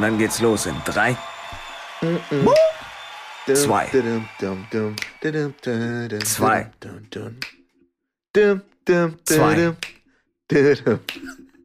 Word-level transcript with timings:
Und 0.00 0.04
dann 0.06 0.16
geht's 0.16 0.40
los 0.40 0.64
in 0.64 0.74
drei, 0.86 1.14
Zwei. 3.54 3.90
Zwei. 6.24 6.70
Zwei. 9.26 9.76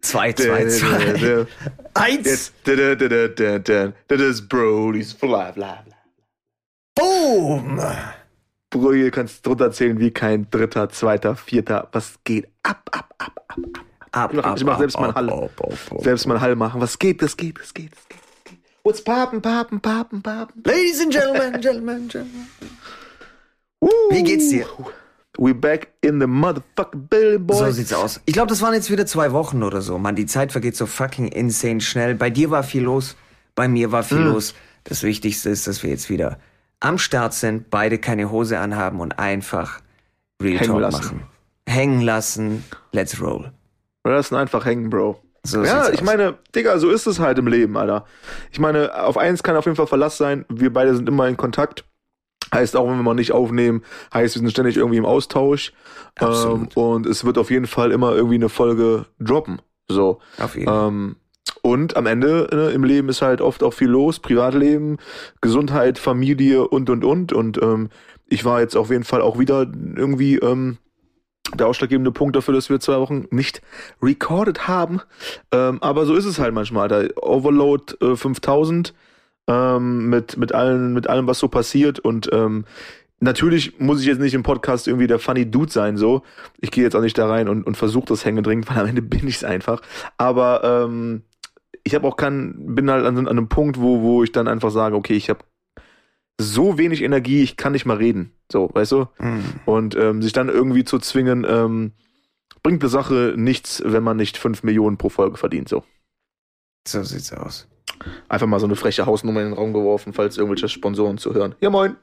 zwei, 0.02 0.34
zwei, 0.34 0.68
zwei. 0.68 1.45
Eins. 1.94 2.52
Das 2.66 4.20
ist 4.20 4.49
Brody's 4.49 5.13
Fly, 5.13 5.54
bla, 5.54 5.54
bla. 5.54 5.95
Boom. 6.94 7.80
Brody, 8.70 9.04
du 9.04 9.12
kannst 9.12 9.45
drunter 9.48 9.72
zählen 9.72 9.98
wie 9.98 10.12
kein 10.12 10.49
dritter, 10.49 10.90
zweiter, 10.90 11.38
vierter. 11.38 11.88
Was 11.94 12.16
geht? 12.26 12.49
Ab, 12.63 12.90
ab, 12.91 13.16
ab, 13.17 13.45
ab, 13.48 13.63
ab. 13.63 13.86
Ab, 14.12 14.31
Ich 14.34 14.38
mach, 14.38 14.45
ab, 14.45 14.58
ich 14.58 14.63
mach 14.66 14.73
ab, 14.73 14.80
selbst 14.80 14.99
mal 14.99 15.09
ab, 15.09 15.16
Halle. 15.16 15.31
ab, 15.31 15.52
ab, 15.62 15.73
ab. 15.91 16.02
Selbst 16.02 16.26
mal 16.26 16.41
Hall 16.41 16.55
machen. 16.58 16.81
Was 16.81 16.99
geht? 16.99 17.22
Das 17.22 17.38
geht, 17.38 17.59
das 17.59 17.73
geht, 17.73 17.94
das 17.94 18.08
geht. 18.09 18.24
What's 18.85 19.02
poppen, 19.03 19.41
poppen, 19.41 19.80
poppen, 19.80 20.21
poppen? 20.21 20.62
Ladies 20.63 21.02
and 21.02 21.12
Gentlemen, 21.12 21.53
Gentlemen, 21.62 22.07
Gentlemen. 22.07 22.48
Wie 24.12 24.21
geht's 24.21 24.49
dir? 24.49 24.67
We 25.39 25.55
back 25.55 25.88
in 26.02 26.20
the 26.20 26.27
motherfucking 26.27 27.09
building, 27.09 27.48
boy. 27.48 27.55
So 27.57 27.71
sieht's 27.71 27.91
aus. 27.93 28.21
Ich 28.27 28.34
glaube, 28.34 28.48
das 28.48 28.62
waren 28.62 28.76
jetzt 28.76 28.91
wieder 28.91 29.07
zwei 29.07 29.31
Wochen 29.31 29.63
oder 29.63 29.81
so. 29.81 29.98
Mann, 29.98 30.16
die 30.16 30.27
Zeit 30.27 30.52
vergeht 30.52 30.76
so 30.77 30.85
fucking 30.85 31.29
insane 31.29 31.81
schnell. 31.81 32.13
Bei 32.13 32.29
dir 32.29 32.52
war 32.52 32.62
viel 32.62 32.84
los, 32.84 33.16
bei 33.55 33.67
mir 33.67 33.91
war 33.91 34.03
viel 34.03 34.20
los. 34.20 34.53
Das 34.84 35.02
Wichtigste 35.02 35.49
ist, 35.49 35.65
dass 35.65 35.81
wir 35.81 35.90
jetzt 35.90 36.12
wieder 36.12 36.38
am 36.79 36.99
Start 36.99 37.34
sind, 37.34 37.71
beide 37.71 37.98
keine 37.98 38.29
Hose 38.29 38.60
anhaben 38.60 38.99
und 38.99 39.17
einfach 39.17 39.82
Real 40.40 40.60
Hängen 40.60 40.71
Talk 40.73 40.82
lassen. 40.82 40.98
machen. 41.04 41.23
Hängen 41.67 42.01
lassen, 42.01 42.63
let's 42.91 43.20
roll. 43.20 43.51
Wir 44.04 44.13
lassen 44.13 44.35
einfach 44.35 44.63
hängen, 44.65 44.91
Bro. 44.91 45.20
So 45.46 45.63
ja, 45.63 45.90
ich 45.90 45.99
aus. 45.99 46.05
meine, 46.05 46.35
Digga, 46.55 46.77
so 46.79 46.90
ist 46.90 47.07
es 47.07 47.20
halt 47.20 47.38
im 47.38 47.48
Leben, 47.48 47.77
Alter. 47.77 48.05
Ich 48.51 48.60
meine, 48.60 49.04
auf 49.04 49.18
eins 49.18 49.43
kann 49.43 49.55
auf 49.55 49.65
jeden 49.65 49.76
Fall 49.76 49.88
Verlass 49.88 50.18
sein. 50.18 50.46
Wir 50.49 50.74
beide 50.74 50.96
sind 50.96 51.07
immer 51.07 51.27
in 51.27 51.38
Kontakt. 51.38 51.85
Heißt 52.54 52.76
auch, 52.76 52.88
wenn 52.88 52.98
wir 52.98 53.04
mal 53.04 53.15
nicht 53.15 53.32
aufnehmen, 53.32 53.84
heißt, 54.13 54.35
wir 54.35 54.40
sind 54.40 54.51
ständig 54.51 54.77
irgendwie 54.77 54.98
im 54.98 55.05
Austausch. 55.05 55.73
Ähm, 56.20 56.70
und 56.76 57.05
es 57.05 57.26
wird 57.26 57.38
auf 57.38 57.49
jeden 57.49 57.66
Fall 57.66 57.91
immer 57.91 58.13
irgendwie 58.13 58.35
eine 58.35 58.49
Folge 58.49 59.05
droppen. 59.20 59.62
So. 59.88 60.20
Auf 60.40 60.55
jeden 60.55 60.68
Fall. 60.68 60.88
Ähm, 60.88 61.16
und 61.62 61.98
am 61.98 62.05
Ende 62.05 62.48
ne, 62.51 62.70
im 62.70 62.84
Leben 62.84 63.10
ist 63.10 63.21
halt 63.21 63.41
oft 63.41 63.63
auch 63.63 63.73
viel 63.73 63.90
los, 63.90 64.19
Privatleben, 64.19 64.97
Gesundheit, 65.41 65.97
Familie 65.97 66.68
und 66.68 66.90
und 66.90 67.03
und. 67.03 67.34
Und 67.34 67.62
ähm, 67.62 67.90
ich 68.28 68.46
war 68.46 68.62
jetzt 68.62 68.75
auf 68.75 68.91
jeden 68.91 69.03
Fall 69.03 69.22
auch 69.22 69.40
wieder 69.40 69.62
irgendwie 69.96 70.35
ähm, 70.38 70.78
der 71.53 71.68
ausschlaggebende 71.68 72.12
Punkt 72.12 72.35
dafür, 72.35 72.53
dass 72.53 72.69
wir 72.69 72.79
zwei 72.79 72.97
Wochen 72.97 73.25
nicht 73.29 73.62
recorded 74.01 74.68
haben. 74.68 75.01
Ähm, 75.51 75.81
aber 75.81 76.06
so 76.06 76.16
ist 76.16 76.25
es 76.25 76.40
halt 76.40 76.53
manchmal. 76.53 76.88
Da 76.88 77.03
Overload 77.22 77.96
äh, 78.01 78.16
5000 78.16 78.94
ähm, 79.47 80.09
mit 80.09 80.38
mit 80.38 80.53
allen 80.56 80.94
mit 80.94 81.07
allem, 81.07 81.28
was 81.28 81.40
so 81.40 81.47
passiert 81.47 82.00
und 82.00 82.29
ähm, 82.34 82.66
Natürlich 83.22 83.79
muss 83.79 84.01
ich 84.01 84.07
jetzt 84.07 84.19
nicht 84.19 84.34
im 84.34 84.44
Podcast 84.44 84.88
irgendwie 84.88 85.07
der 85.07 85.19
funny 85.19 85.50
Dude 85.50 85.72
sein, 85.72 85.96
so. 85.96 86.22
Ich 86.59 86.69
gehe 86.69 86.84
jetzt 86.84 86.96
auch 86.96 87.01
nicht 87.01 87.18
da 87.18 87.28
rein 87.28 87.47
und, 87.47 87.66
und 87.66 87.78
versuche 87.78 88.07
das 88.07 88.25
Hängedringend, 88.25 88.69
weil 88.69 88.78
am 88.78 88.88
Ende 88.88 89.01
bin 89.01 89.28
ich 89.28 89.38
es 89.38 89.44
einfach. 89.44 89.81
Aber 90.18 90.63
ähm, 90.63 91.23
ich 91.84 91.96
habe 91.96 92.07
auch 92.07 92.18
keinen, 92.18 92.75
bin 92.75 92.91
halt 92.91 93.06
an, 93.06 93.18
an 93.18 93.28
einem 93.28 93.47
Punkt, 93.47 93.79
wo, 93.79 94.01
wo 94.01 94.23
ich 94.23 94.31
dann 94.31 94.47
einfach 94.47 94.69
sage, 94.69 94.96
okay, 94.96 95.13
ich 95.13 95.29
habe 95.29 95.40
so 96.40 96.78
wenig 96.78 97.02
Energie, 97.02 97.44
ich 97.44 97.58
kann 97.58 97.72
nicht 97.72 97.86
mal 97.86 97.97
reden. 97.97 98.31
So, 98.52 98.69
weißt 98.74 98.91
du? 98.91 99.08
Mhm. 99.19 99.44
Und 99.66 99.96
ähm, 99.96 100.22
sich 100.22 100.34
dann 100.34 100.50
irgendwie 100.50 100.84
zu 100.84 101.00
zwingen, 101.00 101.46
ähm, 101.47 101.94
bringt 102.63 102.81
der 102.81 102.90
Sache 102.90 103.34
nichts, 103.38 103.81
wenn 103.85 104.03
man 104.03 104.18
nicht 104.18 104.38
5 104.38 104.63
Millionen 104.63 104.97
pro 104.97 105.09
Folge 105.09 105.38
verdient. 105.38 105.69
So. 105.69 105.84
So 106.88 107.03
sieht's 107.03 107.31
aus. 107.31 107.68
Einfach 108.28 108.47
mal 108.47 108.59
so 108.59 108.66
eine 108.66 108.75
freche 108.75 109.06
Hausnummer 109.06 109.41
in 109.41 109.47
den 109.50 109.53
Raum 109.53 109.74
geworfen, 109.74 110.13
falls 110.13 110.38
irgendwelche 110.38 110.68
Sponsoren 110.69 111.18
zuhören. 111.18 111.56
Ja, 111.62 111.69
moin. 111.69 111.95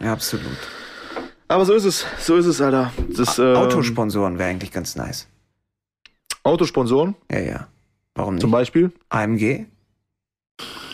Ja, 0.00 0.12
absolut. 0.12 0.42
Aber 1.48 1.64
so 1.64 1.74
ist 1.74 1.84
es. 1.84 2.04
So 2.18 2.36
ist 2.36 2.46
es, 2.46 2.60
Alter. 2.60 2.92
Das, 3.16 3.38
ähm, 3.38 3.54
Autosponsoren 3.56 4.38
wäre 4.38 4.50
eigentlich 4.50 4.72
ganz 4.72 4.96
nice. 4.96 5.28
Autosponsoren 6.42 7.14
Ja, 7.30 7.38
ja. 7.38 7.68
Warum 8.14 8.34
nicht? 8.34 8.40
zum 8.42 8.50
Beispiel. 8.50 8.92
AMG? 9.08 9.66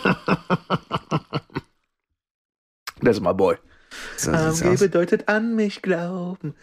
Das 3.03 3.17
ist 3.17 3.23
my 3.23 3.33
boy. 3.35 3.57
So 4.17 4.31
AMG 4.31 4.65
aus. 4.67 4.81
bedeutet 4.81 5.29
an 5.29 5.55
mich 5.55 5.83
glauben. 5.83 6.55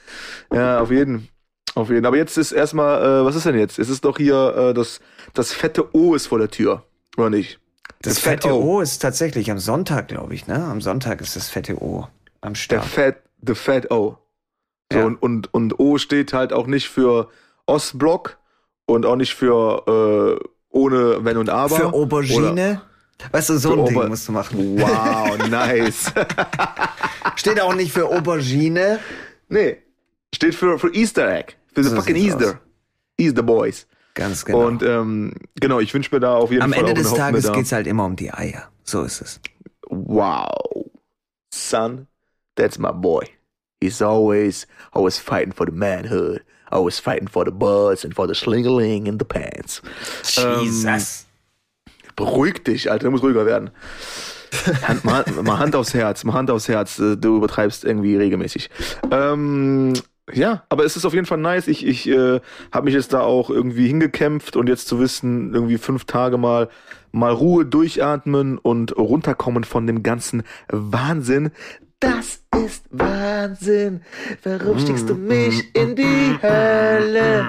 Ja, 0.53 0.79
auf 0.79 0.89
jeden. 0.91 1.29
Auf 1.75 1.89
jeden. 1.89 2.05
Aber 2.05 2.17
jetzt 2.17 2.37
ist 2.37 2.51
erstmal, 2.51 3.03
äh, 3.21 3.25
was 3.25 3.35
ist 3.35 3.45
denn 3.45 3.57
jetzt? 3.57 3.77
Es 3.77 3.89
ist 3.89 4.03
doch 4.05 4.17
hier, 4.17 4.55
äh, 4.57 4.73
das, 4.73 4.99
das 5.33 5.53
fette 5.53 5.93
O 5.95 6.15
ist 6.15 6.27
vor 6.27 6.39
der 6.39 6.49
Tür. 6.49 6.83
Oder 7.17 7.29
nicht? 7.29 7.59
Das 8.01 8.15
Das 8.15 8.23
fette 8.23 8.47
Fett 8.47 8.51
O. 8.57 8.77
O. 8.77 8.81
ist 8.81 8.99
tatsächlich 8.99 9.51
am 9.51 9.59
Sonntag, 9.59 10.07
glaube 10.07 10.33
ich, 10.33 10.47
ne? 10.47 10.63
Am 10.63 10.81
Sonntag 10.81 11.21
ist 11.21 11.35
das 11.35 11.49
fette 11.49 11.75
O 11.81 12.07
am 12.41 12.53
Der 12.53 12.59
Start. 12.59 12.85
Fat, 12.85 13.15
the 13.45 13.53
Fat 13.53 13.91
O. 13.91 14.17
So, 14.91 14.97
Ja. 14.99 15.05
und, 15.05 15.21
und, 15.21 15.53
und 15.53 15.79
O 15.79 15.97
steht 15.99 16.33
halt 16.33 16.51
auch 16.53 16.65
nicht 16.65 16.89
für 16.89 17.29
Ostblock 17.67 18.37
und 18.87 19.05
auch 19.05 19.15
nicht 19.17 19.35
für 19.35 20.39
äh, 20.41 20.45
ohne 20.69 21.23
Wenn 21.23 21.37
und 21.37 21.49
Aber. 21.49 21.75
Für 21.75 21.93
Aubergine? 21.93 22.81
Weißt 23.31 23.49
du, 23.49 23.57
so 23.57 23.73
ein 23.73 23.85
Ding 23.85 24.07
musst 24.07 24.27
du 24.27 24.31
machen. 24.31 24.79
Wow, 24.79 25.37
nice. 25.49 26.11
Steht 27.35 27.59
auch 27.59 27.75
nicht 27.75 27.91
für 27.91 28.07
Aubergine. 28.07 28.99
nee. 29.49 29.77
Steht 30.33 30.53
für, 30.53 30.77
für 30.77 30.93
Easter 30.93 31.27
Egg. 31.27 31.53
Für 31.73 31.83
the 31.83 31.89
So 31.89 31.95
fucking 31.95 32.15
sieht's 32.15 32.35
Easter. 32.35 32.59
Easter 33.17 33.43
Boys. 33.43 33.87
Ganz 34.13 34.45
genau. 34.45 34.67
Und 34.67 34.83
ähm, 34.83 35.33
genau, 35.59 35.79
ich 35.79 35.93
wünsche 35.93 36.13
mir 36.13 36.19
da 36.19 36.35
auf 36.35 36.51
jeden 36.51 36.61
Am 36.61 36.71
Fall 36.71 36.87
Ende 36.87 36.91
auch 36.91 37.03
des 37.03 37.13
Tages 37.13 37.45
da, 37.45 37.53
geht's 37.53 37.71
halt 37.71 37.87
immer 37.87 38.05
um 38.05 38.15
die 38.15 38.31
Eier. 38.31 38.69
So 38.83 39.01
ist 39.03 39.21
es. 39.21 39.39
Wow. 39.89 40.51
Son, 41.53 42.07
that's 42.55 42.77
my 42.77 42.91
boy. 42.91 43.25
He's 43.81 44.01
always, 44.01 44.67
always 44.91 45.17
fighting 45.17 45.51
for 45.53 45.65
the 45.65 45.71
manhood. 45.71 46.43
Always 46.71 46.99
fighting 46.99 47.27
for 47.27 47.43
the 47.45 47.51
buzz 47.51 48.03
and 48.03 48.13
for 48.13 48.27
the 48.27 48.35
slingeling 48.35 49.07
in 49.07 49.17
the 49.17 49.25
pants. 49.25 49.81
Jesus. 50.23 51.25
Beruhig 52.19 52.65
dich, 52.65 52.91
Alter, 52.91 53.05
du 53.05 53.11
musst 53.11 53.23
ruhiger 53.23 53.45
werden. 53.45 53.69
Hand, 54.87 55.05
mal, 55.05 55.23
mal 55.41 55.57
Hand 55.57 55.73
aufs 55.73 55.93
Herz, 55.93 56.25
mal 56.25 56.33
Hand 56.33 56.51
aufs 56.51 56.67
Herz. 56.67 56.99
äh, 56.99 57.15
Du 57.15 57.37
übertreibst 57.37 57.85
irgendwie 57.85 58.17
regelmäßig. 58.17 58.69
Ähm, 59.09 59.93
ja, 60.33 60.63
aber 60.67 60.83
es 60.83 60.97
ist 60.97 61.05
auf 61.05 61.13
jeden 61.13 61.25
Fall 61.25 61.37
nice. 61.37 61.69
Ich, 61.69 61.87
ich 61.87 62.09
äh, 62.09 62.41
habe 62.73 62.85
mich 62.85 62.93
jetzt 62.93 63.13
da 63.13 63.21
auch 63.21 63.49
irgendwie 63.49 63.87
hingekämpft 63.87 64.57
und 64.57 64.67
jetzt 64.67 64.89
zu 64.89 64.99
wissen, 64.99 65.53
irgendwie 65.53 65.77
fünf 65.77 66.03
Tage 66.03 66.37
mal 66.37 66.67
mal 67.13 67.31
Ruhe 67.31 67.65
durchatmen 67.65 68.57
und 68.57 68.97
runterkommen 68.97 69.63
von 69.63 69.87
dem 69.87 70.03
ganzen 70.03 70.43
Wahnsinn. 70.67 71.51
Das 72.01 72.43
ist 72.65 72.83
Wahnsinn. 72.91 74.01
Warum 74.43 74.77
schickst 74.77 75.09
du 75.09 75.15
mich 75.15 75.73
in 75.73 75.95
die 75.95 76.37
Hölle? 76.41 77.47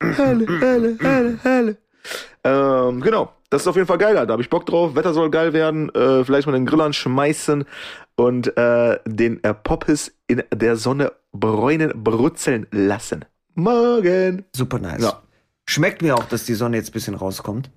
Hölle, 0.00 0.46
Hölle, 0.60 0.98
Hölle, 1.02 1.38
Hölle. 1.42 1.76
Ähm, 2.44 3.00
genau. 3.00 3.32
Das 3.50 3.62
ist 3.62 3.68
auf 3.68 3.76
jeden 3.76 3.88
Fall 3.88 3.98
geil, 3.98 4.16
Alter. 4.16 4.26
Da 4.26 4.32
hab 4.34 4.40
ich 4.40 4.50
Bock 4.50 4.66
drauf. 4.66 4.94
Wetter 4.94 5.14
soll 5.14 5.30
geil 5.30 5.52
werden. 5.52 5.88
Äh, 5.94 6.24
vielleicht 6.24 6.46
mal 6.46 6.52
den 6.52 6.66
Grill 6.66 6.80
anschmeißen 6.82 7.64
und 8.16 8.56
äh, 8.56 8.98
den 9.06 9.42
äh, 9.42 9.54
Poppes 9.54 10.12
in 10.26 10.42
der 10.54 10.76
Sonne 10.76 11.12
bräunen, 11.32 11.92
brutzeln 12.02 12.66
lassen. 12.70 13.24
Morgen. 13.54 14.44
Super 14.54 14.78
nice. 14.78 15.02
Ja. 15.02 15.22
Schmeckt 15.66 16.02
mir 16.02 16.14
auch, 16.16 16.24
dass 16.24 16.44
die 16.44 16.54
Sonne 16.54 16.76
jetzt 16.76 16.90
ein 16.90 16.92
bisschen 16.92 17.14
rauskommt. 17.14 17.70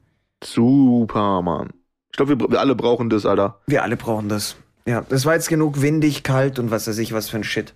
Super, 0.44 1.42
Mann. 1.42 1.70
Ich 2.12 2.18
glaube, 2.18 2.40
wir, 2.40 2.52
wir 2.52 2.60
alle 2.60 2.76
brauchen 2.76 3.10
das, 3.10 3.26
Alter. 3.26 3.60
Wir 3.68 3.84
alle 3.84 3.96
brauchen 3.96 4.28
das. 4.30 4.58
Ja, 4.86 5.06
das 5.08 5.26
war 5.26 5.34
jetzt 5.36 5.48
genug 5.48 5.82
windig, 5.82 6.24
kalt 6.24 6.60
und 6.60 6.72
was 6.72 6.88
weiß 6.88 6.98
ich, 6.98 7.14
was 7.14 7.30
für 7.30 7.38
ein 7.38 7.44
Shit. 7.44 7.74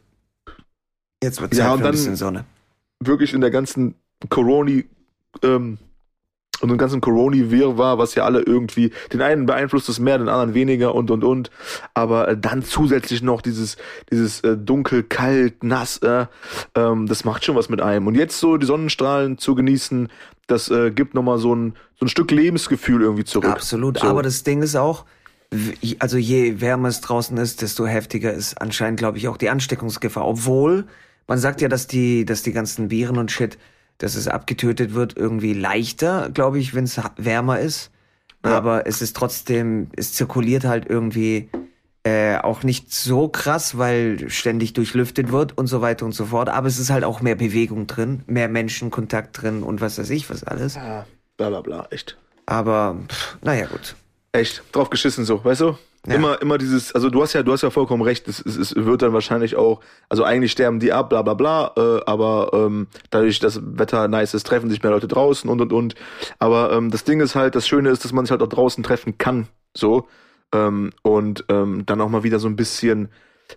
Jetzt 1.24 1.40
wird 1.42 1.54
Zeit 1.54 1.66
Ja, 1.66 1.74
und 1.74 1.80
für 1.80 1.86
ein 1.86 1.92
bisschen 1.92 2.16
Sonne. 2.16 2.46
Wirklich 3.00 3.34
in 3.34 3.42
der 3.42 3.52
ganzen 3.52 3.96
Coroni, 4.30 4.86
ähm, 5.44 5.78
und 6.66 6.70
dem 6.70 6.78
ganzen 6.80 7.00
Coroni-Wirrwarr, 7.00 8.00
was 8.00 8.16
ja 8.16 8.26
alle 8.26 8.42
irgendwie, 8.42 8.92
den 9.14 9.22
einen 9.22 9.46
beeinflusst 9.46 9.88
es 9.88 10.00
mehr, 10.00 10.18
den 10.18 10.30
anderen 10.30 10.56
weniger 10.56 10.96
und 10.96 11.12
und 11.12 11.24
und. 11.24 11.52
Aber 11.94 12.28
äh, 12.28 12.38
dann 12.38 12.64
zusätzlich 12.64 13.22
noch 13.22 13.42
dieses, 13.42 13.78
dieses 14.12 14.42
äh, 14.42 14.58
dunkel, 14.58 15.04
kalt, 15.04 15.64
nass, 15.64 16.00
äh, 16.00 16.26
ähm, 16.74 17.06
das 17.06 17.24
macht 17.24 17.46
schon 17.46 17.56
was 17.56 17.70
mit 17.70 17.82
einem. 17.82 18.08
Und 18.08 18.16
jetzt 18.16 18.40
so 18.40 18.58
die 18.58 18.66
Sonnenstrahlen 18.66 19.38
zu 19.38 19.54
genießen, 19.54 20.10
das 20.48 20.70
äh, 20.70 20.90
gibt 20.90 21.14
nochmal 21.14 21.38
so 21.38 21.56
ein, 21.56 21.76
so 22.00 22.06
ein 22.06 22.10
Stück 22.10 22.32
Lebensgefühl 22.32 23.04
irgendwie 23.04 23.26
zurück. 23.26 23.52
Absolut. 23.52 24.00
So. 24.00 24.08
Aber 24.08 24.24
das 24.24 24.42
Ding 24.44 24.64
ist 24.64 24.76
auch, 24.76 25.06
also 26.00 26.18
je 26.18 26.62
wärmer 26.62 26.90
es 26.90 27.02
draußen 27.02 27.38
ist, 27.38 27.62
desto 27.62 27.86
heftiger 27.86 28.34
ist 28.34 28.60
anscheinend, 28.60 28.98
glaube 29.00 29.20
ich, 29.20 29.28
auch 29.28 29.38
die 29.38 29.50
Ansteckungsgefahr. 29.50 30.28
Obwohl, 30.28 30.86
man 31.28 31.38
sagt 31.38 31.62
ja, 31.62 31.68
dass 31.68 31.86
die, 31.86 32.26
dass 32.26 32.42
die 32.42 32.54
ganzen 32.54 32.90
Viren 32.90 33.18
und 33.18 33.32
Shit, 33.32 33.60
dass 33.98 34.16
es 34.16 34.28
abgetötet 34.28 34.94
wird, 34.94 35.16
irgendwie 35.18 35.54
leichter, 35.54 36.30
glaube 36.34 36.60
ich, 36.60 36.74
wenn 36.74 36.84
es 36.86 37.00
wärmer 37.18 37.60
ist. 37.60 37.92
Ja. 38.44 38.58
Aber 38.58 38.86
es 38.88 39.02
ist 39.02 39.16
trotzdem, 39.16 39.90
es 39.96 40.14
zirkuliert 40.14 40.66
halt 40.66 40.88
irgendwie 40.88 41.50
äh, 42.04 42.38
auch 42.38 42.62
nicht 42.62 42.94
so 42.94 43.28
krass, 43.28 43.78
weil 43.78 44.30
ständig 44.30 44.74
durchlüftet 44.74 45.32
wird 45.32 45.58
und 45.58 45.66
so 45.66 45.82
weiter 45.82 46.06
und 46.06 46.12
so 46.12 46.28
fort. 46.28 46.50
Aber 46.50 46.68
es 46.68 46.78
ist 46.78 46.92
halt 46.92 47.04
auch 47.04 47.22
mehr 47.22 47.36
Bewegung 47.36 47.88
drin, 47.88 48.22
mehr 48.28 48.48
Menschenkontakt 48.48 49.42
drin 49.42 49.64
und 49.64 49.82
was 49.82 49.98
weiß 49.98 50.12
ich, 50.12 50.30
was 50.30 50.44
alles. 50.44 50.76
Ja, 50.76 51.08
bla 51.38 51.50
bla 51.50 51.62
bla, 51.62 51.88
echt. 51.90 52.18
Aber, 52.46 52.98
pff, 53.08 53.38
naja, 53.42 53.66
gut. 53.66 53.96
Echt, 54.34 54.62
drauf 54.72 54.92
geschissen 54.92 55.26
so, 55.26 55.44
weißt 55.44 55.62
du? 55.62 55.78
Ja. 56.08 56.16
Immer, 56.16 56.42
immer 56.42 56.58
dieses, 56.58 56.94
also 56.94 57.10
du 57.10 57.22
hast 57.22 57.34
ja, 57.34 57.42
du 57.42 57.52
hast 57.52 57.64
ja 57.64 57.72
vollkommen 57.72 58.04
recht, 58.04 58.28
es, 58.28 58.40
es, 58.40 58.58
es 58.58 58.76
wird 58.76 59.02
dann 59.02 59.14
wahrscheinlich 59.14 59.56
auch, 59.56 59.82
also 60.08 60.24
eigentlich 60.24 60.52
sterben 60.52 60.80
die 60.80 60.94
ab, 60.94 61.10
bla 61.10 61.24
bla 61.24 61.34
bla, 61.34 61.72
äh, 61.78 62.02
aber 62.06 62.52
ähm, 62.54 62.88
dadurch, 63.10 63.40
dass 63.40 63.60
Wetter 63.64 64.08
nice 64.08 64.36
ist, 64.36 64.46
treffen 64.46 64.70
sich 64.70 64.84
mehr 64.84 64.92
Leute 64.92 65.08
draußen 65.08 65.50
und 65.50 65.62
und 65.62 65.74
und. 65.74 65.96
Aber 66.38 66.72
ähm, 66.74 66.92
das 66.92 67.06
Ding 67.06 67.22
ist 67.22 67.34
halt, 67.34 67.56
das 67.56 67.68
Schöne 67.68 67.90
ist, 67.90 68.06
dass 68.06 68.14
man 68.14 68.26
sich 68.26 68.32
halt 68.32 68.44
auch 68.44 68.50
draußen 68.50 68.84
treffen 68.84 69.18
kann, 69.18 69.48
so. 69.74 70.08
Ähm, 70.54 70.92
und 71.02 71.46
ähm, 71.50 71.86
dann 71.88 72.02
auch 72.02 72.10
mal 72.10 72.24
wieder 72.24 72.38
so 72.38 72.48
ein 72.48 72.56
bisschen, 72.56 73.10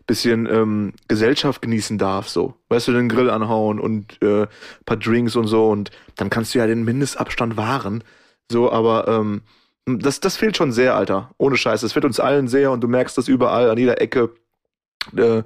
bisschen 0.06 0.46
ähm, 0.46 0.94
Gesellschaft 1.06 1.60
genießen 1.60 1.98
darf, 1.98 2.30
so. 2.30 2.54
Weißt 2.70 2.88
du, 2.88 2.92
den 2.92 3.10
Grill 3.10 3.28
anhauen 3.28 3.78
und 3.78 4.22
äh, 4.22 4.46
paar 4.86 4.96
Drinks 4.96 5.36
und 5.36 5.48
so 5.48 5.68
und 5.68 5.90
dann 6.16 6.30
kannst 6.30 6.54
du 6.54 6.60
ja 6.60 6.66
den 6.66 6.84
Mindestabstand 6.84 7.58
wahren. 7.58 8.02
So, 8.50 8.72
aber 8.72 9.06
ähm, 9.06 9.42
das, 9.96 10.20
das 10.20 10.36
fehlt 10.36 10.56
schon 10.56 10.72
sehr, 10.72 10.94
Alter. 10.94 11.30
Ohne 11.38 11.56
Scheiß. 11.56 11.80
Das 11.80 11.92
fehlt 11.92 12.04
uns 12.04 12.20
allen 12.20 12.48
sehr 12.48 12.70
und 12.70 12.82
du 12.82 12.88
merkst 12.88 13.16
das 13.16 13.28
überall 13.28 13.70
an 13.70 13.78
jeder 13.78 14.00
Ecke. 14.00 14.30
Äh, 15.16 15.42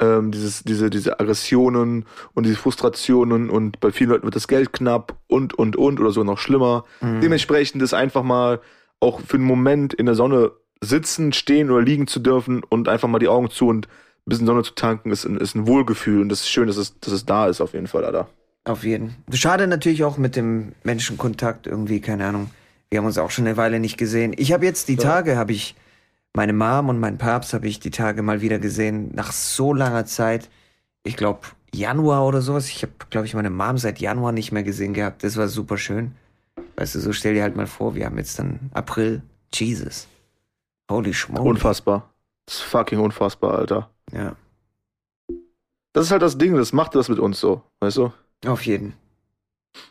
ähm, 0.00 0.30
dieses, 0.32 0.62
diese, 0.64 0.88
diese 0.88 1.20
Aggressionen 1.20 2.06
und 2.34 2.46
diese 2.46 2.56
Frustrationen 2.56 3.50
und 3.50 3.80
bei 3.80 3.92
vielen 3.92 4.10
Leuten 4.10 4.24
wird 4.24 4.36
das 4.36 4.48
Geld 4.48 4.72
knapp 4.72 5.16
und, 5.26 5.54
und, 5.54 5.76
und 5.76 6.00
oder 6.00 6.10
so 6.10 6.24
noch 6.24 6.38
schlimmer. 6.38 6.84
Mhm. 7.00 7.20
Dementsprechend 7.20 7.82
ist 7.82 7.92
einfach 7.92 8.22
mal 8.22 8.60
auch 8.98 9.20
für 9.20 9.36
einen 9.36 9.44
Moment 9.44 9.92
in 9.94 10.06
der 10.06 10.14
Sonne 10.14 10.52
sitzen, 10.80 11.32
stehen 11.32 11.70
oder 11.70 11.82
liegen 11.82 12.06
zu 12.06 12.20
dürfen 12.20 12.62
und 12.64 12.88
einfach 12.88 13.08
mal 13.08 13.18
die 13.18 13.28
Augen 13.28 13.50
zu 13.50 13.68
und 13.68 13.86
ein 13.86 13.90
bisschen 14.26 14.46
Sonne 14.46 14.62
zu 14.62 14.74
tanken, 14.74 15.10
ist 15.10 15.24
ein, 15.26 15.36
ist 15.36 15.54
ein 15.54 15.66
Wohlgefühl 15.66 16.22
und 16.22 16.30
das 16.30 16.40
ist 16.40 16.50
schön, 16.50 16.66
dass 16.66 16.76
es, 16.76 16.98
dass 17.00 17.12
es 17.12 17.26
da 17.26 17.48
ist 17.48 17.60
auf 17.60 17.74
jeden 17.74 17.86
Fall, 17.86 18.04
Alter. 18.04 18.28
Auf 18.64 18.84
jeden. 18.84 19.16
Schade 19.32 19.66
natürlich 19.66 20.04
auch 20.04 20.18
mit 20.18 20.36
dem 20.36 20.72
Menschenkontakt 20.84 21.66
irgendwie, 21.66 22.00
keine 22.00 22.26
Ahnung. 22.26 22.50
Wir 22.90 22.98
haben 22.98 23.06
uns 23.06 23.18
auch 23.18 23.30
schon 23.30 23.46
eine 23.46 23.56
Weile 23.56 23.80
nicht 23.80 23.96
gesehen. 23.96 24.34
Ich 24.36 24.52
habe 24.52 24.64
jetzt 24.64 24.88
die 24.88 24.94
Ja. 24.96 25.02
Tage, 25.02 25.36
habe 25.36 25.52
ich 25.52 25.74
meine 26.34 26.52
Mom 26.52 26.88
und 26.88 26.98
mein 26.98 27.18
Papst 27.18 27.54
habe 27.54 27.66
ich 27.68 27.80
die 27.80 27.90
Tage 27.90 28.22
mal 28.22 28.40
wieder 28.40 28.58
gesehen 28.58 29.10
nach 29.14 29.32
so 29.32 29.72
langer 29.72 30.06
Zeit. 30.06 30.48
Ich 31.04 31.16
glaube 31.16 31.40
Januar 31.72 32.26
oder 32.26 32.40
sowas. 32.42 32.68
Ich 32.68 32.82
habe, 32.82 32.92
glaube 33.10 33.26
ich, 33.26 33.34
meine 33.34 33.50
Mom 33.50 33.78
seit 33.78 34.00
Januar 34.00 34.32
nicht 34.32 34.50
mehr 34.52 34.62
gesehen 34.64 34.92
gehabt. 34.92 35.22
Das 35.24 35.36
war 35.36 35.48
super 35.48 35.78
schön. 35.78 36.12
Weißt 36.76 36.94
du, 36.94 37.00
so 37.00 37.12
stell 37.12 37.34
dir 37.34 37.42
halt 37.42 37.56
mal 37.56 37.66
vor, 37.66 37.94
wir 37.94 38.06
haben 38.06 38.18
jetzt 38.18 38.38
dann 38.38 38.70
April. 38.74 39.22
Jesus. 39.54 40.06
Holy 40.90 41.14
schmoly. 41.14 41.48
Unfassbar. 41.48 42.10
Das 42.46 42.56
ist 42.56 42.62
fucking 42.62 42.98
unfassbar, 42.98 43.58
Alter. 43.58 43.90
Ja, 44.12 44.34
Das 45.92 46.06
ist 46.06 46.10
halt 46.10 46.22
das 46.22 46.38
Ding, 46.38 46.54
das 46.56 46.72
macht 46.72 46.94
was 46.96 47.08
mit 47.08 47.18
uns 47.20 47.38
so, 47.38 47.62
weißt 47.80 47.96
du? 47.98 48.12
auf 48.46 48.64
jeden. 48.66 48.94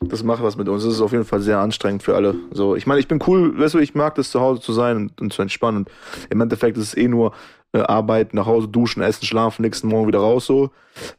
Das 0.02 0.24
macht 0.24 0.44
was 0.44 0.58
mit 0.58 0.68
uns. 0.70 0.84
Das 0.84 0.94
ist 0.94 1.02
auf 1.02 1.12
jeden 1.12 1.26
Fall 1.26 1.42
sehr 1.42 1.60
anstrengend 1.60 2.04
für 2.04 2.16
alle. 2.16 2.36
So, 2.52 2.76
ich 2.76 2.86
meine, 2.88 3.00
ich 3.00 3.08
bin 3.08 3.20
cool, 3.28 3.58
weißt 3.58 3.76
du, 3.76 3.80
ich 3.80 3.96
mag 3.96 4.16
das 4.16 4.32
zu 4.32 4.40
Hause 4.40 4.62
zu 4.62 4.74
sein 4.74 4.98
und, 4.98 5.22
und 5.22 5.34
zu 5.34 5.42
entspannen. 5.42 5.84
Und 5.84 5.90
im 6.30 6.42
Endeffekt 6.42 6.78
ist 6.78 6.84
es 6.84 6.98
eh 6.98 7.08
nur 7.08 7.34
äh, 7.74 7.80
Arbeit, 7.80 8.34
nach 8.34 8.46
Hause 8.46 8.68
duschen, 8.68 9.02
essen, 9.02 9.26
schlafen, 9.26 9.62
nächsten 9.62 9.88
Morgen 9.88 10.08
wieder 10.08 10.20
raus 10.20 10.46
so. 10.46 10.72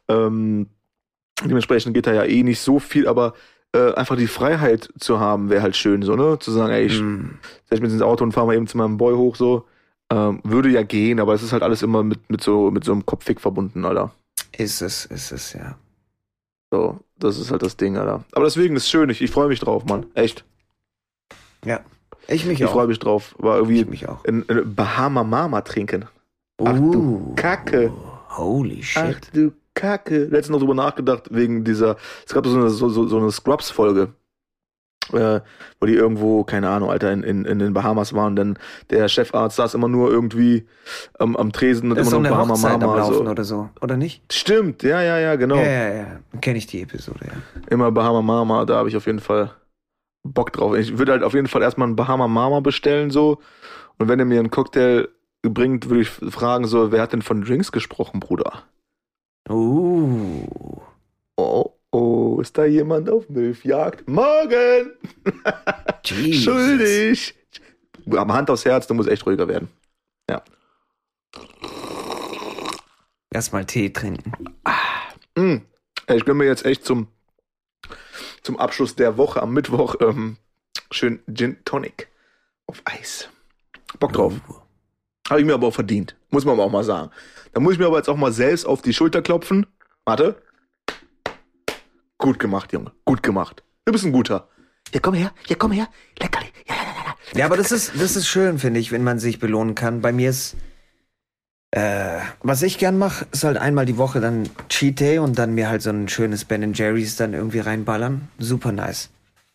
Ähm, 0.07 0.67
dementsprechend 1.43 1.93
geht 1.93 2.07
da 2.07 2.13
ja 2.13 2.23
eh 2.23 2.43
nicht 2.43 2.59
so 2.59 2.79
viel, 2.79 3.07
aber 3.07 3.33
äh, 3.73 3.93
einfach 3.93 4.17
die 4.17 4.27
Freiheit 4.27 4.89
zu 4.99 5.19
haben, 5.19 5.49
wäre 5.49 5.61
halt 5.61 5.75
schön, 5.77 6.01
so, 6.01 6.15
ne? 6.15 6.37
Zu 6.39 6.51
sagen, 6.51 6.73
ey, 6.73 6.85
ich 6.85 7.01
Mm. 7.01 7.39
setz 7.69 7.79
mich 7.79 7.91
ins 7.93 8.01
Auto 8.01 8.23
und 8.23 8.33
fahr 8.33 8.45
mal 8.45 8.55
eben 8.55 8.67
zu 8.67 8.77
meinem 8.77 8.97
Boy 8.97 9.15
hoch, 9.15 9.35
so. 9.35 9.65
Ähm, 10.11 10.41
würde 10.43 10.69
ja 10.69 10.83
gehen, 10.83 11.21
aber 11.21 11.33
es 11.33 11.41
ist 11.41 11.53
halt 11.53 11.63
alles 11.63 11.81
immer 11.81 12.03
mit, 12.03 12.29
mit 12.29 12.41
so, 12.41 12.69
mit 12.69 12.83
so 12.83 12.91
einem 12.91 13.05
Kopffick 13.05 13.39
verbunden, 13.39 13.85
Alter. 13.85 14.11
Ist 14.57 14.81
es, 14.81 15.05
ist 15.05 15.31
es, 15.31 15.53
ja. 15.53 15.77
So, 16.71 16.99
das 17.17 17.37
ist 17.37 17.51
halt 17.51 17.61
das 17.63 17.75
Ding, 17.77 17.97
Alter. 17.97 18.23
Aber 18.31 18.45
deswegen 18.45 18.75
ist 18.75 18.83
es 18.83 18.89
schön, 18.89 19.09
ich, 19.09 19.21
ich 19.21 19.29
freue 19.31 19.47
mich 19.49 19.59
drauf, 19.59 19.85
Mann. 19.85 20.05
Echt. 20.13 20.45
Ja. 21.65 21.81
Ich 22.27 22.45
mich 22.45 22.61
Ich 22.61 22.65
auch. 22.65 22.71
freue 22.71 22.87
mich 22.87 22.99
drauf. 22.99 23.35
War 23.39 23.57
irgendwie 23.57 23.81
Ich 23.81 23.87
mich 23.87 24.07
auch. 24.07 24.23
in, 24.25 24.43
in 24.43 24.73
Bahama 24.75 25.23
Mama 25.23 25.61
trinken. 25.61 26.05
Ach 26.63 26.73
du. 26.73 27.33
Kacke. 27.35 27.91
Holy 28.29 28.81
shit. 28.83 29.03
Ach 29.03 29.19
du 29.33 29.51
Kacke. 29.73 30.25
Letztens 30.25 30.49
noch 30.49 30.59
drüber 30.59 30.75
nachgedacht, 30.75 31.27
wegen 31.33 31.63
dieser, 31.63 31.97
es 32.25 32.33
gab 32.33 32.45
so 32.45 32.55
eine, 32.57 32.69
so, 32.69 32.89
so, 32.89 33.07
so 33.07 33.17
eine 33.17 33.31
Scrubs-Folge. 33.31 34.13
Äh, 35.13 35.41
wo 35.79 35.85
die 35.85 35.93
irgendwo, 35.95 36.43
keine 36.43 36.69
Ahnung, 36.69 36.89
Alter, 36.89 37.11
in, 37.11 37.23
in, 37.23 37.45
in 37.45 37.59
den 37.59 37.73
Bahamas 37.73 38.13
waren, 38.13 38.35
denn 38.35 38.57
der 38.89 39.07
Chefarzt 39.07 39.57
saß 39.57 39.73
immer 39.73 39.87
nur 39.87 40.09
irgendwie 40.09 40.65
am, 41.19 41.35
am 41.35 41.51
Tresen 41.51 41.91
und 41.91 41.97
Das 41.97 42.07
immer 42.07 42.21
nur 42.21 42.31
Bahama 42.31 42.53
Hochzeit 42.53 42.73
am 42.73 42.79
Mama. 42.81 42.97
Laufen 42.97 43.25
So. 43.25 43.31
oder 43.31 43.43
so, 43.43 43.69
oder 43.81 43.97
nicht? 43.97 44.31
Stimmt, 44.31 44.83
ja, 44.83 45.01
ja, 45.01 45.19
ja, 45.19 45.35
genau. 45.35 45.57
Ja, 45.57 45.63
ja, 45.63 45.93
ja. 45.93 46.05
Kenne 46.39 46.57
ich 46.57 46.67
die 46.67 46.81
Episode, 46.81 47.19
ja. 47.25 47.61
Immer 47.69 47.91
Bahama 47.91 48.21
Mama, 48.21 48.65
da 48.65 48.75
habe 48.75 48.89
ich 48.89 48.95
auf 48.95 49.05
jeden 49.05 49.19
Fall 49.19 49.51
Bock 50.23 50.53
drauf. 50.53 50.75
Ich 50.75 50.97
würde 50.97 51.13
halt 51.13 51.23
auf 51.23 51.33
jeden 51.33 51.47
Fall 51.47 51.61
erstmal 51.61 51.87
einen 51.87 51.95
Bahama 51.95 52.27
Mama 52.27 52.59
bestellen, 52.59 53.09
so. 53.09 53.39
Und 53.97 54.07
wenn 54.07 54.19
er 54.19 54.25
mir 54.25 54.39
einen 54.39 54.51
Cocktail 54.51 55.07
bringt, 55.43 55.89
würde 55.89 56.01
ich 56.01 56.09
fragen, 56.09 56.65
so, 56.67 56.91
wer 56.91 57.01
hat 57.01 57.13
denn 57.13 57.21
von 57.21 57.41
Drinks 57.43 57.71
gesprochen, 57.71 58.19
Bruder? 58.19 58.63
Uh. 59.49 60.45
Oh, 61.37 61.71
oh, 61.91 62.39
ist 62.41 62.57
da 62.57 62.65
jemand 62.65 63.09
auf 63.09 63.29
Milchjagd? 63.29 64.07
Morgen! 64.07 64.91
Schuldig! 66.05 67.35
Aber 68.09 68.33
Hand 68.33 68.49
aufs 68.49 68.65
Herz, 68.65 68.87
du 68.87 68.93
musst 68.93 69.09
echt 69.09 69.25
ruhiger 69.25 69.47
werden. 69.47 69.69
Erstmal 73.33 73.65
Tee 73.65 73.91
trinken. 73.91 74.33
Mm. 75.37 75.57
Ich 76.09 76.25
gönne 76.25 76.39
mir 76.39 76.45
jetzt 76.45 76.65
echt 76.65 76.85
zum, 76.85 77.07
zum 78.43 78.59
Abschluss 78.59 78.95
der 78.95 79.17
Woche 79.17 79.41
am 79.41 79.53
Mittwoch 79.53 79.95
ähm, 80.01 80.35
schön 80.91 81.21
Gin 81.33 81.57
Tonic 81.63 82.09
auf 82.67 82.81
Eis. 82.83 83.29
Bock 83.99 84.11
drauf. 84.11 84.33
Habe 85.29 85.39
ich 85.39 85.45
mir 85.45 85.53
aber 85.53 85.67
auch 85.67 85.73
verdient. 85.73 86.17
Muss 86.29 86.43
man 86.43 86.55
aber 86.55 86.65
auch 86.65 86.71
mal 86.71 86.83
sagen. 86.83 87.11
Da 87.53 87.61
muss 87.61 87.73
ich 87.73 87.79
mir 87.79 87.85
aber 87.85 87.97
jetzt 87.97 88.09
auch 88.09 88.17
mal 88.17 88.33
selbst 88.33 88.65
auf 88.65 88.81
die 88.81 88.93
Schulter 88.93 89.21
klopfen. 89.21 89.65
Warte. 90.03 90.41
Gut 92.21 92.37
gemacht, 92.37 92.71
Junge. 92.71 92.91
Gut 93.03 93.23
gemacht. 93.23 93.63
Du 93.85 93.91
bist 93.91 94.05
ein 94.05 94.11
guter. 94.11 94.47
Ja, 94.93 94.99
komm 94.99 95.15
her. 95.15 95.31
Ja, 95.47 95.55
komm 95.57 95.71
her. 95.71 95.87
Leckerli. 96.19 96.45
Ja, 96.67 96.75
ja, 96.75 96.81
ja, 96.81 97.05
ja. 97.33 97.39
Ja, 97.39 97.45
aber 97.47 97.57
das 97.57 97.71
ist, 97.71 97.93
das 97.99 98.15
ist 98.15 98.27
schön, 98.27 98.59
finde 98.59 98.79
ich, 98.79 98.91
wenn 98.91 99.03
man 99.03 99.17
sich 99.19 99.39
belohnen 99.39 99.73
kann. 99.73 100.01
Bei 100.01 100.11
mir 100.11 100.29
ist, 100.29 100.55
äh, 101.71 102.19
was 102.43 102.61
ich 102.61 102.77
gern 102.77 102.97
mache, 102.99 103.25
ist 103.31 103.43
halt 103.43 103.57
einmal 103.57 103.85
die 103.87 103.97
Woche 103.97 104.19
dann 104.21 104.47
Cheat 104.69 104.99
Day 104.99 105.17
und 105.17 105.39
dann 105.39 105.55
mir 105.55 105.67
halt 105.67 105.81
so 105.81 105.89
ein 105.89 106.07
schönes 106.09 106.45
Ben 106.45 106.73
Jerry's 106.73 107.15
dann 107.15 107.33
irgendwie 107.33 107.59
reinballern. 107.59 108.27
Super 108.37 108.71
nice. 108.71 109.09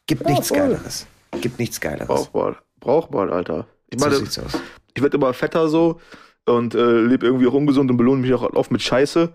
Gibt 0.06 0.22
Ja, 0.24 0.30
nichts 0.30 0.48
voll. 0.48 0.58
Geileres. 0.58 1.06
Gibt 1.40 1.58
nichts 1.60 1.80
Geileres. 1.80 2.08
Brauchbar. 2.08 2.56
Brauchbar, 2.80 3.30
Alter. 3.30 3.66
Ich 3.90 4.00
so 4.00 4.06
meine, 4.06 4.18
sieht's 4.18 4.38
aus. 4.40 4.58
ich 4.94 5.02
werde 5.02 5.16
immer 5.18 5.32
fetter 5.34 5.68
so 5.68 6.00
und 6.46 6.74
äh, 6.74 7.00
lebe 7.02 7.26
irgendwie 7.26 7.46
auch 7.46 7.54
ungesund 7.54 7.90
und 7.90 7.96
belohne 7.96 8.22
mich 8.22 8.34
auch 8.34 8.42
oft 8.54 8.72
mit 8.72 8.82
Scheiße. 8.82 9.32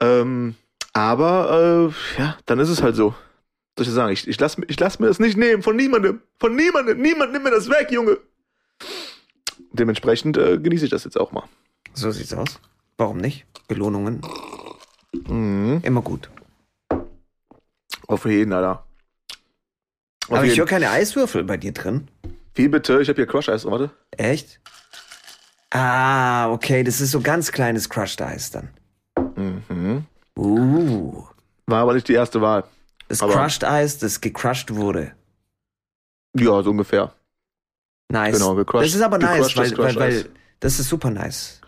Ähm, 0.00 0.56
aber 0.94 1.92
äh, 2.16 2.20
ja, 2.20 2.38
dann 2.46 2.58
ist 2.58 2.70
es 2.70 2.82
halt 2.82 2.96
so. 2.96 3.14
Soll 3.76 3.86
ich 3.86 3.92
sagen, 3.92 4.12
ich, 4.12 4.26
ich 4.26 4.40
lasse 4.40 4.62
ich 4.68 4.80
lass 4.80 4.98
mir 4.98 5.08
das 5.08 5.18
nicht 5.18 5.36
nehmen 5.36 5.62
von 5.62 5.76
niemandem. 5.76 6.22
Von 6.38 6.56
niemandem. 6.56 7.00
Niemand 7.00 7.32
nimmt 7.32 7.44
mir 7.44 7.50
das 7.50 7.68
weg, 7.68 7.90
Junge. 7.90 8.18
Dementsprechend 9.72 10.36
äh, 10.36 10.58
genieße 10.58 10.86
ich 10.86 10.90
das 10.90 11.04
jetzt 11.04 11.18
auch 11.18 11.32
mal. 11.32 11.44
So 11.92 12.10
sieht's 12.10 12.32
aus. 12.32 12.60
Warum 12.96 13.18
nicht? 13.18 13.44
Belohnungen. 13.68 14.22
Mhm. 15.26 15.80
Immer 15.82 16.02
gut. 16.02 16.30
Auf 18.06 18.24
jeden, 18.26 18.52
Alter. 18.52 18.84
Auf 20.28 20.38
Aber 20.38 20.44
ich 20.44 20.58
höre 20.58 20.66
keine 20.66 20.90
Eiswürfel 20.90 21.44
bei 21.44 21.56
dir 21.56 21.72
drin. 21.72 22.08
Wie 22.54 22.68
bitte? 22.68 23.00
Ich 23.02 23.08
habe 23.08 23.16
hier 23.16 23.26
Crush 23.26 23.48
Eis. 23.48 23.64
Warte. 23.64 23.90
Echt? 24.12 24.60
Ah, 25.70 26.52
okay, 26.52 26.84
das 26.84 27.00
ist 27.00 27.10
so 27.10 27.20
ganz 27.20 27.50
kleines 27.50 27.88
Crushed 27.88 28.22
Eis 28.22 28.52
dann. 28.52 28.68
Mhm. 29.34 30.06
Uh. 30.36 30.83
War 31.66 31.82
aber 31.82 31.94
nicht 31.94 32.08
die 32.08 32.14
erste 32.14 32.40
Wahl. 32.40 32.64
Das 33.08 33.22
Aber- 33.22 33.32
Crushed 33.34 33.64
Eis, 33.64 33.98
das 33.98 34.20
gecrushed 34.20 34.74
wurde. 34.74 35.12
Ja, 36.36 36.62
so 36.62 36.70
ungefähr. 36.70 37.14
Nice. 38.10 38.34
Genau, 38.38 38.54
gecrushed- 38.54 38.84
das 38.86 38.94
ist 38.94 39.02
aber 39.02 39.18
nice, 39.18 39.56
weil, 39.56 39.76
weil, 39.78 39.96
weil 39.96 40.28
das 40.60 40.78
ist 40.78 40.88
super 40.88 41.10
nice. 41.10 41.60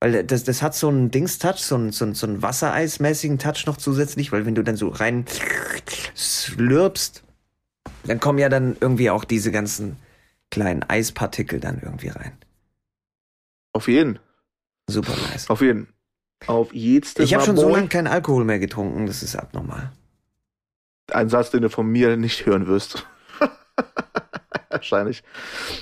Weil 0.00 0.24
das, 0.24 0.44
das 0.44 0.62
hat 0.62 0.74
so 0.74 0.88
einen 0.88 1.10
Dings-Touch, 1.10 1.58
so 1.58 1.74
einen, 1.74 1.92
so 1.92 2.04
einen, 2.04 2.14
so 2.14 2.26
einen 2.26 2.42
Wassereismäßigen 2.42 3.38
Touch 3.38 3.64
noch 3.66 3.76
zusätzlich, 3.78 4.30
weil 4.32 4.44
wenn 4.44 4.54
du 4.54 4.62
dann 4.62 4.76
so 4.76 4.88
rein 4.88 5.24
slurpst, 6.16 7.22
dann 8.04 8.20
kommen 8.20 8.38
ja 8.38 8.48
dann 8.48 8.76
irgendwie 8.80 9.10
auch 9.10 9.24
diese 9.24 9.50
ganzen 9.52 9.96
kleinen 10.50 10.82
Eispartikel 10.82 11.60
dann 11.60 11.80
irgendwie 11.82 12.08
rein. 12.08 12.36
Auf 13.72 13.88
jeden. 13.88 14.18
Super 14.88 15.14
nice. 15.30 15.48
Auf 15.50 15.60
jeden. 15.60 15.88
Auf 16.46 16.72
jedes 16.72 17.16
Ich 17.18 17.34
habe 17.34 17.44
schon 17.44 17.56
so 17.56 17.68
lange 17.68 17.88
keinen 17.88 18.06
Alkohol 18.06 18.44
mehr 18.44 18.58
getrunken, 18.58 19.06
das 19.06 19.22
ist 19.22 19.36
abnormal. 19.36 19.92
Ein 21.12 21.28
Satz, 21.28 21.50
den 21.50 21.62
du 21.62 21.70
von 21.70 21.86
mir 21.86 22.16
nicht 22.16 22.46
hören 22.46 22.66
wirst. 22.66 23.06
Wahrscheinlich. 24.70 25.22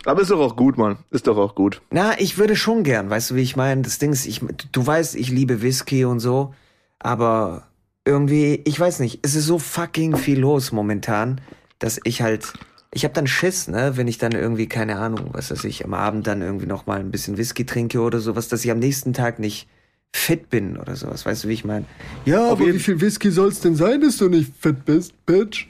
Aber 0.04 0.23
ist 0.23 0.30
doch 0.30 0.40
auch 0.40 0.56
gut, 0.56 0.76
Mann. 0.76 0.99
Ist 1.11 1.26
doch 1.26 1.38
auch 1.38 1.54
gut. 1.54 1.80
Na, 1.90 2.18
ich 2.18 2.38
würde 2.38 2.56
schon 2.56 2.85
gern, 2.85 3.11
weißt 3.11 3.30
du, 3.30 3.35
wie 3.35 3.42
ich 3.42 3.56
meine? 3.56 3.83
Das 3.83 3.99
Ding 3.99 4.12
ist, 4.12 4.26
ich, 4.26 4.40
du 4.73 4.87
weißt, 4.87 5.16
ich 5.16 5.30
liebe 5.30 5.62
Whisky 5.62 6.04
und 6.04 6.21
so, 6.21 6.54
aber 6.99 7.66
irgendwie, 8.04 8.61
ich 8.64 8.78
weiß 8.78 9.00
nicht, 9.00 9.21
es 9.23 9.35
ist 9.35 9.47
so 9.47 9.59
fucking 9.59 10.16
viel 10.16 10.38
los 10.38 10.73
momentan, 10.73 11.40
dass 11.78 11.99
ich 12.04 12.23
halt 12.23 12.52
ich 12.94 13.02
habe 13.02 13.12
dann 13.12 13.26
Schiss, 13.26 13.66
ne, 13.66 13.97
wenn 13.97 14.06
ich 14.06 14.18
dann 14.18 14.33
irgendwie, 14.33 14.68
keine 14.68 14.99
Ahnung, 14.99 15.30
was 15.33 15.50
weiß 15.50 15.64
ich, 15.64 15.85
am 15.85 15.94
Abend 15.94 16.28
dann 16.28 16.42
irgendwie 16.42 16.66
noch 16.66 16.87
mal 16.87 17.00
ein 17.00 17.11
bisschen 17.11 17.37
Whisky 17.37 17.66
trinke 17.66 18.00
oder 18.00 18.21
sowas, 18.21 18.47
dass 18.47 18.64
ich 18.64 18.71
am 18.71 18.78
nächsten 18.78 19.12
Tag 19.12 19.40
nicht 19.40 19.68
fit 20.14 20.49
bin 20.49 20.78
oder 20.78 20.94
sowas. 20.94 21.26
Weißt 21.26 21.44
du, 21.44 21.49
wie 21.49 21.54
ich 21.54 21.64
meine? 21.64 21.87
Ja, 22.25 22.50
aber 22.50 22.66
wie 22.66 22.78
viel 22.78 23.00
Whisky 23.00 23.30
soll's 23.30 23.61
denn 23.61 23.75
sein, 23.75 24.00
dass 24.00 24.16
du 24.16 24.28
nicht 24.28 24.52
fit 24.56 24.85
bist, 24.85 25.12
Bitch? 25.26 25.66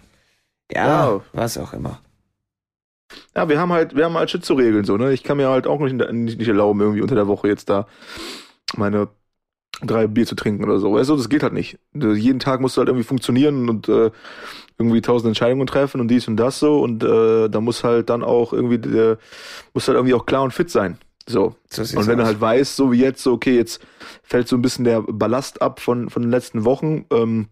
Ja, 0.70 1.12
wow. 1.12 1.22
was 1.32 1.56
auch 1.56 1.72
immer. 1.72 2.00
Ja, 3.34 3.48
wir 3.48 3.58
haben 3.58 3.72
halt, 3.72 3.96
wir 3.96 4.04
haben 4.04 4.14
halt 4.14 4.30
Shit 4.30 4.44
zu 4.44 4.54
regeln, 4.54 4.84
so, 4.84 4.98
ne? 4.98 5.12
Ich 5.12 5.22
kann 5.22 5.38
mir 5.38 5.48
halt 5.48 5.66
auch 5.66 5.80
nicht, 5.80 5.94
nicht, 6.12 6.38
nicht 6.38 6.48
erlauben, 6.48 6.80
irgendwie 6.80 7.00
unter 7.00 7.14
der 7.14 7.26
Woche 7.26 7.48
jetzt 7.48 7.70
da 7.70 7.86
meine 8.76 9.08
drei 9.82 10.06
Bier 10.06 10.26
zu 10.26 10.34
trinken 10.34 10.64
oder 10.64 10.78
so. 10.78 10.92
Weißt 10.92 11.08
du, 11.08 11.16
das 11.16 11.30
geht 11.30 11.42
halt 11.42 11.54
nicht. 11.54 11.78
Jeden 11.94 12.38
Tag 12.38 12.60
musst 12.60 12.76
du 12.76 12.80
halt 12.80 12.88
irgendwie 12.88 13.06
funktionieren 13.06 13.68
und 13.68 13.88
äh, 13.88 14.10
irgendwie 14.78 15.00
tausend 15.00 15.28
Entscheidungen 15.28 15.66
treffen 15.66 16.00
und 16.00 16.08
dies 16.08 16.28
und 16.28 16.36
das 16.36 16.58
so 16.58 16.82
und 16.82 17.02
äh, 17.02 17.48
da 17.48 17.60
muss 17.60 17.82
halt 17.82 18.10
dann 18.10 18.22
auch 18.22 18.52
irgendwie 18.52 18.78
der, 18.78 19.18
muss 19.72 19.88
halt 19.88 19.96
irgendwie 19.96 20.14
auch 20.14 20.26
klar 20.26 20.42
und 20.42 20.52
fit 20.52 20.70
sein. 20.70 20.98
So. 21.26 21.57
und 21.78 22.07
wenn 22.07 22.19
du 22.19 22.26
halt 22.26 22.40
weißt, 22.40 22.76
so 22.76 22.93
wie 22.93 23.00
jetzt, 23.00 23.23
so 23.23 23.33
okay, 23.33 23.57
jetzt 23.57 23.81
fällt 24.23 24.47
so 24.47 24.57
ein 24.57 24.62
bisschen 24.62 24.85
der 24.85 25.00
Ballast 25.00 25.62
ab 25.62 25.81
von 25.81 26.11
von 26.11 26.23
den 26.23 26.31
letzten 26.31 26.64
Wochen 26.64 27.07
ähm, 27.11 27.49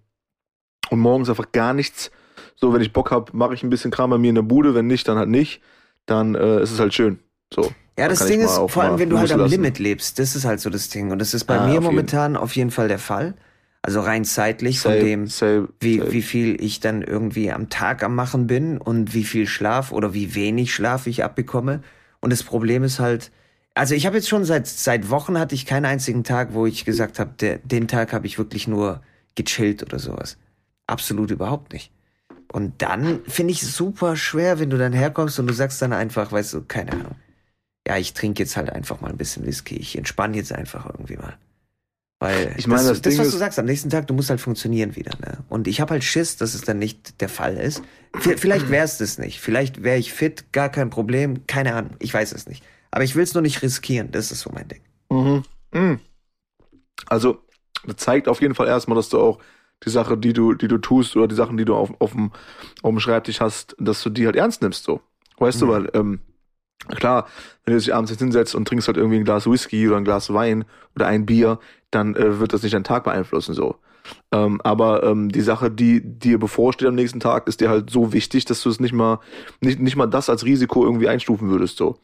und 0.90 1.00
morgens 1.00 1.30
einfach 1.30 1.52
gar 1.52 1.72
nichts. 1.72 2.10
So, 2.54 2.72
wenn 2.72 2.82
ich 2.82 2.92
Bock 2.92 3.10
hab, 3.10 3.32
mache 3.32 3.54
ich 3.54 3.62
ein 3.62 3.70
bisschen 3.70 3.90
Kram 3.90 4.10
bei 4.10 4.18
mir 4.18 4.28
in 4.28 4.34
der 4.34 4.42
Bude, 4.42 4.74
wenn 4.74 4.86
nicht, 4.86 5.08
dann 5.08 5.18
halt 5.18 5.28
nicht. 5.28 5.60
Dann 6.06 6.34
äh, 6.34 6.62
ist 6.62 6.70
es 6.70 6.80
halt 6.80 6.94
schön. 6.94 7.18
So. 7.52 7.72
Ja, 7.98 8.08
das 8.08 8.26
Ding 8.26 8.40
ist, 8.40 8.58
vor 8.68 8.82
allem 8.82 8.98
wenn 8.98 9.10
du 9.10 9.18
halt 9.18 9.32
am 9.32 9.44
Limit 9.44 9.78
lebst, 9.78 10.18
das 10.18 10.34
ist 10.34 10.44
halt 10.44 10.60
so 10.60 10.70
das 10.70 10.88
Ding. 10.88 11.10
Und 11.10 11.18
das 11.18 11.34
ist 11.34 11.44
bei 11.44 11.58
ah, 11.58 11.66
mir 11.66 11.78
auf 11.78 11.84
momentan 11.84 12.32
jeden. 12.32 12.42
auf 12.42 12.56
jeden 12.56 12.70
Fall 12.70 12.88
der 12.88 12.98
Fall. 12.98 13.34
Also 13.82 14.00
rein 14.00 14.24
zeitlich 14.24 14.80
same, 14.80 14.96
von 14.96 15.04
dem, 15.04 15.26
same, 15.26 15.68
wie, 15.80 15.98
same. 15.98 16.12
wie 16.12 16.22
viel 16.22 16.62
ich 16.62 16.80
dann 16.80 17.02
irgendwie 17.02 17.50
am 17.50 17.68
Tag 17.68 18.04
am 18.04 18.14
Machen 18.14 18.46
bin 18.46 18.78
und 18.78 19.12
wie 19.12 19.24
viel 19.24 19.46
Schlaf 19.46 19.92
oder 19.92 20.14
wie 20.14 20.34
wenig 20.34 20.72
Schlaf 20.72 21.06
ich 21.06 21.24
abbekomme. 21.24 21.82
Und 22.20 22.30
das 22.30 22.44
Problem 22.44 22.84
ist 22.84 23.00
halt, 23.00 23.32
also 23.74 23.94
ich 23.94 24.06
habe 24.06 24.16
jetzt 24.16 24.28
schon 24.28 24.44
seit 24.44 24.66
seit 24.66 25.10
Wochen 25.10 25.38
hatte 25.38 25.54
ich 25.54 25.66
keinen 25.66 25.86
einzigen 25.86 26.24
Tag, 26.24 26.52
wo 26.52 26.66
ich 26.66 26.84
gesagt 26.84 27.18
habe, 27.18 27.60
den 27.64 27.88
Tag 27.88 28.12
habe 28.12 28.26
ich 28.26 28.38
wirklich 28.38 28.68
nur 28.68 29.02
gechillt 29.34 29.82
oder 29.82 29.98
sowas. 29.98 30.36
Absolut 30.86 31.30
überhaupt 31.30 31.72
nicht. 31.72 31.90
Und 32.52 32.82
dann 32.82 33.24
finde 33.24 33.52
ich 33.52 33.62
es 33.62 33.74
super 33.74 34.14
schwer, 34.14 34.58
wenn 34.58 34.68
du 34.68 34.76
dann 34.76 34.92
herkommst 34.92 35.38
und 35.38 35.46
du 35.46 35.54
sagst 35.54 35.80
dann 35.80 35.94
einfach, 35.94 36.32
weißt 36.32 36.52
du, 36.52 36.62
keine 36.62 36.92
Ahnung. 36.92 37.16
Ja, 37.88 37.96
ich 37.96 38.12
trinke 38.12 38.42
jetzt 38.42 38.56
halt 38.56 38.70
einfach 38.70 39.00
mal 39.00 39.10
ein 39.10 39.16
bisschen 39.16 39.46
Whisky. 39.46 39.76
Ich 39.76 39.96
entspanne 39.96 40.36
jetzt 40.36 40.52
einfach 40.52 40.86
irgendwie 40.86 41.16
mal. 41.16 41.36
Weil 42.20 42.54
ich 42.56 42.68
meine, 42.68 42.86
das, 42.86 43.02
das, 43.02 43.16
das 43.16 43.26
was 43.26 43.32
du 43.32 43.38
sagst, 43.38 43.58
am 43.58 43.64
nächsten 43.64 43.90
Tag, 43.90 44.06
du 44.06 44.14
musst 44.14 44.30
halt 44.30 44.40
funktionieren 44.40 44.94
wieder. 44.94 45.10
Ne? 45.18 45.38
Und 45.48 45.66
ich 45.66 45.80
habe 45.80 45.92
halt 45.92 46.04
Schiss, 46.04 46.36
dass 46.36 46.54
es 46.54 46.60
dann 46.60 46.78
nicht 46.78 47.20
der 47.20 47.28
Fall 47.28 47.56
ist. 47.56 47.82
Vielleicht 48.20 48.70
wäre 48.70 48.84
es 48.84 48.98
das 48.98 49.18
nicht. 49.18 49.40
Vielleicht 49.40 49.82
wäre 49.82 49.98
ich 49.98 50.12
fit, 50.12 50.52
gar 50.52 50.68
kein 50.68 50.90
Problem. 50.90 51.46
Keine 51.48 51.74
Ahnung, 51.74 51.96
ich 51.98 52.14
weiß 52.14 52.32
es 52.32 52.46
nicht. 52.46 52.62
Aber 52.92 53.02
ich 53.02 53.16
will 53.16 53.24
es 53.24 53.34
nur 53.34 53.42
nicht 53.42 53.62
riskieren. 53.62 54.12
Das 54.12 54.30
ist 54.30 54.40
so 54.40 54.50
mein 54.54 54.68
Ding. 54.68 54.82
Mhm. 55.10 55.42
Mhm. 55.72 55.98
Also, 57.06 57.38
das 57.84 57.96
zeigt 57.96 58.28
auf 58.28 58.40
jeden 58.40 58.54
Fall 58.54 58.68
erstmal, 58.68 58.96
dass 58.96 59.08
du 59.08 59.18
auch 59.18 59.40
die 59.84 59.90
Sache, 59.90 60.16
die 60.16 60.32
du, 60.32 60.54
die 60.54 60.68
du 60.68 60.78
tust 60.78 61.16
oder 61.16 61.26
die 61.26 61.34
Sachen, 61.34 61.56
die 61.56 61.64
du 61.64 61.74
auf, 61.74 61.90
auf, 61.98 62.12
dem, 62.12 62.30
auf 62.82 62.90
dem 62.90 63.00
Schreibtisch 63.00 63.40
hast, 63.40 63.74
dass 63.80 64.00
du 64.02 64.10
die 64.10 64.26
halt 64.26 64.36
ernst 64.36 64.62
nimmst. 64.62 64.84
So, 64.84 65.00
weißt 65.38 65.60
mhm. 65.60 65.66
du, 65.66 65.72
weil 65.72 65.90
ähm, 65.94 66.20
Klar, 66.88 67.26
wenn 67.64 67.74
du 67.74 67.80
dich 67.80 67.94
abends 67.94 68.10
jetzt 68.10 68.20
hinsetzt 68.20 68.54
und 68.54 68.66
trinkst 68.66 68.88
halt 68.88 68.96
irgendwie 68.96 69.16
ein 69.16 69.24
Glas 69.24 69.48
Whisky 69.48 69.86
oder 69.86 69.96
ein 69.96 70.04
Glas 70.04 70.32
Wein 70.32 70.64
oder 70.96 71.06
ein 71.06 71.26
Bier, 71.26 71.58
dann 71.90 72.16
äh, 72.16 72.40
wird 72.40 72.52
das 72.52 72.62
nicht 72.62 72.74
deinen 72.74 72.84
Tag 72.84 73.04
beeinflussen 73.04 73.54
so. 73.54 73.76
Ähm, 74.32 74.60
aber 74.62 75.04
ähm, 75.04 75.28
die 75.28 75.42
Sache, 75.42 75.70
die 75.70 76.00
dir 76.02 76.38
bevorsteht 76.38 76.88
am 76.88 76.96
nächsten 76.96 77.20
Tag, 77.20 77.46
ist 77.46 77.60
dir 77.60 77.70
halt 77.70 77.90
so 77.90 78.12
wichtig, 78.12 78.46
dass 78.46 78.62
du 78.62 78.68
es 78.68 78.80
nicht 78.80 78.92
mal 78.92 79.20
nicht, 79.60 79.78
nicht 79.78 79.94
mal 79.94 80.06
das 80.06 80.28
als 80.28 80.44
Risiko 80.44 80.84
irgendwie 80.84 81.08
einstufen 81.08 81.50
würdest 81.50 81.76
so. 81.76 81.98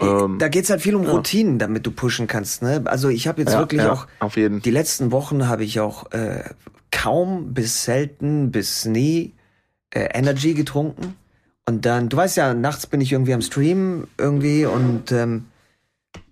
Ähm, 0.00 0.38
da 0.38 0.48
geht's 0.48 0.70
halt 0.70 0.80
viel 0.80 0.94
um 0.94 1.04
ja. 1.04 1.10
Routinen, 1.10 1.58
damit 1.58 1.86
du 1.86 1.90
pushen 1.90 2.26
kannst. 2.26 2.62
Ne? 2.62 2.82
Also 2.86 3.08
ich 3.08 3.28
habe 3.28 3.40
jetzt 3.42 3.52
ja, 3.52 3.58
wirklich 3.58 3.82
ja, 3.82 3.92
auch 3.92 4.06
auf 4.18 4.36
jeden. 4.36 4.62
die 4.62 4.70
letzten 4.70 5.12
Wochen 5.12 5.48
habe 5.48 5.64
ich 5.64 5.80
auch 5.80 6.10
äh, 6.12 6.44
kaum 6.90 7.52
bis 7.54 7.84
selten 7.84 8.50
bis 8.50 8.84
nie 8.84 9.34
äh, 9.90 10.08
Energy 10.12 10.54
getrunken. 10.54 11.16
Und 11.66 11.86
dann, 11.86 12.08
du 12.08 12.16
weißt 12.16 12.36
ja, 12.36 12.54
nachts 12.54 12.86
bin 12.86 13.00
ich 13.00 13.12
irgendwie 13.12 13.34
am 13.34 13.42
Stream 13.42 14.08
irgendwie 14.18 14.66
und 14.66 15.12
ähm, 15.12 15.46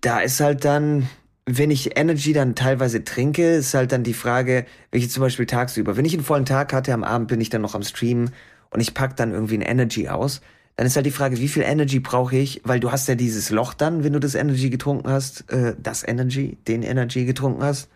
da 0.01 0.21
ist 0.21 0.41
halt 0.41 0.65
dann, 0.65 1.09
wenn 1.47 1.71
ich 1.71 1.97
Energy 1.97 2.33
dann 2.33 2.55
teilweise 2.55 3.05
trinke, 3.05 3.55
ist 3.57 3.75
halt 3.75 3.93
dann 3.93 4.03
die 4.03 4.15
Frage, 4.15 4.67
welche 4.91 5.09
zum 5.09 5.23
Beispiel 5.23 5.47
tagsüber. 5.47 5.97
Wenn 5.97 6.05
ich 6.05 6.15
einen 6.15 6.25
vollen 6.25 6.45
Tag 6.45 6.73
hatte, 6.73 6.93
am 6.93 7.05
Abend 7.05 7.29
bin 7.29 7.41
ich 7.41 7.51
dann 7.51 7.63
noch 7.63 7.75
am 7.75 7.83
Stream 7.83 8.31
und 8.71 8.81
ich 8.81 8.95
pack 8.95 9.17
dann 9.17 9.33
irgendwie 9.33 9.59
ein 9.59 9.63
Energy 9.63 10.09
aus, 10.09 10.41
dann 10.79 10.87
ist 10.87 10.95
halt 10.95 11.07
die 11.07 11.11
Frage, 11.11 11.39
wie 11.39 11.49
viel 11.49 11.65
Energy 11.65 11.99
brauche 11.99 12.37
ich, 12.37 12.61
weil 12.63 12.79
du 12.79 12.93
hast 12.93 13.09
ja 13.09 13.17
dieses 13.17 13.51
Loch 13.51 13.75
dann, 13.75 14.05
wenn 14.05 14.13
du 14.13 14.21
das 14.21 14.37
Energy 14.37 14.71
getrunken 14.71 15.11
hast, 15.11 15.51
äh, 15.51 15.75
das 15.77 16.07
Energy, 16.07 16.57
den 16.69 16.85
Energy 16.85 17.25
getrunken 17.25 17.65
hast. 17.65 17.89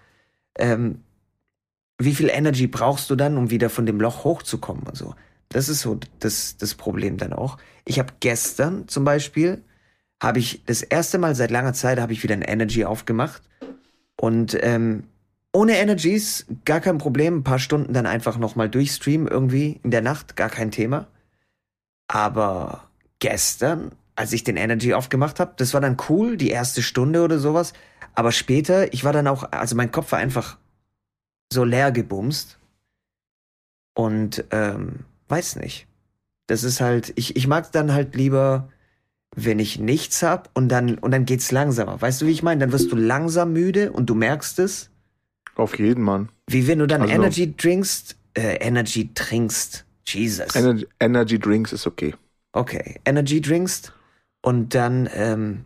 Ähm, 0.59 0.99
wie 1.97 2.13
viel 2.13 2.29
Energy 2.29 2.67
brauchst 2.67 3.09
du 3.09 3.15
dann, 3.15 3.37
um 3.37 3.51
wieder 3.51 3.71
von 3.71 3.87
dem 3.87 4.01
Loch 4.01 4.25
hochzukommen 4.25 4.83
und 4.83 4.97
so? 4.97 5.15
Das 5.49 5.69
ist 5.69 5.83
so 5.83 6.01
das, 6.19 6.57
das 6.57 6.75
Problem 6.75 7.19
dann 7.19 7.33
auch. 7.33 7.57
Ich 7.85 8.01
habe 8.01 8.15
gestern 8.19 8.89
zum 8.89 9.05
Beispiel, 9.05 9.63
habe 10.21 10.41
ich 10.41 10.65
das 10.67 10.83
erste 10.83 11.19
Mal 11.19 11.37
seit 11.37 11.53
langer 11.53 11.75
Zeit, 11.75 12.01
habe 12.01 12.13
ich 12.13 12.25
wieder 12.25 12.35
ein 12.35 12.43
Energy 12.43 12.85
aufgemacht. 12.85 13.43
Und 14.21 14.59
ähm, 14.61 15.05
ohne 15.53 15.77
Energies, 15.79 16.47
gar 16.65 16.81
kein 16.81 16.99
Problem. 16.99 17.37
Ein 17.37 17.45
paar 17.45 17.61
Stunden 17.61 17.93
dann 17.93 18.07
einfach 18.07 18.39
nochmal 18.39 18.69
durchstreamen 18.69 19.29
irgendwie 19.29 19.79
in 19.85 19.93
der 19.93 20.03
Nacht, 20.03 20.35
gar 20.35 20.51
kein 20.51 20.73
Thema. 20.73 21.07
Aber 22.09 22.89
gestern, 23.19 23.93
als 24.17 24.33
ich 24.33 24.45
den 24.45 24.57
Energy 24.57 24.95
aufgemacht 24.95 25.41
habe, 25.41 25.55
das 25.57 25.75
war 25.75 25.81
dann 25.81 25.97
cool, 26.09 26.37
die 26.37 26.51
erste 26.51 26.83
Stunde 26.83 27.23
oder 27.23 27.39
sowas. 27.39 27.73
Aber 28.15 28.33
später, 28.33 28.93
ich 28.93 29.05
war 29.05 29.13
dann 29.13 29.27
auch, 29.27 29.51
also 29.53 29.75
mein 29.77 29.91
Kopf 29.91 30.13
war 30.13 30.19
einfach 30.19 30.59
so 31.53 31.65
leer 31.65 31.93
gebumst. 31.93 32.59
Und 33.95 34.45
ähm, 34.51 35.01
weiß 35.29 35.57
nicht. 35.57 35.87
Das 36.47 36.65
ist 36.65 36.81
halt, 36.81 37.13
ich, 37.17 37.37
ich 37.37 37.47
mag 37.47 37.73
dann 37.73 37.93
halt 37.93 38.15
lieber, 38.15 38.69
wenn 39.35 39.59
ich 39.59 39.79
nichts 39.79 40.23
hab 40.23 40.51
und 40.55 40.69
dann, 40.69 40.99
und 40.99 41.11
dann 41.11 41.25
geht's 41.25 41.53
langsamer. 41.53 42.01
Weißt 42.01 42.21
du, 42.21 42.27
wie 42.27 42.33
ich 42.33 42.43
meine? 42.43 42.61
Dann 42.61 42.73
wirst 42.73 42.93
du 42.93 42.97
langsam 42.97 43.53
müde 43.53 43.93
und 43.93 44.07
du 44.07 44.15
merkst 44.15 44.59
es. 44.59 44.91
Auf 45.55 45.79
jeden, 45.79 46.03
Mann. 46.03 46.31
Wie 46.49 46.67
wenn 46.67 46.79
du 46.79 46.87
dann 46.87 47.03
also, 47.03 47.15
Energy 47.15 47.55
drinkst, 47.57 48.17
äh, 48.35 48.57
Energy 48.57 49.13
trinkst. 49.15 49.85
Jesus. 50.07 50.55
Energy, 50.55 50.87
Energy 51.01 51.39
Drinks 51.39 51.73
ist 51.73 51.87
okay. 51.87 52.15
Okay. 52.53 53.01
Energy 53.05 53.41
drinkst 53.41 53.93
und 54.43 54.75
dann, 54.75 55.09
ähm, 55.15 55.65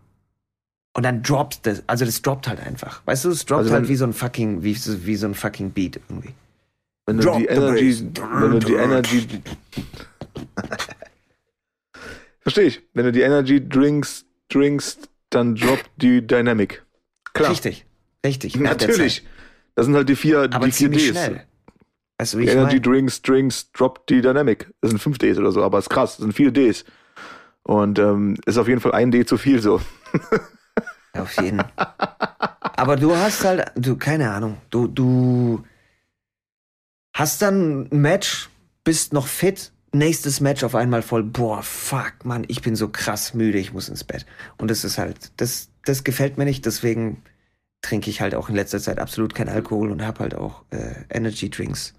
und 0.95 1.02
dann 1.02 1.23
droppt 1.23 1.66
das, 1.66 1.83
also 1.87 2.05
das 2.05 2.23
droppt 2.23 2.49
halt 2.49 2.61
einfach. 2.61 3.02
Weißt 3.07 3.25
du, 3.25 3.31
es 3.31 3.45
droppt 3.45 3.64
also 3.64 3.73
halt 3.73 3.88
wie 3.88 3.97
so 3.97 4.05
ein 4.05 4.12
fucking, 4.12 4.62
wie, 4.62 4.76
wie 4.76 5.16
so 5.16 5.26
ein 5.26 5.35
fucking 5.35 5.71
Beat 5.71 6.00
irgendwie. 6.09 6.35
Wenn 7.07 7.19
du 7.19 7.38
die 7.38 7.47
Energy, 7.47 8.12
wenn 8.14 8.50
du 8.50 8.59
die 8.59 8.75
Energy, 8.75 9.28
verstehe 12.40 12.64
ich. 12.64 12.83
Wenn 12.95 13.05
du 13.05 13.12
die 13.12 13.21
Energy 13.21 13.66
Drinks 13.66 14.25
drinkst, 14.49 15.09
dann 15.31 15.55
droppt 15.55 15.88
die 15.97 16.26
Dynamic. 16.26 16.85
Klar. 17.33 17.50
Richtig, 17.50 17.85
richtig. 18.25 18.57
Natürlich. 18.57 19.25
Das 19.76 19.87
sind 19.87 19.95
halt 19.95 20.09
die 20.09 20.16
vier, 20.16 20.49
Aber 20.52 20.66
die 20.66 20.73
vier 20.73 20.88
Ds. 20.88 21.09
Schnell. 21.11 21.45
Die 22.20 22.44
ich 22.44 22.50
Energy 22.50 22.76
mein? 22.76 22.82
Drinks, 22.82 23.23
Drinks, 23.23 23.73
drop 23.73 24.06
die 24.06 24.20
Dynamic. 24.20 24.73
Das 24.80 24.90
sind 24.90 24.99
fünf 24.99 25.18
Ds 25.18 25.38
oder 25.38 25.52
so, 25.52 25.62
aber 25.62 25.78
ist 25.78 25.90
krass. 25.90 26.16
Das 26.16 26.23
sind 26.23 26.32
vier 26.32 26.50
Ds. 26.50 26.85
Und 27.62 27.99
ähm, 27.99 28.37
ist 28.46 28.58
auf 28.58 28.68
jeden 28.68 28.80
Fall 28.80 28.92
ein 28.92 29.11
D 29.11 29.25
zu 29.25 29.37
viel 29.37 29.61
so. 29.61 29.80
auf 31.12 31.40
jeden. 31.40 31.62
Aber 32.76 32.96
du 32.96 33.14
hast 33.14 33.44
halt, 33.44 33.73
du, 33.75 33.96
keine 33.96 34.30
Ahnung, 34.30 34.58
du, 34.70 34.87
du, 34.87 35.64
Hast 37.16 37.40
dann 37.40 37.88
ein 37.90 38.02
Match, 38.02 38.50
bist 38.85 39.14
noch 39.14 39.26
fit, 39.26 39.73
nächstes 39.94 40.42
Match 40.42 40.62
auf 40.64 40.75
einmal 40.75 41.00
voll, 41.00 41.23
boah, 41.23 41.62
fuck, 41.62 42.12
Mann, 42.25 42.44
ich 42.46 42.61
bin 42.61 42.76
so 42.76 42.90
krass 42.90 43.32
müde, 43.32 43.56
ich 43.56 43.73
muss 43.73 43.88
ins 43.88 44.04
Bett. 44.04 44.26
Und 44.58 44.70
das 44.70 44.85
ist 44.85 44.99
halt, 44.99 45.32
das, 45.38 45.70
das 45.87 46.04
gefällt 46.04 46.37
mir 46.37 46.44
nicht, 46.44 46.66
deswegen 46.66 47.23
trinke 47.80 48.11
ich 48.11 48.20
halt 48.20 48.35
auch 48.35 48.50
in 48.50 48.54
letzter 48.54 48.80
Zeit 48.80 48.99
absolut 48.99 49.35
kein 49.35 49.49
Alkohol 49.49 49.92
und 49.92 50.04
habe 50.04 50.18
halt 50.18 50.35
auch 50.35 50.64
äh, 50.68 51.04
Energy 51.08 51.49
Drinks. 51.49 51.94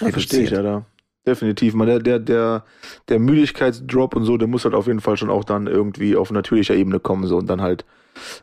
Verstehe 0.00 0.42
ich, 0.42 0.50
ja, 0.50 0.62
da. 0.62 0.84
Definitiv. 1.26 1.74
Man, 1.74 1.86
der, 1.86 1.98
der, 1.98 2.18
der, 2.18 2.64
der 3.08 3.18
Müdigkeitsdrop 3.18 4.16
und 4.16 4.24
so, 4.24 4.36
der 4.38 4.48
muss 4.48 4.64
halt 4.64 4.74
auf 4.74 4.86
jeden 4.86 5.00
Fall 5.00 5.16
schon 5.16 5.30
auch 5.30 5.44
dann 5.44 5.66
irgendwie 5.66 6.16
auf 6.16 6.30
natürlicher 6.30 6.74
Ebene 6.74 6.98
kommen, 6.98 7.26
so 7.26 7.36
und 7.36 7.46
dann 7.46 7.60
halt 7.60 7.84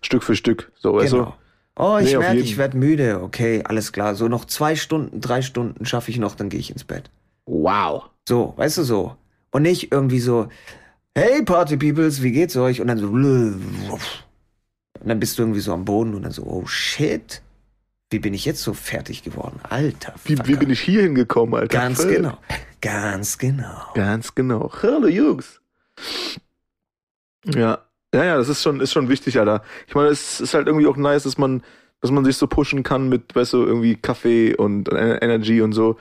Stück 0.02 0.24
für 0.24 0.36
Stück, 0.36 0.72
so, 0.76 0.92
genau. 0.92 1.04
weißt 1.04 1.14
du? 1.14 1.34
Oh, 1.80 1.98
ich 2.00 2.12
nee, 2.12 2.18
merke, 2.18 2.40
ich 2.40 2.58
werde 2.58 2.78
müde. 2.78 3.22
Okay, 3.22 3.62
alles 3.64 3.92
klar. 3.92 4.16
So 4.16 4.28
noch 4.28 4.46
zwei 4.46 4.76
Stunden, 4.76 5.22
drei 5.22 5.44
Stunden 5.44 5.86
schaffe 5.86 6.10
ich 6.10 6.18
noch, 6.18 6.36
dann 6.36 6.50
gehe 6.50 6.60
ich 6.60 6.72
ins 6.72 6.84
Bett. 6.84 7.12
Wow. 7.46 8.06
So, 8.28 8.54
weißt 8.58 8.80
du 8.80 8.84
so. 8.84 9.16
Und 9.52 9.62
nicht 9.62 9.92
irgendwie 9.92 10.20
so, 10.20 10.48
hey 11.16 11.44
Party 11.44 11.78
Peoples, 11.78 12.24
wie 12.24 12.32
geht's 12.32 12.58
euch? 12.58 12.82
Und 12.82 12.88
dann 12.88 12.98
so, 12.98 13.08
und 13.10 14.00
dann 15.06 15.20
bist 15.20 15.38
du 15.38 15.44
irgendwie 15.44 15.60
so 15.60 15.72
am 15.72 15.86
Boden 15.86 16.16
und 16.16 16.24
dann 16.24 16.32
so, 16.32 16.44
oh 16.44 16.66
shit. 16.66 17.42
Wie 18.10 18.20
bin 18.20 18.34
ich 18.34 18.46
jetzt 18.46 18.62
so 18.62 18.74
fertig 18.74 19.24
geworden? 19.24 19.60
Alter. 19.64 20.14
Wie, 20.24 20.38
wie 20.46 20.56
bin 20.56 20.70
ich 20.70 20.80
hier 20.80 21.02
hingekommen, 21.02 21.56
Alter? 21.56 21.78
Ganz 21.78 22.02
Fuck. 22.02 22.12
genau. 22.12 22.38
Ganz 22.80 23.38
genau. 23.38 23.82
Ganz 23.96 24.34
genau. 24.34 24.72
Hallo 24.82 25.08
Jungs. 25.08 25.60
Ja. 27.46 27.80
Ja, 28.14 28.24
ja, 28.24 28.38
das 28.38 28.48
ist 28.48 28.64
schon, 28.64 28.80
ist 28.80 28.94
schon 28.94 29.10
wichtig, 29.10 29.38
Alter. 29.38 29.62
Ich 29.88 29.94
meine, 29.94 30.08
es 30.08 30.40
ist 30.40 30.54
halt 30.54 30.68
irgendwie 30.68 30.88
auch 30.88 30.96
nice, 30.96 31.24
dass 31.24 31.38
man, 31.38 31.62
dass 32.00 32.10
man 32.10 32.24
sich 32.24 32.38
so 32.38 32.48
pushen 32.48 32.82
kann 32.82 33.10
mit, 33.10 33.36
weißt 33.36 33.52
du, 33.52 33.66
irgendwie 33.66 33.96
Kaffee 33.98 34.56
und 34.56 34.90
Ener- 34.90 35.22
Energy 35.22 35.62
und 35.62 35.74
so. 35.74 35.98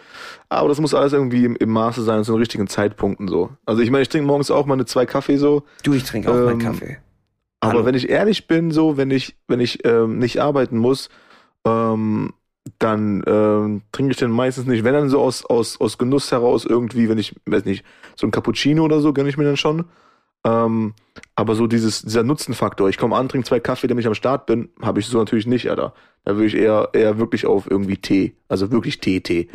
Aber 0.49 0.69
das 0.69 0.81
muss 0.81 0.95
alles 0.95 1.13
irgendwie 1.13 1.45
im, 1.45 1.57
im 1.57 1.71
Maße 1.71 2.05
sein, 2.05 2.23
zu 2.23 2.33
den 2.33 2.39
richtigen 2.39 2.69
Zeitpunkten 2.69 3.27
so. 3.27 3.51
Also 3.65 3.83
ich 3.83 3.91
meine, 3.91 4.03
ich 4.03 4.09
trinke 4.09 4.27
morgens 4.29 4.53
auch 4.53 4.67
meine 4.67 4.85
zwei 4.87 5.05
Kaffee 5.05 5.37
so. 5.39 5.65
Du, 5.83 5.95
ich 5.95 6.05
trinke 6.05 6.31
auch 6.31 6.35
meinen 6.37 6.61
Ähm, 6.61 6.67
Kaffee. 6.67 6.99
Aber 7.59 7.73
Hallo. 7.73 7.85
wenn 7.87 7.97
ich 7.97 8.09
ehrlich 8.09 8.47
bin, 8.47 8.71
so, 8.71 8.97
wenn 8.97 9.11
ich, 9.11 9.37
wenn 9.49 9.59
ich 9.59 9.85
ähm, 9.85 10.19
nicht 10.19 10.39
arbeiten 10.39 10.79
muss, 10.79 11.09
ähm, 11.67 12.33
dann 12.79 13.23
ähm, 13.27 13.83
trinke 13.93 14.13
ich 14.13 14.19
den 14.19 14.31
meistens 14.31 14.67
nicht. 14.67 14.85
Wenn 14.85 14.95
dann 14.95 15.09
so 15.09 15.21
aus, 15.21 15.45
aus, 15.45 15.81
aus 15.81 15.99
Genuss 15.99 16.33
heraus 16.33 16.65
irgendwie, 16.65 17.09
wenn 17.09 17.19
ich, 17.19 17.35
weiß 17.47 17.65
nicht, 17.65 17.85
so 18.17 18.27
ein 18.27 18.31
Cappuccino 18.31 18.85
oder 18.85 19.01
so, 19.01 19.13
gönne 19.13 19.29
ich 19.29 19.37
mir 19.37 19.45
dann 19.45 19.57
schon. 19.57 19.85
Ähm, 20.45 20.95
aber 21.35 21.55
so 21.55 21.67
dieses, 21.67 22.03
dieser 22.03 22.23
Nutzenfaktor, 22.23 22.89
ich 22.89 22.99
komme 22.99 23.17
an, 23.17 23.29
trinke 23.29 23.49
zwei 23.49 23.61
Kaffee, 23.61 23.89
damit 23.89 24.03
ich 24.03 24.09
am 24.09 24.15
Start 24.15 24.47
bin, 24.47 24.69
habe 24.81 25.01
ich 25.01 25.07
so 25.07 25.19
natürlich 25.19 25.47
nicht, 25.47 25.69
Alter. 25.69 25.93
Da 26.25 26.35
würde 26.35 26.47
ich 26.47 26.55
eher, 26.55 26.91
eher 26.93 27.19
wirklich 27.19 27.47
auf 27.47 27.71
irgendwie 27.71 27.97
Tee, 27.97 28.37
also 28.49 28.71
wirklich 28.71 29.01
Tee, 29.01 29.21
Tee. 29.21 29.49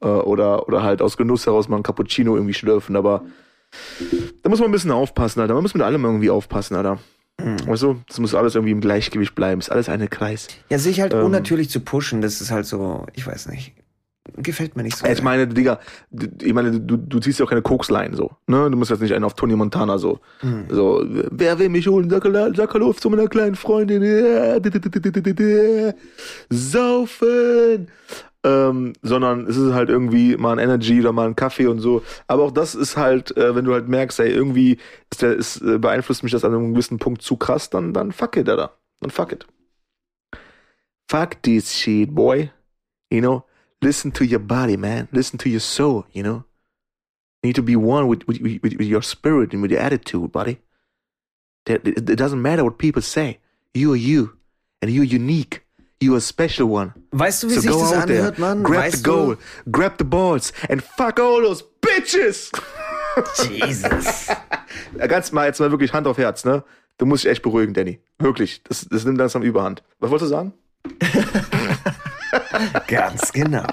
Äh, 0.00 0.06
oder, 0.06 0.68
oder 0.68 0.82
halt 0.82 1.02
aus 1.02 1.16
Genuss 1.16 1.46
heraus 1.46 1.68
mal 1.68 1.76
ein 1.76 1.82
Cappuccino 1.82 2.34
irgendwie 2.34 2.54
schlürfen, 2.54 2.96
aber 2.96 3.24
da 4.42 4.48
muss 4.48 4.60
man 4.60 4.68
ein 4.68 4.72
bisschen 4.72 4.90
aufpassen, 4.92 5.40
Alter. 5.40 5.54
Man 5.54 5.62
muss 5.62 5.74
mit 5.74 5.82
allem 5.82 6.04
irgendwie 6.04 6.30
aufpassen, 6.30 6.76
Alter. 6.76 6.98
Weißt 7.38 7.82
du, 7.82 8.00
das 8.08 8.18
muss 8.20 8.34
alles 8.34 8.54
irgendwie 8.54 8.72
im 8.72 8.80
Gleichgewicht 8.80 9.34
bleiben. 9.34 9.60
Ist 9.60 9.70
alles 9.70 9.88
eine 9.88 10.08
Kreis. 10.08 10.48
Ja, 10.70 10.78
sich 10.78 11.00
halt 11.00 11.12
ähm, 11.12 11.24
unnatürlich 11.24 11.68
zu 11.68 11.80
pushen, 11.80 12.20
das 12.20 12.40
ist 12.40 12.50
halt 12.50 12.66
so, 12.66 13.06
ich 13.12 13.26
weiß 13.26 13.48
nicht. 13.48 13.74
Gefällt 14.36 14.76
mir 14.76 14.82
nicht 14.82 14.96
so. 14.96 15.06
Ich 15.06 15.22
meine, 15.22 15.46
Digga, 15.46 15.78
du- 16.10 16.26
ich 16.44 16.52
meine, 16.52 16.80
du, 16.80 16.96
du 16.96 17.20
ziehst 17.20 17.38
ja 17.38 17.44
auch 17.44 17.48
keine 17.50 17.62
Koksline 17.62 18.16
so. 18.16 18.32
Ne? 18.46 18.68
Du 18.70 18.76
musst 18.76 18.90
jetzt 18.90 19.00
nicht 19.00 19.14
einen 19.14 19.24
auf 19.24 19.34
Tony 19.34 19.54
Montana 19.54 19.96
so. 19.98 20.18
Hm. 20.40 20.64
So, 20.68 21.04
wer 21.06 21.58
will 21.58 21.68
mich 21.68 21.86
holen? 21.86 22.10
Hallo 22.12 22.92
zu 22.92 23.10
meiner 23.10 23.28
kleinen 23.28 23.54
Freundin. 23.54 24.02
Saufen! 26.50 27.88
Ähm, 28.46 28.92
sondern 29.00 29.46
es 29.46 29.56
ist 29.56 29.72
halt 29.72 29.88
irgendwie 29.88 30.36
mal 30.36 30.52
ein 30.52 30.58
Energy 30.58 31.00
oder 31.00 31.12
mal 31.12 31.26
ein 31.26 31.36
Kaffee 31.36 31.66
und 31.66 31.78
so. 31.78 32.02
Aber 32.26 32.42
auch 32.42 32.50
das 32.50 32.74
ist 32.74 32.96
halt, 32.98 33.34
äh, 33.38 33.54
wenn 33.54 33.64
du 33.64 33.72
halt 33.72 33.88
merkst, 33.88 34.20
ey, 34.20 34.30
irgendwie 34.30 34.76
ist 35.10 35.22
der, 35.22 35.34
ist, 35.34 35.62
äh, 35.62 35.78
beeinflusst 35.78 36.22
mich 36.22 36.32
das 36.32 36.44
an 36.44 36.52
einem 36.52 36.74
gewissen 36.74 36.98
Punkt 36.98 37.22
zu 37.22 37.36
krass, 37.38 37.70
dann, 37.70 37.94
dann 37.94 38.12
fuck 38.12 38.36
it, 38.36 38.48
Alter. 38.48 38.76
Dann 39.00 39.10
fuck 39.10 39.32
it. 39.32 39.46
Fuck 41.10 41.42
this 41.42 41.72
shit, 41.74 42.14
boy. 42.14 42.50
You 43.10 43.20
know, 43.20 43.44
listen 43.84 44.10
to 44.12 44.24
your 44.24 44.40
body, 44.40 44.76
man. 44.76 45.08
Listen 45.12 45.38
to 45.38 45.48
your 45.48 45.60
soul, 45.60 46.06
you 46.12 46.22
know. 46.22 46.44
You 47.42 47.48
need 47.48 47.56
to 47.56 47.62
be 47.62 47.76
one 47.76 48.08
with, 48.08 48.26
with, 48.26 48.40
with, 48.40 48.62
with 48.62 48.88
your 48.88 49.02
spirit 49.02 49.52
and 49.52 49.60
with 49.62 49.70
your 49.70 49.80
attitude, 49.80 50.32
buddy. 50.32 50.58
It, 51.66 52.04
doesn't 52.16 52.40
matter 52.40 52.64
what 52.64 52.78
people 52.78 53.02
say. 53.02 53.38
You 53.74 53.92
are 53.92 53.96
you. 53.96 54.36
And 54.80 54.90
you're 54.90 55.04
unique. 55.04 55.60
You're 56.00 56.16
a 56.16 56.20
special 56.20 56.68
one. 56.68 56.92
Weißt 57.12 57.42
du, 57.42 57.48
wie 57.48 57.54
So 57.54 57.60
sich 57.60 57.70
go 57.70 57.80
das 57.80 57.92
out 57.92 58.06
there, 58.06 58.18
anhört, 58.18 58.38
Mann? 58.38 58.62
grab 58.62 58.84
weißt 58.84 58.96
the 58.96 59.02
goal, 59.02 59.38
grab 59.70 59.96
the 59.98 60.04
balls, 60.04 60.52
and 60.68 60.82
fuck 60.82 61.18
all 61.18 61.42
those 61.42 61.64
bitches. 61.80 62.50
Du? 62.50 63.48
Jesus. 63.48 64.28
Ganz 65.08 65.32
mal, 65.32 65.46
jetzt 65.46 65.60
mal 65.60 65.70
wirklich 65.70 65.92
Hand 65.92 66.06
auf 66.06 66.18
Herz, 66.18 66.44
ne? 66.44 66.64
Du 66.98 67.06
musst 67.06 67.24
dich 67.24 67.30
echt 67.30 67.42
beruhigen, 67.42 67.72
Danny. 67.72 68.00
Wirklich. 68.18 68.62
Das, 68.64 68.86
das 68.90 69.04
nimmt 69.04 69.18
langsam 69.18 69.42
Überhand. 69.42 69.82
Was 69.98 70.10
wolltest 70.10 70.30
du 70.30 70.34
sagen? 70.34 70.52
Ganz 72.88 73.32
genau. 73.32 73.66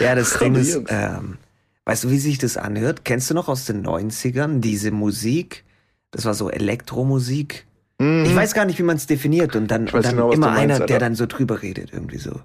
Ja, 0.00 0.14
das 0.14 0.38
Ding 0.38 0.54
ist, 0.54 0.80
ähm, 0.88 1.38
weißt 1.84 2.04
du, 2.04 2.10
wie 2.10 2.18
sich 2.18 2.38
das 2.38 2.56
anhört? 2.56 3.04
Kennst 3.04 3.30
du 3.30 3.34
noch 3.34 3.48
aus 3.48 3.64
den 3.66 3.84
90ern 3.86 4.60
diese 4.60 4.90
Musik? 4.90 5.64
Das 6.10 6.24
war 6.24 6.34
so 6.34 6.50
Elektromusik. 6.50 7.66
Ich 7.98 8.34
weiß 8.34 8.54
gar 8.54 8.64
nicht, 8.64 8.78
wie 8.78 8.82
man 8.82 8.96
es 8.96 9.06
definiert. 9.06 9.54
Und 9.56 9.68
dann, 9.70 9.84
Mhm. 9.84 9.94
Und 9.94 10.04
dann 10.04 10.16
genau, 10.16 10.32
immer 10.32 10.48
meinst, 10.48 10.60
einer, 10.62 10.74
der 10.86 10.96
Alter. 10.96 10.98
dann 10.98 11.14
so 11.14 11.26
drüber 11.26 11.62
redet, 11.62 11.92
irgendwie 11.92 12.18
so. 12.18 12.40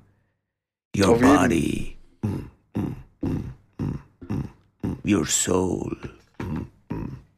Your 0.96 1.10
Auf 1.10 1.20
body, 1.22 1.98
mm, 2.22 2.28
mm, 2.28 2.96
mm, 3.22 3.30
mm, 3.80 4.00
mm, 4.30 4.44
mm, 4.84 4.98
your 5.06 5.26
soul. 5.26 5.98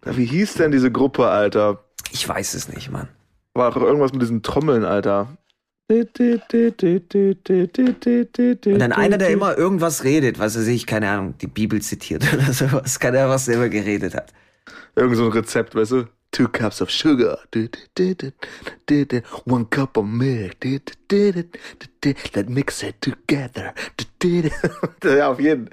Ja, 0.06 0.18
wie 0.18 0.26
hieß 0.26 0.56
denn 0.56 0.72
diese 0.72 0.92
Gruppe, 0.92 1.28
Alter? 1.28 1.84
Ich 2.12 2.28
weiß 2.28 2.54
es 2.54 2.68
nicht, 2.68 2.92
Mann. 2.92 3.08
War 3.54 3.70
auch 3.72 3.82
irgendwas 3.82 4.12
mit 4.14 4.22
diesen 4.22 4.42
Trommeln, 4.44 4.84
Alter. 4.86 5.38
Und 8.66 8.80
dann 8.80 8.92
einer, 8.94 9.18
der 9.18 9.30
immer 9.30 9.58
irgendwas 9.58 10.04
redet, 10.04 10.40
was 10.40 10.56
er 10.56 10.62
sich, 10.62 10.88
keine 10.88 11.10
Ahnung, 11.10 11.36
die 11.40 11.48
Bibel 11.48 11.82
zitiert 11.82 12.24
oder 12.34 12.54
sowas. 12.54 13.00
Keine 13.00 13.20
Ahnung, 13.20 13.32
was 13.32 13.48
immer 13.48 13.70
geredet 13.70 14.16
hat. 14.16 14.32
Irgend 14.96 15.18
so 15.18 15.26
ein 15.26 15.32
Rezept, 15.32 15.76
weißt 15.76 15.92
du? 15.92 16.06
Two 16.32 16.48
cups 16.48 16.82
of 16.82 16.90
sugar. 16.90 17.40
One 19.46 19.66
cup 19.70 19.98
of 19.98 20.06
milk. 20.06 20.56
Let 20.64 22.50
mix 22.50 22.84
it 22.84 23.02
together. 23.02 23.74
ja, 25.04 25.30
auf 25.30 25.42
jeden. 25.42 25.70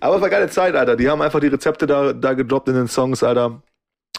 Aber 0.00 0.16
es 0.16 0.22
war 0.22 0.30
geile 0.30 0.48
Zeit, 0.48 0.74
Alter. 0.74 0.96
Die 0.96 1.08
haben 1.08 1.22
einfach 1.22 1.38
die 1.38 1.46
Rezepte 1.46 1.86
da, 1.86 2.12
da 2.12 2.32
gedroppt 2.32 2.68
in 2.70 2.74
den 2.74 2.88
Songs, 2.88 3.22
Alter. 3.22 3.62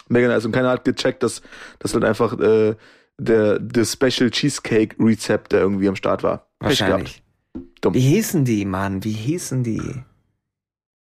Mega 0.08 0.30
nice. 0.30 0.46
Und 0.46 0.54
keiner 0.54 0.70
hat 0.70 0.86
gecheckt, 0.86 1.24
dass 1.24 1.42
das 1.80 1.94
halt 1.94 2.06
einfach 2.06 2.40
äh, 2.40 2.76
der, 3.22 3.60
der 3.60 3.86
Special 3.86 4.30
Cheesecake 4.32 4.96
Rezept, 5.00 5.52
der 5.52 5.62
irgendwie 5.62 5.88
am 5.88 5.96
Start 5.96 6.24
war. 6.24 6.48
Wahrscheinlich. 6.60 7.24
Dumm. 7.82 7.94
Wie 7.94 8.00
hießen 8.02 8.46
die, 8.46 8.66
Mann? 8.66 9.04
Wie 9.04 9.12
hießen 9.12 9.64
die? 9.64 10.04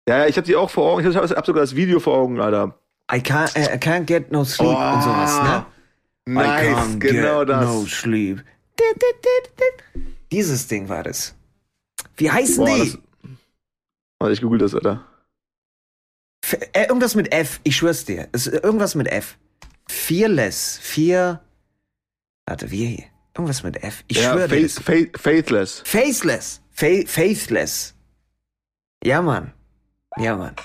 Ja, 0.08 0.26
ich 0.26 0.38
hab 0.38 0.46
die 0.46 0.56
auch 0.56 0.70
vor 0.70 0.92
Augen. 0.94 1.10
Ich 1.10 1.16
hab, 1.16 1.30
hab 1.30 1.46
sogar 1.46 1.62
das 1.62 1.76
Video 1.76 2.00
vor 2.00 2.18
Augen, 2.18 2.40
Alter. 2.40 2.80
I 3.12 3.18
can't, 3.18 3.56
I 3.58 3.78
can't 3.78 4.06
get 4.06 4.32
no 4.32 4.44
sleep 4.44 4.68
und 4.70 5.02
sowas, 5.04 5.42
ne? 5.44 5.66
I 6.28 6.30
Oh, 6.30 6.34
Nice, 6.34 7.00
genau 7.00 7.46
das. 7.46 7.66
no 7.66 7.86
sleep. 7.86 8.44
Dieses 10.32 10.68
Ding 10.68 10.90
war 10.90 11.04
das. 11.04 11.34
Wie 12.18 12.30
heißen 12.30 12.66
Boah, 12.66 12.76
die? 12.76 12.92
das, 12.92 12.98
Warte, 14.20 14.34
ich 14.34 14.42
google 14.42 14.60
das, 14.60 14.76
Alter. 14.76 15.06
F 16.44 16.58
äh, 16.74 16.84
irgendwas 16.88 17.16
mit 17.16 17.32
F, 17.32 17.62
ich 17.64 17.78
schwör's 17.78 18.04
dir. 18.04 18.28
Es 18.34 18.46
ist 18.48 18.62
irgendwas 18.62 18.96
mit 18.96 19.08
F. 19.08 19.38
Fearless. 19.88 20.80
Fear. 20.82 21.42
Warte, 22.48 22.72
wie? 22.72 23.06
Irgendwas 23.36 23.62
mit 23.62 23.84
F. 23.84 24.04
Ich 24.08 24.18
ja, 24.18 24.32
schwöre 24.32 24.48
dir. 24.48 24.68
faith, 24.70 24.82
faith, 24.84 25.20
Faithless. 25.20 25.84
Faceless. 25.86 26.62
Fa 26.72 26.88
faithless. 27.06 27.94
Ja, 29.04 29.22
Mann. 29.22 29.54
Ja, 30.18 30.36
Mann. 30.36 30.56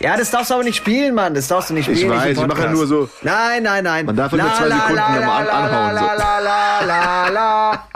Ja, 0.00 0.16
das 0.16 0.30
darfst 0.30 0.50
du 0.50 0.54
aber 0.54 0.62
nicht 0.62 0.76
spielen, 0.76 1.14
Mann. 1.14 1.34
Das 1.34 1.48
darfst 1.48 1.70
du 1.70 1.74
nicht 1.74 1.88
Ich 1.88 1.98
spielen. 1.98 2.12
im 2.12 2.18
weiß, 2.18 2.38
ich 2.38 2.46
mache 2.46 2.62
ja 2.62 2.70
nur 2.70 2.86
so. 2.86 3.10
Nein, 3.22 3.64
nein, 3.64 3.82
nein. 3.84 4.06
Man 4.06 4.14
darf 4.16 4.32
ja 4.32 4.38
nur 4.38 4.54
zwei 4.54 4.68
la, 4.68 4.76
Sekunden 4.76 4.94
la, 4.96 5.06
an- 5.06 5.46
la, 5.46 5.52
anhauen, 5.52 5.94
La, 5.94 6.00
so. 6.00 6.22
la, 6.22 6.38
la, 6.38 6.84
la, 6.84 7.28
la. 7.28 7.88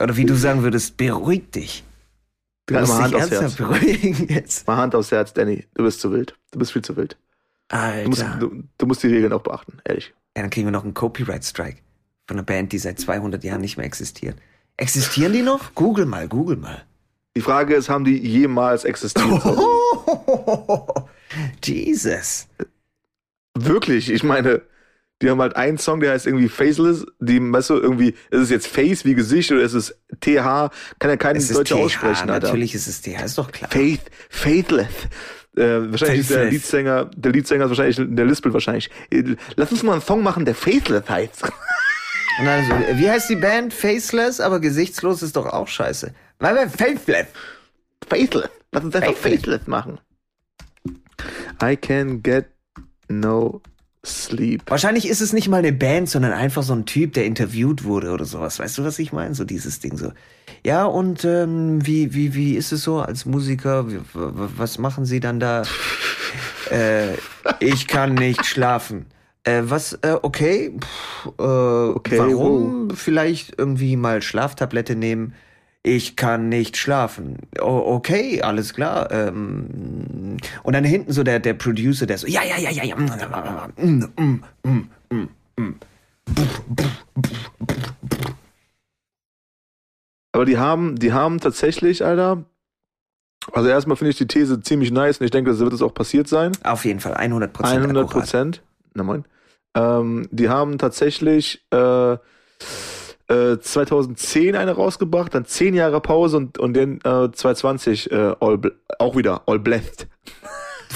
Oder 0.00 0.16
wie 0.16 0.24
du 0.24 0.34
sagen 0.34 0.62
würdest, 0.62 0.96
beruhig 0.96 1.50
dich. 1.52 1.84
Du 2.66 2.74
Ja, 2.74 2.80
musst 2.80 2.92
dich 2.94 3.02
Hand 3.02 3.14
ernsthaft 3.14 3.58
beruhigen 3.58 4.28
jetzt. 4.28 4.66
Mal 4.66 4.76
Hand 4.78 4.94
aufs 4.94 5.12
Herz, 5.12 5.32
Danny. 5.34 5.66
Du 5.74 5.84
bist 5.84 6.00
zu 6.00 6.10
wild. 6.10 6.34
Du 6.50 6.58
bist 6.58 6.72
viel 6.72 6.82
zu 6.82 6.96
wild. 6.96 7.16
Du 7.68 8.08
musst, 8.08 8.22
Alter. 8.22 8.38
du, 8.38 8.62
du 8.78 8.86
musst 8.86 9.02
die 9.02 9.08
Regeln 9.08 9.32
auch 9.32 9.42
beachten, 9.42 9.78
ehrlich. 9.84 10.14
Ja, 10.36 10.42
dann 10.42 10.50
kriegen 10.50 10.66
wir 10.66 10.72
noch 10.72 10.84
einen 10.84 10.94
Copyright-Strike 10.94 11.78
von 12.26 12.36
einer 12.36 12.44
Band, 12.44 12.72
die 12.72 12.78
seit 12.78 12.98
200 13.00 13.42
Jahren 13.44 13.60
nicht 13.60 13.76
mehr 13.76 13.86
existiert. 13.86 14.36
Existieren 14.76 15.32
die 15.32 15.42
noch? 15.42 15.74
Google 15.74 16.06
mal, 16.06 16.28
Google 16.28 16.56
mal. 16.56 16.84
Die 17.36 17.40
Frage 17.40 17.74
ist, 17.74 17.88
haben 17.88 18.04
die 18.04 18.18
jemals 18.18 18.84
existiert? 18.84 19.26
Jesus. 21.64 22.46
Wirklich, 23.54 24.10
ich 24.10 24.22
meine, 24.22 24.62
die 25.22 25.30
haben 25.30 25.40
halt 25.40 25.56
einen 25.56 25.78
Song, 25.78 26.00
der 26.00 26.12
heißt 26.12 26.26
irgendwie 26.26 26.48
Faceless. 26.48 27.06
Die, 27.20 27.40
weißt 27.40 27.70
du, 27.70 27.74
irgendwie, 27.74 28.10
ist 28.30 28.40
es 28.40 28.50
jetzt 28.50 28.66
Face 28.66 29.04
wie 29.04 29.14
Gesicht 29.14 29.50
oder 29.50 29.62
ist 29.62 29.72
es 29.72 29.98
TH? 30.20 30.70
Kann 30.98 31.10
ja 31.10 31.16
kein 31.16 31.36
Es 31.36 31.50
ist 31.50 31.56
Deutscher 31.56 31.76
aussprechen, 31.76 32.28
Alter. 32.30 32.46
natürlich 32.48 32.74
ist 32.74 32.86
es 32.86 33.00
TH, 33.00 33.22
ist 33.24 33.38
doch 33.38 33.50
klar. 33.50 33.70
Faith, 33.70 34.02
Faithless. 34.28 34.88
Äh, 35.56 35.90
wahrscheinlich 35.90 36.20
ist 36.20 36.30
der. 36.30 36.50
Leadsänger, 36.50 37.10
der 37.16 37.32
Leadsänger 37.32 37.64
ist 37.64 37.70
wahrscheinlich, 37.70 37.96
der 37.98 38.24
lispelt 38.26 38.52
wahrscheinlich. 38.52 38.90
Äh, 39.10 39.36
Lass 39.56 39.72
uns 39.72 39.82
mal 39.82 39.92
einen 39.92 40.02
Song 40.02 40.22
machen, 40.22 40.44
der 40.44 40.54
Faithless 40.54 41.08
heißt. 41.08 41.42
Und 42.38 42.44
dann 42.44 42.64
so, 42.66 42.98
wie 42.98 43.10
heißt 43.10 43.30
die 43.30 43.36
Band? 43.36 43.72
Faceless, 43.72 44.40
aber 44.40 44.60
gesichtslos 44.60 45.22
ist 45.22 45.36
doch 45.36 45.46
auch 45.46 45.68
scheiße. 45.68 46.12
Weil 46.38 46.54
wir 46.54 46.68
Faceless. 46.68 47.28
Faithless. 48.06 48.50
Lass 48.72 48.84
uns 48.84 48.94
einfach 48.94 49.14
Faithless. 49.14 49.40
Faithless 49.40 49.66
machen. 49.66 49.98
I 51.62 51.76
can 51.76 52.22
get 52.22 52.46
no 53.08 53.62
sleep. 54.06 54.62
Wahrscheinlich 54.66 55.08
ist 55.08 55.20
es 55.20 55.32
nicht 55.32 55.48
mal 55.48 55.58
eine 55.58 55.72
Band, 55.72 56.08
sondern 56.08 56.32
einfach 56.32 56.62
so 56.62 56.72
ein 56.72 56.86
Typ, 56.86 57.12
der 57.14 57.24
interviewt 57.26 57.84
wurde 57.84 58.10
oder 58.12 58.24
sowas. 58.24 58.58
Weißt 58.58 58.78
du, 58.78 58.84
was 58.84 58.98
ich 58.98 59.12
meine? 59.12 59.34
So 59.34 59.44
dieses 59.44 59.80
Ding 59.80 59.96
so. 59.96 60.12
Ja, 60.64 60.84
und 60.84 61.24
ähm, 61.24 61.84
wie, 61.86 62.14
wie, 62.14 62.34
wie 62.34 62.54
ist 62.54 62.72
es 62.72 62.82
so 62.82 63.00
als 63.00 63.26
Musiker? 63.26 63.90
Wie, 63.90 64.00
was 64.14 64.78
machen 64.78 65.04
Sie 65.04 65.20
dann 65.20 65.40
da? 65.40 65.62
äh, 66.70 67.14
ich 67.60 67.86
kann 67.86 68.14
nicht 68.14 68.44
schlafen. 68.46 69.06
Äh, 69.44 69.62
was, 69.64 69.92
äh, 70.02 70.16
okay, 70.22 70.76
Pff, 70.78 71.26
äh, 71.38 71.42
Okay, 71.42 72.18
warum? 72.18 72.90
Vielleicht 72.90 73.54
irgendwie 73.58 73.96
mal 73.96 74.22
Schlaftablette 74.22 74.96
nehmen. 74.96 75.34
Ich 75.86 76.16
kann 76.16 76.48
nicht 76.48 76.76
schlafen. 76.76 77.38
O 77.60 77.94
okay, 77.94 78.42
alles 78.42 78.74
klar. 78.74 79.08
Ähm, 79.12 80.36
und 80.64 80.72
dann 80.72 80.82
hinten 80.82 81.12
so 81.12 81.22
der, 81.22 81.38
der 81.38 81.54
Producer, 81.54 82.06
der 82.06 82.18
so, 82.18 82.26
ja, 82.26 82.42
ja, 82.42 82.58
ja, 82.58 82.70
ja, 82.70 82.84
ja. 82.84 82.96
mm, 82.96 84.04
mm, 84.16 84.42
mm, 84.64 84.90
mm, 85.10 85.28
mm. 85.56 85.74
Aber 90.32 90.44
die 90.44 90.58
haben, 90.58 90.96
die 90.96 91.12
haben 91.12 91.38
tatsächlich, 91.38 92.04
Alter. 92.04 92.44
Also 93.52 93.68
erstmal 93.68 93.96
finde 93.96 94.10
ich 94.10 94.18
die 94.18 94.26
These 94.26 94.60
ziemlich 94.60 94.90
nice 94.90 95.18
und 95.20 95.24
ich 95.24 95.30
denke, 95.30 95.52
das 95.52 95.60
wird 95.60 95.72
es 95.72 95.82
auch 95.82 95.94
passiert 95.94 96.26
sein. 96.26 96.50
Auf 96.64 96.84
jeden 96.84 96.98
Fall, 96.98 97.14
100 97.14 97.52
Prozent. 97.52 97.82
100 97.82 98.10
Prozent. 98.10 98.62
Na 98.94 99.04
moin. 99.04 99.24
Ähm, 99.76 100.26
die 100.32 100.48
haben 100.48 100.78
tatsächlich 100.78 101.64
äh, 101.70 102.16
äh, 103.28 103.58
2010 103.58 104.54
eine 104.54 104.72
rausgebracht, 104.72 105.34
dann 105.34 105.44
10 105.44 105.74
Jahre 105.74 106.00
Pause 106.00 106.36
und, 106.36 106.58
und 106.58 106.76
dann 106.76 106.96
äh, 106.98 107.30
2020 107.32 108.10
äh, 108.12 108.34
all, 108.40 108.60
auch 108.98 109.16
wieder 109.16 109.42
All 109.46 109.58
Blessed. 109.58 110.06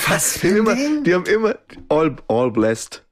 Was 0.08 0.34
Die, 0.40 0.48
für 0.48 0.48
haben 0.48 0.68
ein 0.68 0.76
immer, 0.76 1.02
die 1.02 1.14
haben 1.14 1.26
immer 1.26 1.54
All, 1.88 2.16
all 2.28 2.50
Blessed. 2.50 3.04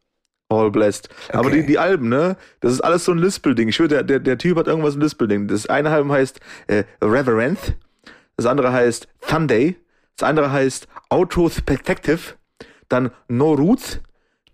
All 0.51 0.71
Blessed. 0.71 1.09
Aber 1.33 1.49
Okay. 1.49 1.61
die, 1.61 1.67
die 1.67 1.79
Alben, 1.79 2.09
ne? 2.09 2.37
Das 2.61 2.73
ist 2.73 2.81
alles 2.81 3.05
so 3.05 3.13
ein 3.13 3.19
Lispelding. 3.19 3.69
Ich 3.69 3.77
schwöre, 3.77 3.89
der, 3.89 4.03
der, 4.03 4.21
der 4.21 4.39
Typ 4.39 4.57
hat 4.57 4.67
irgendwas 4.67 4.95
ein 4.95 5.01
Lispelding. 5.03 5.47
Das 5.47 5.67
eine 5.67 5.91
Album 5.91 6.11
heißt 6.13 6.41
äh, 6.69 6.85
Reverend. 7.03 7.59
Das 8.37 8.47
andere 8.47 8.73
heißt 8.73 9.09
Sunday. 9.21 9.77
Das 10.17 10.27
andere 10.29 10.51
heißt 10.51 10.89
Autospectative. 11.11 12.35
Dann 12.89 13.11
No 13.29 13.53
Roots. 13.53 14.01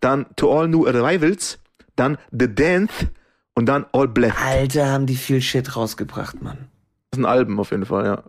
Dann 0.01 0.27
To 0.37 0.59
All 0.59 0.69
New 0.69 0.87
Arrivals. 0.87 1.61
Dann 1.95 2.19
The 2.33 2.53
Dance. 2.53 3.11
Und 3.55 3.67
dann 3.67 3.87
All 3.93 4.09
Blessed. 4.09 4.39
Alter, 4.41 4.89
haben 4.91 5.07
die 5.07 5.17
viel 5.17 5.41
Shit 5.41 5.77
rausgebracht, 5.77 6.43
Mann. 6.43 6.69
Das 7.11 7.19
ein 7.21 7.25
Album 7.27 7.61
auf 7.61 7.71
jeden 7.71 7.87
Fall, 7.87 8.05
ja. 8.07 8.25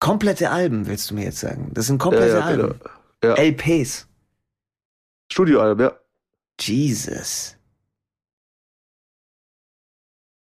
Komplette 0.00 0.50
Alben, 0.50 0.86
willst 0.88 1.10
du 1.10 1.14
mir 1.14 1.24
jetzt 1.24 1.38
sagen? 1.38 1.70
Das 1.72 1.86
sind 1.86 2.02
Ja, 2.02 2.04
komplette 2.04 2.38
ja, 2.38 2.40
Alben. 2.44 2.80
ja. 3.22 3.36
ja. 3.36 3.42
LPs. 3.42 4.08
Studioalben, 5.30 5.86
ja. 5.86 5.92
Jesus. 6.60 7.56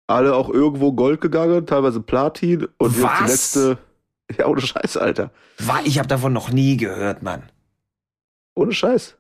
Alle 0.08 0.34
auch 0.34 0.50
irgendwo 0.50 0.94
Gold 0.94 1.22
gegangen, 1.22 1.68
teilweise 1.68 2.00
Platin. 2.02 2.68
Und 2.78 2.96
jetzt 2.96 3.04
Was? 3.04 3.20
die 3.20 3.26
letzte. 3.60 3.78
Ja, 4.38 4.46
ohne 4.48 4.62
Scheiß, 4.62 4.96
Alter. 4.96 5.32
Ich 5.86 5.98
habe 5.98 6.08
davon 6.08 6.34
noch 6.34 6.52
nie 6.52 6.78
gehört, 6.78 7.22
Mann. 7.24 7.50
Ohne 8.56 8.72
Scheiß. 8.74 9.18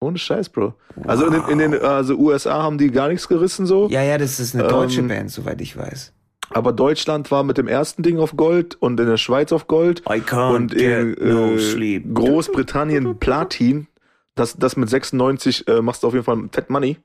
Ohne 0.00 0.18
Scheiß, 0.18 0.50
Bro. 0.50 0.74
Also 1.04 1.26
in 1.26 1.32
den, 1.32 1.44
in 1.48 1.58
den 1.58 1.80
also 1.82 2.16
USA 2.16 2.62
haben 2.62 2.76
die 2.78 2.90
gar 2.90 3.08
nichts 3.08 3.28
gerissen 3.28 3.64
so. 3.66 3.88
Ja, 3.88 4.02
ja, 4.02 4.18
das 4.18 4.38
ist 4.38 4.54
eine 4.54 4.68
deutsche 4.68 5.00
Ähm, 5.00 5.08
Band, 5.08 5.30
soweit 5.30 5.60
ich 5.60 5.76
weiß. 5.76 6.12
Aber 6.50 6.72
Deutschland 6.72 7.30
war 7.30 7.42
mit 7.42 7.58
dem 7.58 7.66
ersten 7.66 8.02
Ding 8.02 8.18
auf 8.18 8.36
Gold 8.36 8.74
und 8.76 9.00
in 9.00 9.06
der 9.06 9.16
Schweiz 9.16 9.52
auf 9.52 9.66
Gold. 9.66 10.00
I 10.08 10.20
can't 10.20 10.54
Und 10.54 10.74
in 10.74 11.14
get 11.14 11.22
no 11.24 11.52
äh, 11.54 11.58
sleep. 11.58 12.14
Großbritannien 12.14 13.18
Platin. 13.18 13.88
Das, 14.34 14.56
das 14.56 14.76
mit 14.76 14.88
96 14.90 15.66
äh, 15.66 15.80
machst 15.80 16.02
du 16.02 16.06
auf 16.08 16.12
jeden 16.12 16.24
Fall 16.24 16.38
Fat 16.52 16.68
Money. 16.70 16.98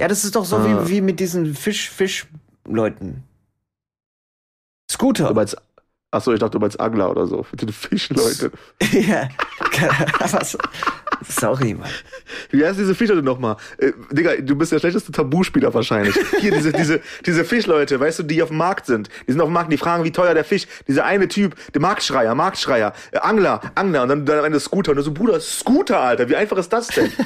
Ja, 0.00 0.06
das 0.06 0.24
ist 0.24 0.36
doch 0.36 0.44
so 0.44 0.56
Ah. 0.56 0.84
wie, 0.86 0.90
wie 0.90 1.00
mit 1.00 1.18
diesen 1.18 1.54
Fisch, 1.54 1.88
Fisch-Leuten. 1.90 3.24
Scooter. 4.90 5.28
Aber 5.28 5.40
als, 5.40 5.56
achso, 6.10 6.32
ich 6.32 6.40
dachte, 6.40 6.52
du 6.52 6.58
meinst 6.60 6.78
Angler 6.78 7.10
oder 7.10 7.26
so. 7.26 7.42
Für 7.44 7.56
die 7.56 7.72
Fischleute. 7.72 8.52
ja. 8.92 9.28
Was? 10.20 10.56
Sorry, 11.28 11.74
Mann. 11.74 11.90
Wie 12.50 12.64
heißt 12.64 12.78
diese 12.78 12.94
Fischleute 12.94 13.22
nochmal? 13.22 13.56
Äh, 13.78 13.92
Digga, 14.10 14.36
du 14.36 14.56
bist 14.56 14.72
der 14.72 14.78
schlechteste 14.78 15.12
Tabuspieler 15.12 15.72
wahrscheinlich. 15.74 16.14
Hier, 16.40 16.52
diese, 16.52 16.72
diese, 16.72 17.00
diese 17.24 17.44
Fischleute, 17.44 17.98
weißt 17.98 18.20
du, 18.20 18.22
die 18.22 18.42
auf 18.42 18.48
dem 18.48 18.58
Markt 18.58 18.86
sind. 18.86 19.08
Die 19.26 19.32
sind 19.32 19.40
auf 19.40 19.48
dem 19.48 19.54
Markt, 19.54 19.72
die 19.72 19.78
fragen, 19.78 20.04
wie 20.04 20.12
teuer 20.12 20.34
der 20.34 20.44
Fisch. 20.44 20.66
Dieser 20.86 21.04
eine 21.04 21.28
Typ, 21.28 21.54
der 21.72 21.80
Marktschreier, 21.80 22.34
Marktschreier, 22.34 22.92
äh, 23.12 23.18
Angler, 23.18 23.60
Angler 23.74 24.02
und 24.02 24.08
dann, 24.08 24.26
dann 24.26 24.38
am 24.38 24.44
Ende 24.44 24.60
Scooter. 24.60 24.92
Und 24.92 24.96
du 24.96 25.02
so, 25.02 25.12
Bruder, 25.12 25.40
Scooter, 25.40 26.00
Alter, 26.00 26.28
wie 26.28 26.36
einfach 26.36 26.56
ist 26.58 26.72
das 26.72 26.88
denn? 26.88 27.10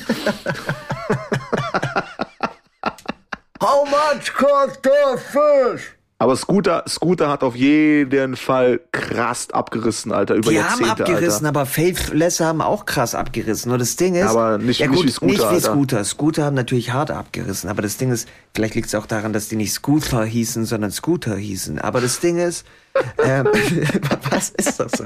How 3.61 3.85
much 3.91 4.33
cost 4.35 4.81
the 4.85 5.19
fish? 5.19 5.98
Aber 6.21 6.35
Scooter, 6.35 6.83
Scooter 6.89 7.29
hat 7.31 7.45
auf 7.45 7.55
jeden 7.55 8.35
Fall 8.37 8.81
krass 8.91 9.51
abgerissen, 9.53 10.11
Alter, 10.11 10.35
über 10.35 10.51
Die 10.51 10.59
haben 10.61 10.81
Jahrzehnte, 10.85 11.05
abgerissen, 11.05 11.47
Alter. 11.47 11.61
aber 11.61 11.67
Faithless 11.67 12.41
haben 12.41 12.61
auch 12.61 12.87
krass 12.87 13.15
abgerissen. 13.15 13.69
Nur 13.69 13.79
das 13.79 13.95
Ding 13.95 14.17
ist. 14.17 14.27
Aber 14.27 14.59
nicht- 14.59 14.81
ja, 14.81 14.89
nicht 14.89 14.97
gut, 14.97 15.07
wie 15.07 15.11
Scooter, 15.13 15.31
Nicht 15.33 15.43
wie 15.43 15.47
Alter. 15.47 15.61
Scooter. 15.73 16.05
Scooter 16.05 16.45
haben 16.45 16.55
natürlich 16.55 16.93
hart 16.93 17.13
abgerissen. 17.13 17.71
Aber 17.71 17.83
das 17.83 17.99
Ding 17.99 18.11
ist, 18.11 18.29
vielleicht 18.53 18.75
liegt 18.75 18.89
es 18.89 18.97
auch 18.97 19.07
daran, 19.07 19.33
dass 19.33 19.49
die 19.49 19.55
nicht 19.55 19.73
Scooter 19.73 20.25
hießen, 20.25 20.65
sondern 20.65 20.91
Scooter 20.91 21.37
hießen. 21.37 21.79
Aber 21.79 22.01
das 22.01 22.19
Ding 22.19 22.39
ist, 22.39 22.67
ähm, 23.25 23.47
was 24.31 24.49
ist 24.51 24.81
das 24.81 24.91
so? 24.99 25.05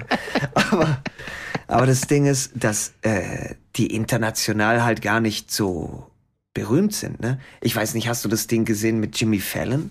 Aber, 0.55 1.03
aber 1.67 1.85
das 1.87 2.03
Ding 2.07 2.25
ist, 2.25 2.53
dass 2.55 2.95
äh, 3.03 3.57
die 3.77 3.95
international 3.95 4.83
halt 4.83 5.03
gar 5.03 5.21
nicht 5.21 5.51
so 5.51 6.07
berühmt 6.55 6.95
sind. 6.95 7.21
Ne? 7.21 7.39
Ich 7.61 7.77
weiß 7.77 7.93
nicht, 7.93 8.09
hast 8.09 8.25
du 8.25 8.31
das 8.31 8.47
Ding 8.47 8.65
gesehen 8.65 8.99
mit 8.99 9.21
Jimmy 9.21 9.41
Fallon, 9.41 9.91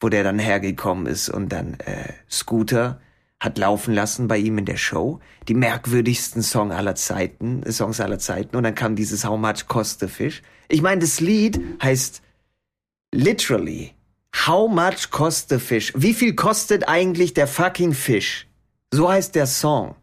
wo 0.00 0.08
der 0.08 0.24
dann 0.24 0.38
hergekommen 0.38 1.06
ist 1.06 1.28
und 1.28 1.50
dann 1.50 1.74
äh, 1.80 2.12
Scooter 2.30 3.00
hat 3.38 3.56
laufen 3.56 3.94
lassen 3.94 4.28
bei 4.28 4.38
ihm 4.38 4.58
in 4.58 4.66
der 4.66 4.76
Show, 4.76 5.20
die 5.48 5.54
merkwürdigsten 5.54 6.42
Song 6.42 6.72
aller 6.72 6.94
Zeiten, 6.94 7.62
äh, 7.62 7.72
Songs 7.72 8.00
aller 8.00 8.18
Zeiten 8.18 8.56
und 8.56 8.64
dann 8.64 8.74
kam 8.74 8.96
dieses 8.96 9.24
How 9.24 9.38
much 9.38 9.66
cost 9.68 10.00
the 10.00 10.08
fish? 10.08 10.42
Ich 10.68 10.82
meine, 10.82 11.00
das 11.00 11.20
Lied 11.20 11.60
heißt 11.82 12.22
literally 13.12 13.94
How 14.46 14.70
much 14.70 15.10
cost 15.10 15.48
the 15.48 15.58
fish? 15.58 15.92
Wie 15.96 16.14
viel 16.14 16.34
kostet 16.34 16.88
eigentlich 16.88 17.34
der 17.34 17.46
fucking 17.46 17.94
Fisch? 17.94 18.46
So 18.92 19.10
heißt 19.10 19.34
der 19.34 19.46
Song. 19.46 19.96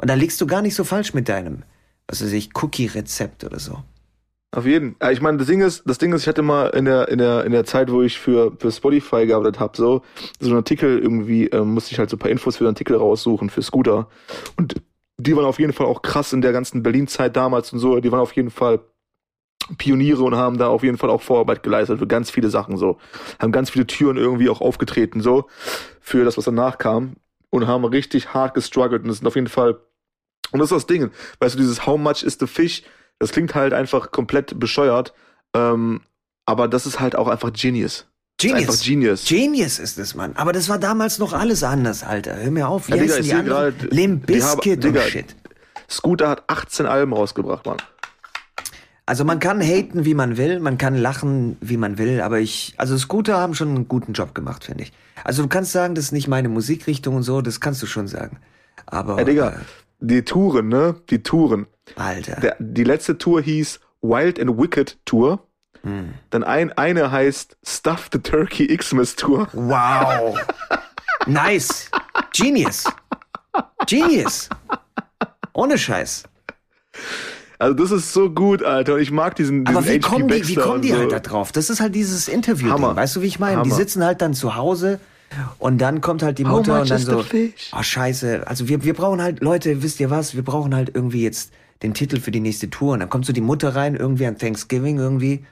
Und 0.00 0.10
da 0.10 0.14
liegst 0.14 0.40
du 0.40 0.46
gar 0.46 0.60
nicht 0.60 0.74
so 0.74 0.84
falsch 0.84 1.14
mit 1.14 1.28
deinem, 1.28 1.62
was 2.08 2.22
weiß 2.22 2.32
ich, 2.32 2.50
Cookie-Rezept 2.54 3.44
oder 3.44 3.60
so. 3.60 3.82
Auf 4.54 4.66
jeden. 4.66 4.94
Ja, 5.02 5.10
ich 5.10 5.20
meine, 5.20 5.38
das 5.38 5.48
Ding 5.48 5.62
ist, 5.62 5.82
das 5.84 5.98
Ding 5.98 6.12
ist, 6.12 6.22
ich 6.22 6.28
hatte 6.28 6.42
mal 6.42 6.68
in 6.68 6.84
der 6.84 7.08
in 7.08 7.18
der 7.18 7.44
in 7.44 7.50
der 7.50 7.64
Zeit, 7.64 7.90
wo 7.90 8.02
ich 8.02 8.20
für 8.20 8.52
für 8.56 8.70
Spotify 8.70 9.26
gearbeitet 9.26 9.58
habe, 9.58 9.76
so 9.76 10.02
so 10.38 10.50
ein 10.50 10.56
Artikel 10.56 11.00
irgendwie 11.00 11.46
ähm, 11.48 11.74
musste 11.74 11.92
ich 11.92 11.98
halt 11.98 12.08
so 12.08 12.14
ein 12.16 12.20
paar 12.20 12.30
Infos 12.30 12.56
für 12.56 12.64
den 12.64 12.68
Artikel 12.68 12.96
raussuchen 12.96 13.50
für 13.50 13.62
Scooter 13.62 14.08
und 14.56 14.76
die 15.16 15.36
waren 15.36 15.44
auf 15.44 15.58
jeden 15.58 15.72
Fall 15.72 15.86
auch 15.86 16.02
krass 16.02 16.32
in 16.32 16.40
der 16.40 16.52
ganzen 16.52 16.84
Berlin-Zeit 16.84 17.36
damals 17.36 17.72
und 17.72 17.80
so. 17.80 17.98
Die 17.98 18.12
waren 18.12 18.20
auf 18.20 18.36
jeden 18.36 18.50
Fall 18.50 18.80
Pioniere 19.76 20.22
und 20.22 20.36
haben 20.36 20.58
da 20.58 20.68
auf 20.68 20.84
jeden 20.84 20.98
Fall 20.98 21.10
auch 21.10 21.22
Vorarbeit 21.22 21.64
geleistet 21.64 21.98
für 21.98 22.06
ganz 22.06 22.30
viele 22.30 22.48
Sachen 22.48 22.76
so. 22.76 22.98
Haben 23.40 23.50
ganz 23.50 23.70
viele 23.70 23.88
Türen 23.88 24.16
irgendwie 24.16 24.48
auch 24.50 24.60
aufgetreten 24.60 25.20
so 25.20 25.48
für 26.00 26.24
das, 26.24 26.36
was 26.36 26.44
danach 26.44 26.78
kam 26.78 27.16
und 27.50 27.66
haben 27.66 27.84
richtig 27.84 28.34
hart 28.34 28.54
gestruggelt 28.54 29.02
und 29.02 29.08
das 29.08 29.18
sind 29.18 29.26
auf 29.26 29.34
jeden 29.34 29.48
Fall 29.48 29.80
und 30.52 30.60
das 30.60 30.70
ist 30.70 30.76
das 30.76 30.86
Ding, 30.86 31.10
weißt 31.40 31.56
du, 31.56 31.58
dieses 31.58 31.84
How 31.86 31.98
much 31.98 32.22
is 32.22 32.36
the 32.38 32.46
fish, 32.46 32.84
das 33.18 33.32
klingt 33.32 33.54
halt 33.54 33.72
einfach 33.72 34.10
komplett 34.10 34.58
bescheuert, 34.58 35.14
ähm, 35.54 36.00
aber 36.46 36.68
das 36.68 36.86
ist 36.86 37.00
halt 37.00 37.16
auch 37.16 37.28
einfach 37.28 37.52
Genius. 37.52 38.06
Genius. 38.38 38.82
Genius. 38.82 39.24
Genius 39.26 39.78
ist 39.78 39.98
es, 39.98 40.14
Mann. 40.14 40.34
Aber 40.36 40.52
das 40.52 40.68
war 40.68 40.78
damals 40.78 41.18
noch 41.18 41.32
alles 41.32 41.62
anders, 41.62 42.02
Alter. 42.02 42.36
Hör 42.36 42.50
mir 42.50 42.68
auf. 42.68 42.88
Wie 42.88 42.96
Ja, 42.96 43.02
Digga, 43.02 43.20
die 43.20 43.32
anderen? 43.32 43.78
grad, 43.78 43.92
Limp 43.92 44.26
Bizkit 44.26 44.84
und 44.84 44.98
Shit. 44.98 45.36
Scooter 45.88 46.28
hat 46.28 46.44
18 46.48 46.86
Alben 46.86 47.12
rausgebracht, 47.12 47.64
Mann. 47.66 47.76
Also 49.06 49.24
man 49.24 49.38
kann 49.38 49.60
haten, 49.60 50.06
wie 50.06 50.14
man 50.14 50.38
will, 50.38 50.60
man 50.60 50.78
kann 50.78 50.96
lachen, 50.96 51.58
wie 51.60 51.76
man 51.76 51.98
will, 51.98 52.22
aber 52.22 52.40
ich, 52.40 52.72
also 52.78 52.96
Scooter 52.96 53.36
haben 53.36 53.54
schon 53.54 53.68
einen 53.68 53.86
guten 53.86 54.14
Job 54.14 54.34
gemacht, 54.34 54.64
finde 54.64 54.84
ich. 54.84 54.92
Also 55.24 55.42
du 55.42 55.48
kannst 55.48 55.72
sagen, 55.72 55.94
das 55.94 56.06
ist 56.06 56.12
nicht 56.12 56.26
meine 56.26 56.48
Musikrichtung 56.48 57.16
und 57.16 57.22
so, 57.22 57.42
das 57.42 57.60
kannst 57.60 57.82
du 57.82 57.86
schon 57.86 58.08
sagen. 58.08 58.38
Aber, 58.86 59.18
Ja, 59.18 59.24
Digga, 59.24 59.56
die 60.00 60.22
Touren, 60.22 60.68
ne? 60.68 60.96
Die 61.10 61.22
Touren. 61.22 61.66
Alter. 61.96 62.40
Der, 62.40 62.56
die 62.58 62.84
letzte 62.84 63.18
Tour 63.18 63.42
hieß 63.42 63.80
Wild 64.02 64.40
and 64.40 64.58
Wicked 64.58 64.98
Tour. 65.04 65.46
Hm. 65.82 66.14
Dann 66.30 66.44
ein, 66.44 66.72
eine 66.72 67.10
heißt 67.10 67.56
Stuff 67.66 68.08
the 68.12 68.18
Turkey 68.18 68.74
Xmas 68.76 69.16
Tour. 69.16 69.48
Wow. 69.52 70.38
nice. 71.26 71.90
Genius. 72.32 72.84
Genius. 73.86 74.48
Ohne 75.52 75.78
Scheiß. 75.78 76.24
Also 77.58 77.74
das 77.74 77.90
ist 77.92 78.12
so 78.12 78.30
gut, 78.30 78.62
Alter. 78.62 78.94
Und 78.94 79.00
ich 79.00 79.10
mag 79.10 79.36
diesen, 79.36 79.64
diesen 79.64 79.76
Aber 79.76 79.86
wie 79.86 79.92
HP 79.92 80.00
kommen 80.00 80.28
die, 80.28 80.48
wie 80.48 80.54
kommen 80.54 80.82
die 80.82 80.90
so. 80.90 80.98
halt 80.98 81.12
da 81.12 81.20
drauf? 81.20 81.52
Das 81.52 81.70
ist 81.70 81.80
halt 81.80 81.94
dieses 81.94 82.28
Interview-Ding, 82.28 82.72
Hammer. 82.72 82.96
weißt 82.96 83.16
du, 83.16 83.22
wie 83.22 83.26
ich 83.26 83.38
meine? 83.38 83.62
Die 83.62 83.70
sitzen 83.70 84.04
halt 84.04 84.20
dann 84.22 84.34
zu 84.34 84.56
Hause 84.56 85.00
und 85.58 85.78
dann 85.78 86.00
kommt 86.00 86.22
halt 86.22 86.38
die 86.38 86.44
Mutter 86.44 86.80
und 86.80 86.90
dann 86.90 86.98
so, 86.98 87.24
oh 87.72 87.82
scheiße, 87.82 88.46
also 88.46 88.68
wir, 88.68 88.84
wir 88.84 88.94
brauchen 88.94 89.20
halt, 89.22 89.40
Leute, 89.40 89.82
wisst 89.82 90.00
ihr 90.00 90.10
was, 90.10 90.34
wir 90.34 90.44
brauchen 90.44 90.74
halt 90.74 90.90
irgendwie 90.94 91.22
jetzt 91.22 91.52
den 91.82 91.94
Titel 91.94 92.20
für 92.20 92.30
die 92.30 92.40
nächste 92.40 92.70
Tour 92.70 92.94
und 92.94 93.00
dann 93.00 93.10
kommt 93.10 93.26
so 93.26 93.32
die 93.32 93.40
Mutter 93.40 93.74
rein, 93.74 93.96
irgendwie 93.96 94.26
an 94.26 94.38
Thanksgiving 94.38 94.98
irgendwie 94.98 95.44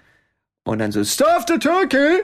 und 0.64 0.78
dann 0.78 0.92
so, 0.92 1.02
Stuff 1.04 1.44
the 1.48 1.58
Turkey! 1.58 2.22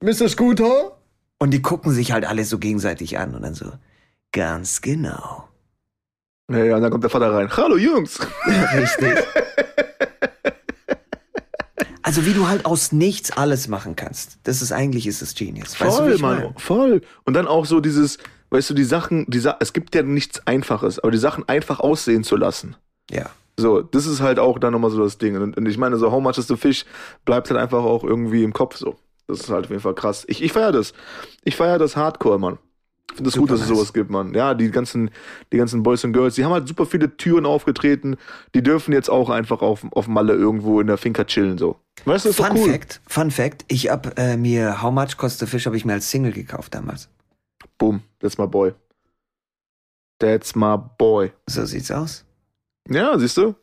Mr. 0.00 0.28
Scooter? 0.28 0.96
Und 1.38 1.52
die 1.52 1.62
gucken 1.62 1.92
sich 1.92 2.12
halt 2.12 2.24
alle 2.24 2.44
so 2.44 2.58
gegenseitig 2.58 3.18
an 3.18 3.34
und 3.34 3.42
dann 3.42 3.54
so, 3.54 3.72
ganz 4.32 4.80
genau. 4.80 5.48
Ja, 6.50 6.64
ja, 6.64 6.76
und 6.76 6.82
dann 6.82 6.90
kommt 6.90 7.04
der 7.04 7.10
Vater 7.10 7.32
rein. 7.32 7.48
Hallo 7.56 7.76
Jungs. 7.76 8.18
Richtig. 8.74 9.14
Also 12.02 12.24
wie 12.24 12.32
du 12.32 12.48
halt 12.48 12.64
aus 12.64 12.90
nichts 12.90 13.30
alles 13.30 13.68
machen 13.68 13.94
kannst. 13.94 14.38
Das 14.44 14.62
ist 14.62 14.72
eigentlich 14.72 15.06
ist 15.06 15.20
es 15.20 15.34
Genius. 15.34 15.78
Weißt 15.78 15.98
du, 15.98 16.04
Voll, 16.04 16.18
Mann, 16.18 16.54
voll. 16.56 17.02
Und 17.24 17.34
dann 17.34 17.46
auch 17.46 17.66
so 17.66 17.80
dieses, 17.80 18.16
weißt 18.48 18.70
du, 18.70 18.74
die 18.74 18.84
Sachen, 18.84 19.26
die 19.28 19.40
Sa 19.40 19.56
es 19.60 19.74
gibt 19.74 19.94
ja 19.94 20.02
nichts 20.02 20.46
Einfaches, 20.46 20.98
aber 20.98 21.10
die 21.10 21.18
Sachen 21.18 21.46
einfach 21.48 21.80
aussehen 21.80 22.24
zu 22.24 22.36
lassen. 22.36 22.76
Ja. 23.10 23.30
So, 23.56 23.82
das 23.82 24.06
ist 24.06 24.20
halt 24.20 24.38
auch 24.38 24.58
dann 24.58 24.72
nochmal 24.72 24.90
so 24.90 25.02
das 25.02 25.18
Ding. 25.18 25.36
Und, 25.36 25.56
und 25.56 25.66
ich 25.66 25.78
meine, 25.78 25.96
so 25.96 26.12
How 26.12 26.22
Much 26.22 26.38
is 26.38 26.46
the 26.46 26.56
Fish 26.56 26.84
bleibt 27.24 27.50
halt 27.50 27.58
einfach 27.58 27.82
auch 27.82 28.04
irgendwie 28.04 28.44
im 28.44 28.52
Kopf 28.52 28.76
so. 28.76 28.96
Das 29.26 29.40
ist 29.40 29.50
halt 29.50 29.64
auf 29.64 29.70
jeden 29.70 29.82
Fall 29.82 29.94
krass. 29.94 30.24
Ich, 30.28 30.42
ich 30.42 30.52
feiere 30.52 30.72
das. 30.72 30.94
Ich 31.44 31.56
feiere 31.56 31.78
das 31.78 31.96
Hardcore, 31.96 32.38
Mann. 32.38 32.58
Ich 33.10 33.16
finde 33.16 33.28
es 33.28 33.34
Super 33.34 33.46
gut, 33.46 33.50
dass 33.50 33.60
es 33.62 33.68
nice. 33.68 33.78
sowas 33.78 33.92
gibt, 33.92 34.10
Mann. 34.10 34.32
Ja, 34.34 34.54
die 34.54 34.70
ganzen, 34.70 35.10
die 35.52 35.56
ganzen 35.56 35.82
Boys 35.82 36.04
und 36.04 36.12
Girls, 36.12 36.36
die 36.36 36.44
haben 36.44 36.52
halt 36.52 36.68
super 36.68 36.86
viele 36.86 37.16
Türen 37.16 37.46
aufgetreten. 37.46 38.16
Die 38.54 38.62
dürfen 38.62 38.92
jetzt 38.92 39.10
auch 39.10 39.28
einfach 39.28 39.60
auf, 39.60 39.84
auf 39.92 40.06
Malle 40.08 40.34
irgendwo 40.34 40.80
in 40.80 40.86
der 40.86 40.98
Finca 40.98 41.24
chillen, 41.24 41.58
so. 41.58 41.76
Weißt 42.04 42.26
du, 42.26 42.28
das 42.28 42.38
ist 42.38 42.46
Fun 42.46 42.56
cool. 42.56 42.70
Fact, 42.70 43.00
Fun 43.06 43.30
Fact, 43.30 43.64
ich 43.68 43.90
hab 43.90 44.18
äh, 44.18 44.36
mir 44.36 44.82
How 44.82 44.92
Much 44.92 45.16
Cost 45.16 45.40
the 45.40 45.46
Fish 45.46 45.66
habe 45.66 45.76
ich 45.76 45.84
mir 45.84 45.94
als 45.94 46.10
Single 46.10 46.32
gekauft 46.32 46.74
damals. 46.74 47.08
Boom, 47.76 48.02
that's 48.20 48.38
my 48.38 48.46
boy. 48.46 48.72
That's 50.20 50.54
my 50.54 50.76
boy. 50.98 51.32
So 51.46 51.64
sieht's 51.64 51.90
aus. 51.90 52.24
Ja, 52.88 53.18
siehst 53.18 53.36
du? 53.36 53.54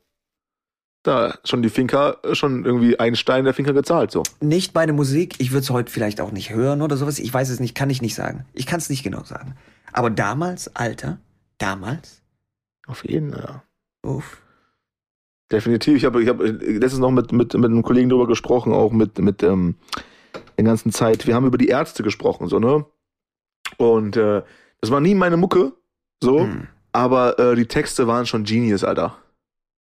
Da, 1.04 1.38
schon 1.44 1.62
die 1.62 1.70
Finca, 1.70 2.18
schon 2.34 2.66
irgendwie 2.66 3.00
einen 3.00 3.16
Stein 3.16 3.44
der 3.46 3.54
Finca 3.54 3.74
gezahlt, 3.74 4.10
so. 4.12 4.24
Nicht 4.42 4.74
meine 4.74 4.92
Musik, 4.94 5.36
ich 5.40 5.52
würde 5.52 5.62
es 5.62 5.70
heute 5.70 5.92
vielleicht 5.92 6.20
auch 6.20 6.32
nicht 6.32 6.50
hören 6.50 6.82
oder 6.82 6.98
sowas. 6.98 7.20
Ich 7.20 7.32
weiß 7.32 7.50
es 7.50 7.60
nicht, 7.60 7.76
kann 7.76 7.92
ich 7.92 8.02
nicht 8.02 8.16
sagen. 8.16 8.46
Ich 8.54 8.66
kann 8.66 8.80
es 8.80 8.90
nicht 8.90 9.04
genau 9.04 9.24
sagen. 9.24 9.56
Aber 9.94 10.10
damals, 10.10 10.76
Alter, 10.76 11.20
damals, 11.60 12.22
Auf 12.88 13.08
jeden, 13.08 13.32
ja. 13.34 13.64
uff. 14.04 14.42
Definitiv. 15.52 15.98
Ich 15.98 16.06
habe 16.06 16.24
ich 16.24 16.28
hab 16.30 16.40
letztens 16.42 16.98
noch 16.98 17.12
mit, 17.12 17.32
mit, 17.32 17.54
mit 17.54 17.66
einem 17.66 17.84
Kollegen 17.84 18.10
drüber 18.10 18.26
gesprochen, 18.26 18.74
auch 18.74 18.92
mit, 18.92 19.20
mit 19.20 19.44
ähm, 19.44 19.76
der 20.58 20.64
ganzen 20.66 20.92
Zeit. 20.92 21.28
Wir 21.28 21.36
haben 21.36 21.46
über 21.46 21.60
die 21.60 21.68
Ärzte 21.68 22.02
gesprochen, 22.02 22.48
so, 22.48 22.58
ne? 22.60 22.84
Und 23.78 24.18
äh, 24.18 24.42
das 24.82 24.90
war 24.90 25.02
nie 25.02 25.14
meine 25.14 25.38
Mucke, 25.38 25.74
so, 26.22 26.40
Hm. 26.42 26.68
Aber 26.96 27.38
äh, 27.40 27.56
die 27.56 27.68
Texte 27.68 28.08
waren 28.08 28.26
schon 28.26 28.46
Genius, 28.46 28.84
Alter. 28.84 29.18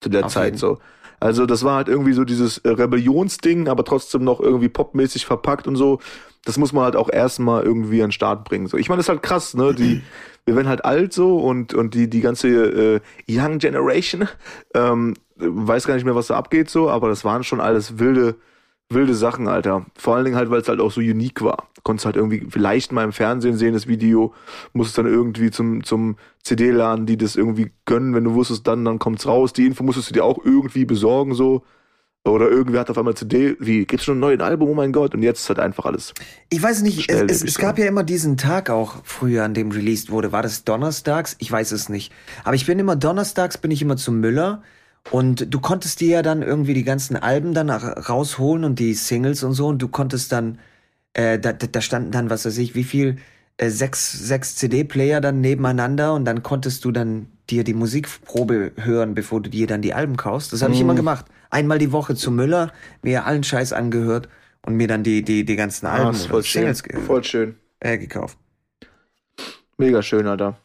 Zu 0.01 0.09
der 0.09 0.27
Auf 0.27 0.33
Zeit 0.33 0.47
jeden. 0.47 0.59
so. 0.59 0.79
Also 1.21 1.47
das 1.47 1.63
war 1.65 1.77
halt 1.77 1.89
irgendwie 1.89 2.13
so 2.13 2.25
dieses 2.25 2.59
äh, 2.59 2.71
Rebellionsding, 2.71 3.69
aber 3.69 3.85
trotzdem 3.85 4.25
noch 4.25 4.41
irgendwie 4.41 4.69
popmäßig 4.69 5.27
verpackt 5.27 5.67
und 5.67 5.77
so. 5.77 6.01
Das 6.45 6.59
muss 6.59 6.73
man 6.73 6.85
halt 6.85 6.97
auch 6.97 7.11
erstmal 7.11 7.63
irgendwie 7.65 8.03
an 8.03 8.09
den 8.09 8.13
Start 8.13 8.45
bringen. 8.45 8.67
So, 8.67 8.77
ich 8.77 8.89
meine, 8.89 8.99
das 8.99 9.07
ist 9.07 9.11
halt 9.11 9.23
krass, 9.23 9.55
ne? 9.55 9.75
Die, 9.75 10.03
wir 10.47 10.57
werden 10.57 10.69
halt 10.69 10.85
alt 10.85 11.13
so 11.13 11.39
und 11.39 11.75
und 11.75 11.95
die 11.95 12.09
die 12.09 12.21
ganze 12.21 12.49
äh, 12.49 13.01
Young 13.29 13.59
Generation 13.59 14.29
ähm, 14.75 15.15
weiß 15.37 15.87
gar 15.87 15.95
nicht 15.95 16.05
mehr, 16.05 16.15
was 16.15 16.29
da 16.29 16.37
abgeht 16.37 16.71
so, 16.71 16.89
aber 16.89 17.09
das 17.09 17.25
waren 17.25 17.45
schon 17.45 17.61
alles 17.61 17.99
wilde 17.99 18.37
wilde 18.89 19.15
Sachen, 19.15 19.49
Alter. 19.49 19.87
Vor 19.97 20.15
allen 20.15 20.25
Dingen 20.25 20.37
halt, 20.37 20.51
weil 20.51 20.61
es 20.61 20.69
halt 20.69 20.81
auch 20.81 20.93
so 20.93 21.01
unique 21.01 21.43
war. 21.43 21.69
Konntest 21.83 22.07
halt 22.07 22.17
irgendwie 22.17 22.47
vielleicht 22.49 22.93
mal 22.93 23.05
im 23.05 23.13
Fernsehen 23.13 23.57
sehen, 23.57 23.75
das 23.75 23.87
Video, 23.87 24.35
musstest 24.73 24.99
dann 24.99 25.07
irgendwie 25.07 25.51
zum, 25.51 25.85
zum 25.85 26.17
CD-Laden, 26.43 27.07
die 27.07 27.17
das 27.17 27.37
irgendwie 27.37 27.73
gönnen, 27.85 28.15
wenn 28.15 28.25
du 28.25 28.35
wusstest, 28.35 28.67
dann, 28.67 28.85
dann 28.85 28.99
kommt's 28.99 29.27
raus. 29.27 29.53
Die 29.53 29.67
Info 29.67 29.83
musstest 29.83 30.11
du 30.11 30.15
dir 30.15 30.25
auch 30.25 30.39
irgendwie 30.45 30.85
besorgen, 30.85 31.35
so. 31.35 31.63
Oder 32.25 32.51
irgendwer 32.51 32.81
hat 32.81 32.91
auf 32.91 32.99
einmal 32.99 33.15
CD, 33.15 33.57
wie, 33.61 33.85
gibt's 33.85 34.05
schon 34.05 34.17
ein 34.17 34.21
neues 34.21 34.41
Album, 34.41 34.71
oh 34.71 34.75
mein 34.75 34.91
Gott, 34.93 35.15
und 35.15 35.23
jetzt 35.23 35.41
ist 35.41 35.49
halt 35.49 35.61
einfach 35.61 35.85
alles. 35.85 36.13
Ich 36.49 36.61
weiß 36.61 36.83
nicht, 36.83 37.09
es, 37.09 37.23
es, 37.23 37.45
es 37.45 37.59
gab 37.59 37.79
ja 37.79 37.87
immer 37.87 38.03
diesen 38.03 38.37
Tag 38.37 38.69
auch 38.69 38.97
früher, 39.05 39.45
an 39.45 39.55
dem 39.55 39.71
released 39.71 40.11
wurde. 40.11 40.33
War 40.33 40.43
das 40.43 40.65
donnerstags? 40.65 41.37
Ich 41.39 41.53
weiß 41.53 41.71
es 41.71 41.89
nicht. 41.89 42.13
Aber 42.43 42.57
ich 42.57 42.67
bin 42.67 42.81
immer 42.81 42.97
donnerstags, 42.97 43.59
bin 43.59 43.71
ich 43.71 43.81
immer 43.81 43.97
zum 43.97 44.19
Müller. 44.19 44.63
Und 45.13 45.53
du 45.55 45.61
konntest 45.61 46.01
dir 46.01 46.09
ja 46.09 46.23
dann 46.23 46.43
irgendwie 46.43 46.75
die 46.75 46.83
ganzen 46.85 47.17
Alben 47.17 47.55
dann 47.55 47.71
rausholen 47.71 48.65
und 48.65 48.79
die 48.79 48.95
Singles 48.95 49.43
und 49.43 49.53
so. 49.53 49.69
Und 49.69 49.81
du 49.81 49.89
konntest 49.89 50.33
dann, 50.33 50.59
äh, 51.15 51.39
da, 51.39 51.53
da 51.53 51.81
standen 51.81 52.11
dann, 52.11 52.29
was 52.31 52.45
weiß 52.45 52.59
ich, 52.59 52.75
wie 52.75 52.85
viel, 52.85 53.17
äh, 53.57 53.71
sechs, 53.71 54.13
sechs 54.13 54.57
CD-Player 54.57 55.21
dann 55.21 55.41
nebeneinander. 55.41 56.13
Und 56.15 56.25
dann 56.25 56.43
konntest 56.43 56.85
du 56.85 56.93
dann 56.93 57.27
dir 57.49 57.63
die 57.65 57.75
Musikprobe 57.75 58.73
hören, 58.77 59.15
bevor 59.15 59.41
du 59.41 59.49
dir 59.51 59.67
dann 59.69 59.81
die 59.83 59.95
Alben 59.95 60.17
kaufst. 60.17 60.53
Das 60.53 60.63
habe 60.63 60.73
ich 60.73 60.81
Mhm. 60.81 60.87
immer 60.87 60.95
gemacht. 60.97 61.27
Einmal 61.51 61.79
die 61.79 61.93
Woche 61.93 62.17
zum 62.17 62.35
Müller, 62.37 62.73
mir 63.03 63.25
allen 63.27 63.45
Scheiß 63.45 63.73
angehört 63.73 64.29
und 64.67 64.75
mir 64.75 64.89
dann 64.89 65.05
die, 65.05 65.23
die, 65.23 65.45
die 65.45 65.57
ganzen 65.57 65.87
Ah, 65.87 65.93
Alben 65.95 66.21
oder 66.21 66.29
voll 66.29 66.43
schön. 66.43 66.75
Singles 66.75 66.83
Voll 67.07 67.23
schön. 67.25 67.55
äh, 67.79 67.97
gekauft. 67.99 68.37
Mega 69.79 70.03
schön, 70.03 70.27
Alter. 70.27 70.59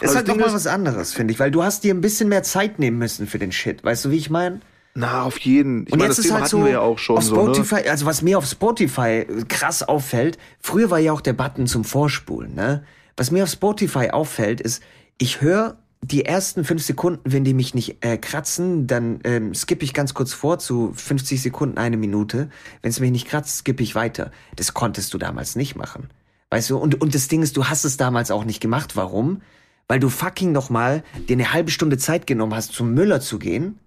Ist 0.00 0.10
das 0.10 0.16
halt 0.16 0.28
nochmal 0.28 0.52
was 0.52 0.66
anderes, 0.66 1.12
finde 1.12 1.32
ich, 1.32 1.40
weil 1.40 1.50
du 1.50 1.62
hast 1.62 1.84
dir 1.84 1.94
ein 1.94 2.00
bisschen 2.00 2.28
mehr 2.28 2.42
Zeit 2.42 2.78
nehmen 2.78 2.98
müssen 2.98 3.26
für 3.26 3.38
den 3.38 3.52
Shit. 3.52 3.84
Weißt 3.84 4.04
du, 4.04 4.10
wie 4.10 4.16
ich 4.16 4.30
meine? 4.30 4.60
Na, 4.94 5.22
auf 5.22 5.38
jeden. 5.38 5.86
Ich 5.86 5.92
Und 5.92 5.98
meine, 5.98 6.08
jetzt 6.08 6.18
das 6.18 6.24
ist 6.24 6.30
Thema 6.30 6.40
halt 6.40 6.50
so 6.50 6.64
wir 6.64 6.72
ja 6.72 6.80
auch 6.80 6.98
schon 6.98 7.16
auf 7.16 7.24
so, 7.24 7.34
ne? 7.36 7.54
Spotify, 7.54 7.88
also 7.88 8.06
was 8.06 8.22
mir 8.22 8.38
auf 8.38 8.46
Spotify 8.46 9.26
krass 9.48 9.82
auffällt, 9.82 10.38
früher 10.60 10.90
war 10.90 10.98
ja 10.98 11.12
auch 11.12 11.20
der 11.20 11.32
Button 11.32 11.66
zum 11.66 11.84
Vorspulen, 11.84 12.54
ne? 12.54 12.82
Was 13.16 13.30
mir 13.30 13.44
auf 13.44 13.50
Spotify 13.50 14.10
auffällt, 14.10 14.60
ist, 14.60 14.82
ich 15.18 15.40
höre 15.40 15.76
die 16.02 16.24
ersten 16.24 16.64
fünf 16.64 16.82
Sekunden, 16.82 17.20
wenn 17.24 17.44
die 17.44 17.54
mich 17.54 17.74
nicht 17.74 18.04
äh, 18.04 18.16
kratzen, 18.16 18.86
dann 18.86 19.20
ähm, 19.24 19.54
skippe 19.54 19.84
ich 19.84 19.92
ganz 19.92 20.14
kurz 20.14 20.32
vor 20.32 20.58
zu 20.58 20.92
50 20.94 21.42
Sekunden, 21.42 21.76
eine 21.76 21.98
Minute. 21.98 22.48
Wenn 22.82 22.90
es 22.90 23.00
mich 23.00 23.10
nicht 23.10 23.28
kratzt, 23.28 23.58
skippe 23.58 23.82
ich 23.82 23.94
weiter. 23.94 24.30
Das 24.56 24.72
konntest 24.72 25.12
du 25.12 25.18
damals 25.18 25.56
nicht 25.56 25.76
machen. 25.76 26.08
Weißt 26.48 26.70
du, 26.70 26.78
und, 26.78 27.00
und 27.00 27.14
das 27.14 27.28
Ding 27.28 27.42
ist, 27.42 27.56
du 27.56 27.66
hast 27.66 27.84
es 27.84 27.96
damals 27.96 28.30
auch 28.30 28.44
nicht 28.44 28.60
gemacht. 28.60 28.96
Warum? 28.96 29.42
Weil 29.90 29.98
du 29.98 30.08
fucking 30.08 30.52
nochmal 30.52 31.02
dir 31.28 31.32
eine 31.32 31.52
halbe 31.52 31.72
Stunde 31.72 31.98
Zeit 31.98 32.28
genommen 32.28 32.54
hast, 32.54 32.72
zum 32.74 32.94
Müller 32.94 33.20
zu 33.20 33.40
gehen. 33.40 33.80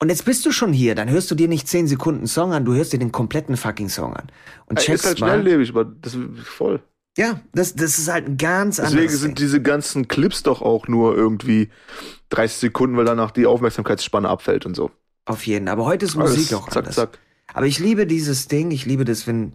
Und 0.00 0.08
jetzt 0.08 0.24
bist 0.24 0.46
du 0.46 0.52
schon 0.52 0.72
hier, 0.72 0.94
dann 0.94 1.10
hörst 1.10 1.32
du 1.32 1.34
dir 1.34 1.48
nicht 1.48 1.66
10 1.66 1.88
Sekunden 1.88 2.28
Song 2.28 2.52
an, 2.52 2.64
du 2.64 2.74
hörst 2.74 2.92
dir 2.92 3.00
den 3.00 3.10
kompletten 3.10 3.56
fucking 3.56 3.88
Song 3.88 4.14
an. 4.14 4.28
Und 4.66 4.78
Ey, 4.78 4.94
Ist 4.94 5.04
halt 5.04 5.18
mal. 5.18 5.30
schnelllebig, 5.40 5.70
aber 5.70 5.84
das 5.84 6.14
ist 6.14 6.46
voll. 6.46 6.80
Ja, 7.18 7.40
das, 7.52 7.74
das 7.74 7.98
ist 7.98 8.08
halt 8.08 8.28
ein 8.28 8.36
ganz 8.36 8.76
Deswegen 8.76 8.98
anderes 9.00 9.20
sind 9.20 9.30
Ding. 9.36 9.44
diese 9.44 9.60
ganzen 9.60 10.06
Clips 10.06 10.44
doch 10.44 10.62
auch 10.62 10.86
nur 10.86 11.16
irgendwie 11.16 11.70
30 12.28 12.58
Sekunden, 12.58 12.96
weil 12.96 13.04
danach 13.04 13.32
die 13.32 13.46
Aufmerksamkeitsspanne 13.46 14.28
abfällt 14.28 14.64
und 14.64 14.76
so. 14.76 14.92
Auf 15.24 15.44
jeden. 15.44 15.66
Aber 15.66 15.86
heute 15.86 16.06
ist 16.06 16.16
Alles 16.16 16.36
Musik 16.36 16.54
auch 16.54 16.68
zack, 16.68 16.76
anders. 16.84 16.94
zack. 16.94 17.18
Aber 17.52 17.66
ich 17.66 17.80
liebe 17.80 18.06
dieses 18.06 18.46
Ding, 18.46 18.70
ich 18.70 18.86
liebe 18.86 19.04
das, 19.04 19.26
wenn, 19.26 19.54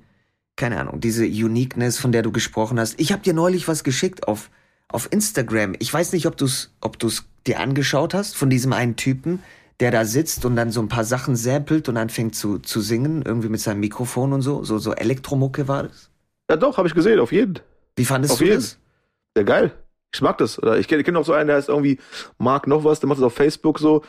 keine 0.57 0.81
Ahnung, 0.81 0.99
diese 0.99 1.23
Uniqueness, 1.23 1.97
von 1.97 2.11
der 2.11 2.23
du 2.23 2.33
gesprochen 2.33 2.77
hast. 2.77 2.99
Ich 2.99 3.13
habe 3.13 3.21
dir 3.23 3.33
neulich 3.33 3.69
was 3.69 3.85
geschickt 3.85 4.27
auf, 4.27 4.49
auf 4.89 5.11
Instagram. 5.11 5.75
Ich 5.79 5.93
weiß 5.93 6.13
nicht, 6.13 6.25
ob 6.25 6.37
du's, 6.37 6.73
ob 6.81 6.99
du's 6.99 7.25
dir 7.45 7.59
angeschaut 7.59 8.13
hast, 8.13 8.35
von 8.35 8.49
diesem 8.49 8.73
einen 8.73 8.95
Typen, 8.95 9.43
der 9.79 9.91
da 9.91 10.05
sitzt 10.05 10.45
und 10.45 10.55
dann 10.55 10.71
so 10.71 10.81
ein 10.81 10.87
paar 10.87 11.03
Sachen 11.03 11.35
samplet 11.35 11.87
und 11.89 11.97
anfängt 11.97 12.35
zu, 12.35 12.59
zu 12.59 12.81
singen, 12.81 13.21
irgendwie 13.23 13.49
mit 13.49 13.59
seinem 13.59 13.79
Mikrofon 13.79 14.33
und 14.33 14.41
so. 14.41 14.63
So, 14.63 14.77
so 14.79 14.93
Elektromucke 14.93 15.67
war 15.67 15.83
das. 15.83 16.09
Ja, 16.49 16.55
doch, 16.55 16.77
habe 16.77 16.87
ich 16.87 16.93
gesehen, 16.93 17.19
auf 17.19 17.31
jeden. 17.31 17.59
Wie 17.95 18.05
fandest 18.05 18.33
Auf 18.33 18.39
du 18.39 18.45
jeden. 18.45 18.57
das? 18.57 18.77
Ja, 19.35 19.43
geil. 19.43 19.71
Ich 20.13 20.21
mag 20.21 20.37
das. 20.37 20.59
Ich 20.79 20.87
kenne 20.87 21.03
kenn 21.03 21.15
auch 21.17 21.25
so 21.25 21.33
einen, 21.33 21.47
der 21.47 21.57
heißt 21.57 21.69
irgendwie 21.69 21.99
Mark 22.37 22.65
noch 22.67 22.83
was, 22.83 22.99
der 22.99 23.09
macht 23.09 23.19
das 23.19 23.25
auf 23.25 23.33
Facebook 23.33 23.79
so. 23.79 24.03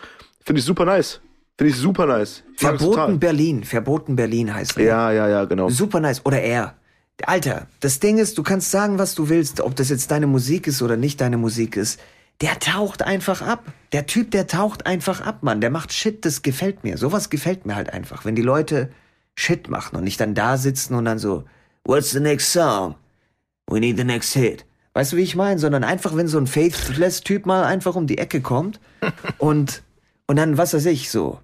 Finde 0.44 0.60
ich 0.60 0.64
super 0.64 0.84
nice. 0.84 1.20
Finde 1.58 1.72
ich 1.72 1.76
super 1.76 2.06
nice. 2.06 2.44
Ich 2.54 2.60
Verboten 2.60 3.18
Berlin. 3.18 3.64
Verboten 3.64 4.14
Berlin 4.14 4.54
heißt 4.54 4.76
der. 4.76 4.84
Ja, 4.84 5.12
ja, 5.12 5.28
ja, 5.28 5.44
genau. 5.44 5.68
Super 5.68 5.98
nice. 5.98 6.24
Oder 6.24 6.40
er. 6.40 6.77
Alter, 7.24 7.66
das 7.80 8.00
Ding 8.00 8.18
ist, 8.18 8.38
du 8.38 8.42
kannst 8.42 8.70
sagen, 8.70 8.98
was 8.98 9.14
du 9.14 9.28
willst, 9.28 9.60
ob 9.60 9.74
das 9.76 9.88
jetzt 9.88 10.10
deine 10.10 10.26
Musik 10.26 10.66
ist 10.66 10.82
oder 10.82 10.96
nicht 10.96 11.20
deine 11.20 11.36
Musik 11.36 11.76
ist. 11.76 12.00
Der 12.40 12.58
taucht 12.60 13.02
einfach 13.02 13.42
ab. 13.42 13.64
Der 13.92 14.06
Typ, 14.06 14.30
der 14.30 14.46
taucht 14.46 14.86
einfach 14.86 15.20
ab, 15.20 15.42
Mann. 15.42 15.60
Der 15.60 15.70
macht 15.70 15.92
Shit, 15.92 16.24
das 16.24 16.42
gefällt 16.42 16.84
mir. 16.84 16.96
Sowas 16.96 17.30
gefällt 17.30 17.66
mir 17.66 17.74
halt 17.74 17.92
einfach. 17.92 18.24
Wenn 18.24 18.36
die 18.36 18.42
Leute 18.42 18.90
Shit 19.34 19.68
machen 19.68 19.96
und 19.96 20.04
nicht 20.04 20.20
dann 20.20 20.34
da 20.34 20.56
sitzen 20.56 20.94
und 20.94 21.04
dann 21.04 21.18
so, 21.18 21.44
what's 21.84 22.10
the 22.10 22.20
next 22.20 22.52
song? 22.52 22.94
We 23.68 23.80
need 23.80 23.96
the 23.96 24.04
next 24.04 24.34
hit. 24.34 24.64
Weißt 24.94 25.12
du, 25.12 25.16
wie 25.16 25.22
ich 25.22 25.36
meine? 25.36 25.58
Sondern 25.58 25.84
einfach, 25.84 26.16
wenn 26.16 26.28
so 26.28 26.38
ein 26.38 26.46
Faithless-Typ 26.46 27.46
mal 27.46 27.64
einfach 27.64 27.96
um 27.96 28.06
die 28.06 28.18
Ecke 28.18 28.40
kommt 28.40 28.80
und, 29.38 29.82
und 30.26 30.36
dann, 30.36 30.56
was 30.56 30.74
weiß 30.74 30.86
ich, 30.86 31.10
so, 31.10 31.40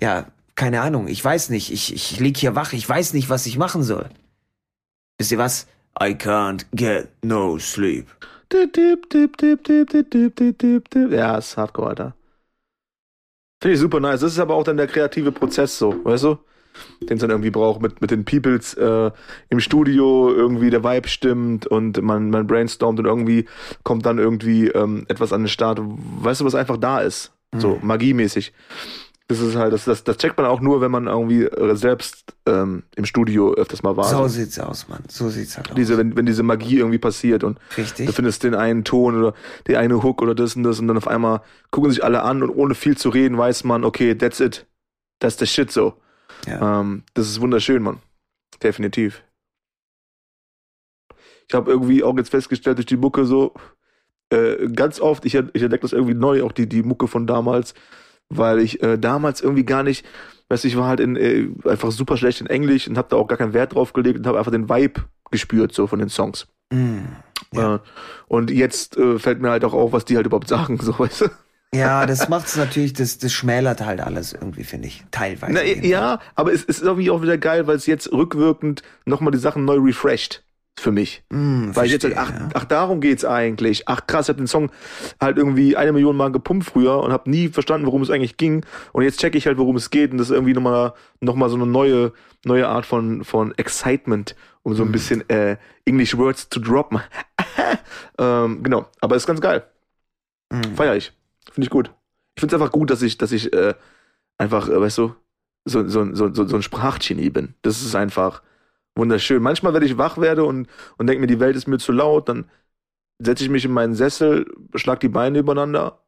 ja, 0.00 0.26
keine 0.56 0.80
Ahnung, 0.80 1.06
ich 1.08 1.24
weiß 1.24 1.50
nicht, 1.50 1.72
ich, 1.72 1.94
ich 1.94 2.18
lieg 2.18 2.36
hier 2.36 2.54
wach, 2.54 2.72
ich 2.72 2.88
weiß 2.88 3.12
nicht, 3.12 3.30
was 3.30 3.46
ich 3.46 3.58
machen 3.58 3.82
soll 3.82 4.08
wisst 5.18 5.32
ihr 5.32 5.38
was? 5.38 5.66
I 6.00 6.14
can't 6.14 6.64
get 6.74 7.08
no 7.22 7.58
sleep. 7.58 8.06
Ja, 11.10 11.36
ist 11.36 11.56
hardcore, 11.56 11.90
Alter. 11.90 12.14
Finde 13.60 13.74
ich 13.74 13.80
super 13.80 14.00
nice. 14.00 14.20
Das 14.20 14.32
ist 14.32 14.38
aber 14.38 14.54
auch 14.54 14.62
dann 14.62 14.76
der 14.76 14.86
kreative 14.86 15.32
Prozess 15.32 15.76
so, 15.76 16.04
weißt 16.04 16.24
du? 16.24 16.38
Den 17.02 17.16
es 17.16 17.20
dann 17.20 17.30
irgendwie 17.30 17.50
braucht 17.50 17.82
mit, 17.82 18.00
mit 18.00 18.12
den 18.12 18.24
Peoples 18.24 18.74
äh, 18.74 19.10
im 19.48 19.58
Studio, 19.58 20.32
irgendwie 20.32 20.70
der 20.70 20.84
Vibe 20.84 21.08
stimmt 21.08 21.66
und 21.66 22.00
man, 22.00 22.30
man 22.30 22.46
brainstormt 22.46 23.00
und 23.00 23.06
irgendwie 23.06 23.46
kommt 23.82 24.06
dann 24.06 24.18
irgendwie 24.18 24.68
ähm, 24.68 25.04
etwas 25.08 25.32
an 25.32 25.42
den 25.42 25.48
Start, 25.48 25.80
weißt 25.82 26.40
du, 26.40 26.44
was 26.44 26.54
einfach 26.54 26.76
da 26.76 27.00
ist. 27.00 27.32
So, 27.56 27.76
mhm. 27.76 27.86
magiemäßig. 27.86 28.52
Das 29.30 29.40
ist 29.40 29.56
halt, 29.56 29.74
das, 29.74 29.84
das, 29.84 30.04
das 30.04 30.16
checkt 30.16 30.38
man 30.38 30.46
auch 30.46 30.60
nur, 30.60 30.80
wenn 30.80 30.90
man 30.90 31.06
irgendwie 31.06 31.42
äh, 31.42 31.76
selbst 31.76 32.32
ähm, 32.46 32.84
im 32.96 33.04
Studio 33.04 33.52
öfters 33.52 33.82
mal 33.82 33.94
war. 33.94 34.04
So 34.04 34.26
sieht's 34.26 34.58
aus, 34.58 34.88
Mann. 34.88 35.02
So 35.06 35.28
sieht's 35.28 35.58
halt 35.58 35.68
aus. 35.68 35.76
Diese, 35.76 35.98
wenn, 35.98 36.16
wenn 36.16 36.24
diese 36.24 36.42
Magie 36.42 36.78
irgendwie 36.78 36.98
passiert 36.98 37.44
und 37.44 37.58
Richtig. 37.76 38.06
Du 38.06 38.12
findest 38.12 38.42
den 38.42 38.54
einen 38.54 38.84
Ton 38.84 39.18
oder 39.18 39.34
die 39.66 39.76
eine 39.76 40.02
Hook 40.02 40.22
oder 40.22 40.34
das 40.34 40.56
und 40.56 40.62
das 40.62 40.80
und 40.80 40.88
dann 40.88 40.96
auf 40.96 41.06
einmal 41.06 41.42
gucken 41.70 41.90
sich 41.90 42.02
alle 42.02 42.22
an 42.22 42.42
und 42.42 42.48
ohne 42.48 42.74
viel 42.74 42.96
zu 42.96 43.10
reden 43.10 43.36
weiß 43.36 43.64
man, 43.64 43.84
okay, 43.84 44.14
that's 44.14 44.40
it. 44.40 44.66
That's 45.20 45.38
the 45.38 45.46
shit 45.46 45.70
so. 45.70 45.94
Ja. 46.46 46.80
Ähm, 46.80 47.02
das 47.12 47.28
ist 47.28 47.40
wunderschön, 47.42 47.82
Mann. 47.82 47.98
Definitiv. 48.62 49.22
Ich 51.48 51.54
habe 51.54 51.70
irgendwie 51.70 52.02
auch 52.02 52.16
jetzt 52.16 52.30
festgestellt 52.30 52.78
durch 52.78 52.86
die 52.86 52.96
Mucke 52.96 53.26
so, 53.26 53.52
äh, 54.30 54.68
ganz 54.68 55.00
oft, 55.00 55.24
ich, 55.26 55.34
ich 55.34 55.62
entdecke 55.62 55.82
das 55.82 55.92
irgendwie 55.92 56.14
neu, 56.14 56.42
auch 56.44 56.52
die, 56.52 56.68
die 56.68 56.82
Mucke 56.82 57.08
von 57.08 57.26
damals, 57.26 57.74
weil 58.28 58.60
ich 58.60 58.82
äh, 58.82 58.98
damals 58.98 59.40
irgendwie 59.40 59.64
gar 59.64 59.82
nicht, 59.82 60.04
weißt 60.48 60.64
du, 60.64 60.68
ich 60.68 60.76
war 60.76 60.88
halt 60.88 61.00
in, 61.00 61.16
äh, 61.16 61.48
einfach 61.68 61.90
super 61.90 62.16
schlecht 62.16 62.40
in 62.40 62.46
Englisch 62.46 62.88
und 62.88 62.98
habe 62.98 63.08
da 63.10 63.16
auch 63.16 63.26
gar 63.26 63.38
keinen 63.38 63.52
Wert 63.54 63.74
drauf 63.74 63.92
gelegt 63.92 64.18
und 64.18 64.26
habe 64.26 64.38
einfach 64.38 64.52
den 64.52 64.68
Vibe 64.68 65.02
gespürt, 65.30 65.74
so 65.74 65.86
von 65.86 65.98
den 65.98 66.08
Songs. 66.08 66.46
Mm, 66.70 66.98
ja. 67.52 67.76
Äh, 67.76 67.78
und 68.28 68.50
jetzt 68.50 68.96
äh, 68.96 69.18
fällt 69.18 69.40
mir 69.40 69.50
halt 69.50 69.64
auch 69.64 69.74
auf, 69.74 69.92
was 69.92 70.04
die 70.04 70.16
halt 70.16 70.26
überhaupt 70.26 70.48
sagen, 70.48 70.78
so 70.82 70.98
weißt 70.98 71.22
du. 71.22 71.26
Ja, 71.74 72.06
das 72.06 72.30
macht's 72.30 72.56
natürlich, 72.56 72.94
das, 72.94 73.18
das 73.18 73.30
schmälert 73.30 73.82
halt 73.84 74.00
alles 74.00 74.32
irgendwie, 74.32 74.64
finde 74.64 74.88
ich. 74.88 75.04
Teilweise. 75.10 75.52
Na, 75.52 75.62
ja, 75.62 76.18
aber 76.34 76.52
es, 76.52 76.62
es 76.62 76.78
ist 76.78 76.82
irgendwie 76.82 77.10
auch 77.10 77.20
wieder 77.20 77.36
geil, 77.36 77.66
weil 77.66 77.76
es 77.76 77.84
jetzt 77.84 78.10
rückwirkend 78.10 78.82
nochmal 79.04 79.32
die 79.32 79.38
Sachen 79.38 79.66
neu 79.66 79.76
refreshed 79.76 80.42
für 80.78 80.92
mich. 80.92 81.22
Mm, 81.30 81.70
Weil 81.74 81.86
ich 81.86 81.92
jetzt, 81.92 82.02
verstehe, 82.02 82.20
ach, 82.20 82.30
ja. 82.30 82.48
ach, 82.54 82.64
darum 82.64 83.00
geht's 83.00 83.24
eigentlich. 83.24 83.88
Ach 83.88 84.06
krass, 84.06 84.26
ich 84.26 84.30
hab 84.30 84.36
den 84.36 84.46
Song 84.46 84.70
halt 85.20 85.36
irgendwie 85.36 85.76
eine 85.76 85.92
Million 85.92 86.16
Mal 86.16 86.32
gepumpt 86.32 86.66
früher 86.66 86.98
und 86.98 87.12
hab 87.12 87.26
nie 87.26 87.48
verstanden, 87.48 87.86
worum 87.86 88.02
es 88.02 88.10
eigentlich 88.10 88.36
ging. 88.36 88.64
Und 88.92 89.04
jetzt 89.04 89.20
checke 89.20 89.38
ich 89.38 89.46
halt, 89.46 89.58
worum 89.58 89.76
es 89.76 89.90
geht. 89.90 90.12
Und 90.12 90.18
das 90.18 90.30
ist 90.30 90.34
irgendwie 90.34 90.54
nochmal 90.54 90.94
noch 91.20 91.34
mal 91.34 91.48
so 91.48 91.56
eine 91.56 91.66
neue, 91.66 92.12
neue 92.44 92.68
Art 92.68 92.86
von, 92.86 93.24
von 93.24 93.56
Excitement, 93.56 94.36
um 94.62 94.74
so 94.74 94.84
ein 94.84 94.92
bisschen 94.92 95.28
äh, 95.28 95.56
English 95.84 96.16
Words 96.16 96.48
zu 96.50 96.60
droppen. 96.60 97.00
ähm, 98.18 98.62
genau, 98.62 98.86
aber 99.00 99.16
ist 99.16 99.26
ganz 99.26 99.40
geil. 99.40 99.64
Mm. 100.50 100.74
Feier 100.74 100.96
ich. 100.96 101.12
Finde 101.52 101.66
ich 101.66 101.70
gut. 101.70 101.90
Ich 102.36 102.40
finde 102.40 102.54
es 102.54 102.62
einfach 102.62 102.72
gut, 102.72 102.90
dass 102.90 103.02
ich, 103.02 103.18
dass 103.18 103.32
ich 103.32 103.52
äh, 103.52 103.74
einfach, 104.38 104.68
äh, 104.68 104.80
weißt 104.80 104.98
du, 104.98 105.14
so, 105.64 105.86
so, 105.88 106.14
so, 106.14 106.32
so, 106.32 106.46
so 106.46 106.56
ein 106.56 106.62
Sprachgenie 106.62 107.30
bin. 107.30 107.54
Das 107.62 107.82
ist 107.82 107.94
einfach 107.94 108.42
wunderschön. 108.98 109.42
Manchmal, 109.42 109.72
wenn 109.72 109.82
ich 109.82 109.96
wach 109.96 110.18
werde 110.18 110.44
und, 110.44 110.68
und 110.98 111.06
denke 111.06 111.20
mir, 111.20 111.26
die 111.26 111.40
Welt 111.40 111.56
ist 111.56 111.66
mir 111.66 111.78
zu 111.78 111.92
laut, 111.92 112.28
dann 112.28 112.50
setze 113.18 113.44
ich 113.44 113.50
mich 113.50 113.64
in 113.64 113.72
meinen 113.72 113.94
Sessel, 113.94 114.46
schlag 114.74 115.00
die 115.00 115.08
Beine 115.08 115.38
übereinander, 115.38 116.00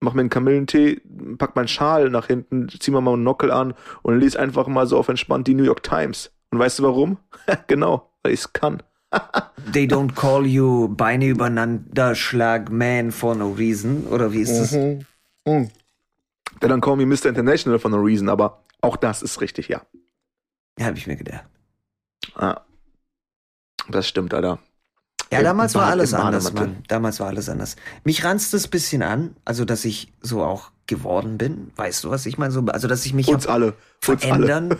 mach 0.00 0.14
mir 0.14 0.20
einen 0.20 0.30
Kamillentee, 0.30 1.00
pack 1.38 1.56
meinen 1.56 1.68
Schal 1.68 2.10
nach 2.10 2.26
hinten, 2.26 2.68
zieh 2.68 2.90
mir 2.90 3.00
mal 3.00 3.14
einen 3.14 3.22
Nockel 3.22 3.50
an 3.50 3.74
und 4.02 4.18
lese 4.18 4.38
einfach 4.38 4.66
mal 4.66 4.86
so 4.86 4.98
auf 4.98 5.08
entspannt 5.08 5.46
die 5.46 5.54
New 5.54 5.64
York 5.64 5.82
Times. 5.82 6.32
Und 6.50 6.58
weißt 6.58 6.78
du 6.78 6.84
warum? 6.84 7.18
genau, 7.66 8.10
weil 8.22 8.32
ich 8.32 8.40
es 8.40 8.52
kann. 8.52 8.82
They 9.72 9.86
don't 9.86 10.14
call 10.14 10.46
you 10.46 10.88
Beine 10.88 11.26
übereinander 11.26 12.14
Schlag 12.14 12.70
Man 12.70 13.12
for 13.12 13.34
no 13.34 13.50
reason. 13.52 14.06
Oder 14.06 14.32
wie 14.32 14.40
ist 14.40 14.58
das? 14.58 14.72
Mhm. 14.72 15.06
Mhm. 15.46 15.70
They 16.60 16.68
don't 16.68 16.80
call 16.80 16.96
me 16.96 17.06
Mr. 17.06 17.26
International 17.26 17.78
for 17.78 17.90
no 17.90 17.98
reason, 17.98 18.28
aber 18.28 18.62
auch 18.80 18.96
das 18.96 19.22
ist 19.22 19.40
richtig, 19.40 19.68
ja. 19.68 19.82
Ja, 20.78 20.86
habe 20.86 20.98
ich 20.98 21.06
mir 21.06 21.16
gedacht. 21.16 21.44
Ah. 22.34 22.60
Das 23.88 24.08
stimmt, 24.08 24.34
Alter. 24.34 24.58
Ja, 25.32 25.42
damals 25.42 25.74
war 25.74 25.86
alles 25.86 26.14
anders. 26.14 26.52
Mann. 26.52 26.84
Damals 26.88 27.18
war 27.20 27.28
alles 27.28 27.48
anders. 27.48 27.76
Mich 28.04 28.24
ranzt 28.24 28.54
es 28.54 28.68
bisschen 28.68 29.02
an, 29.02 29.36
also 29.44 29.64
dass 29.64 29.84
ich 29.84 30.12
so 30.20 30.42
auch 30.42 30.70
geworden 30.86 31.36
bin. 31.36 31.72
Weißt 31.76 32.04
du, 32.04 32.10
was 32.10 32.26
ich 32.26 32.38
meine? 32.38 32.52
So, 32.52 32.64
also 32.66 32.86
dass 32.86 33.04
ich 33.06 33.12
mich 33.12 33.28
Uns 33.28 33.46
alle. 33.46 33.74
Uns 34.06 34.24
alle. 34.24 34.78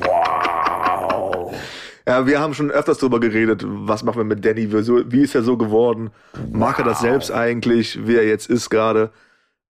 wow. 0.00 1.54
Ja, 2.06 2.26
wir 2.26 2.40
haben 2.40 2.52
schon 2.52 2.72
öfters 2.72 2.98
drüber 2.98 3.20
geredet, 3.20 3.62
was 3.64 4.02
machen 4.02 4.18
wir 4.18 4.24
mit 4.24 4.44
Danny, 4.44 4.72
wie, 4.72 5.22
ist 5.22 5.36
er 5.36 5.42
so 5.42 5.56
geworden, 5.56 6.10
mag 6.50 6.78
er 6.78 6.84
das 6.84 7.00
selbst 7.00 7.30
eigentlich, 7.30 8.06
wie 8.06 8.16
er 8.16 8.26
jetzt 8.26 8.50
ist 8.50 8.70
gerade. 8.70 9.12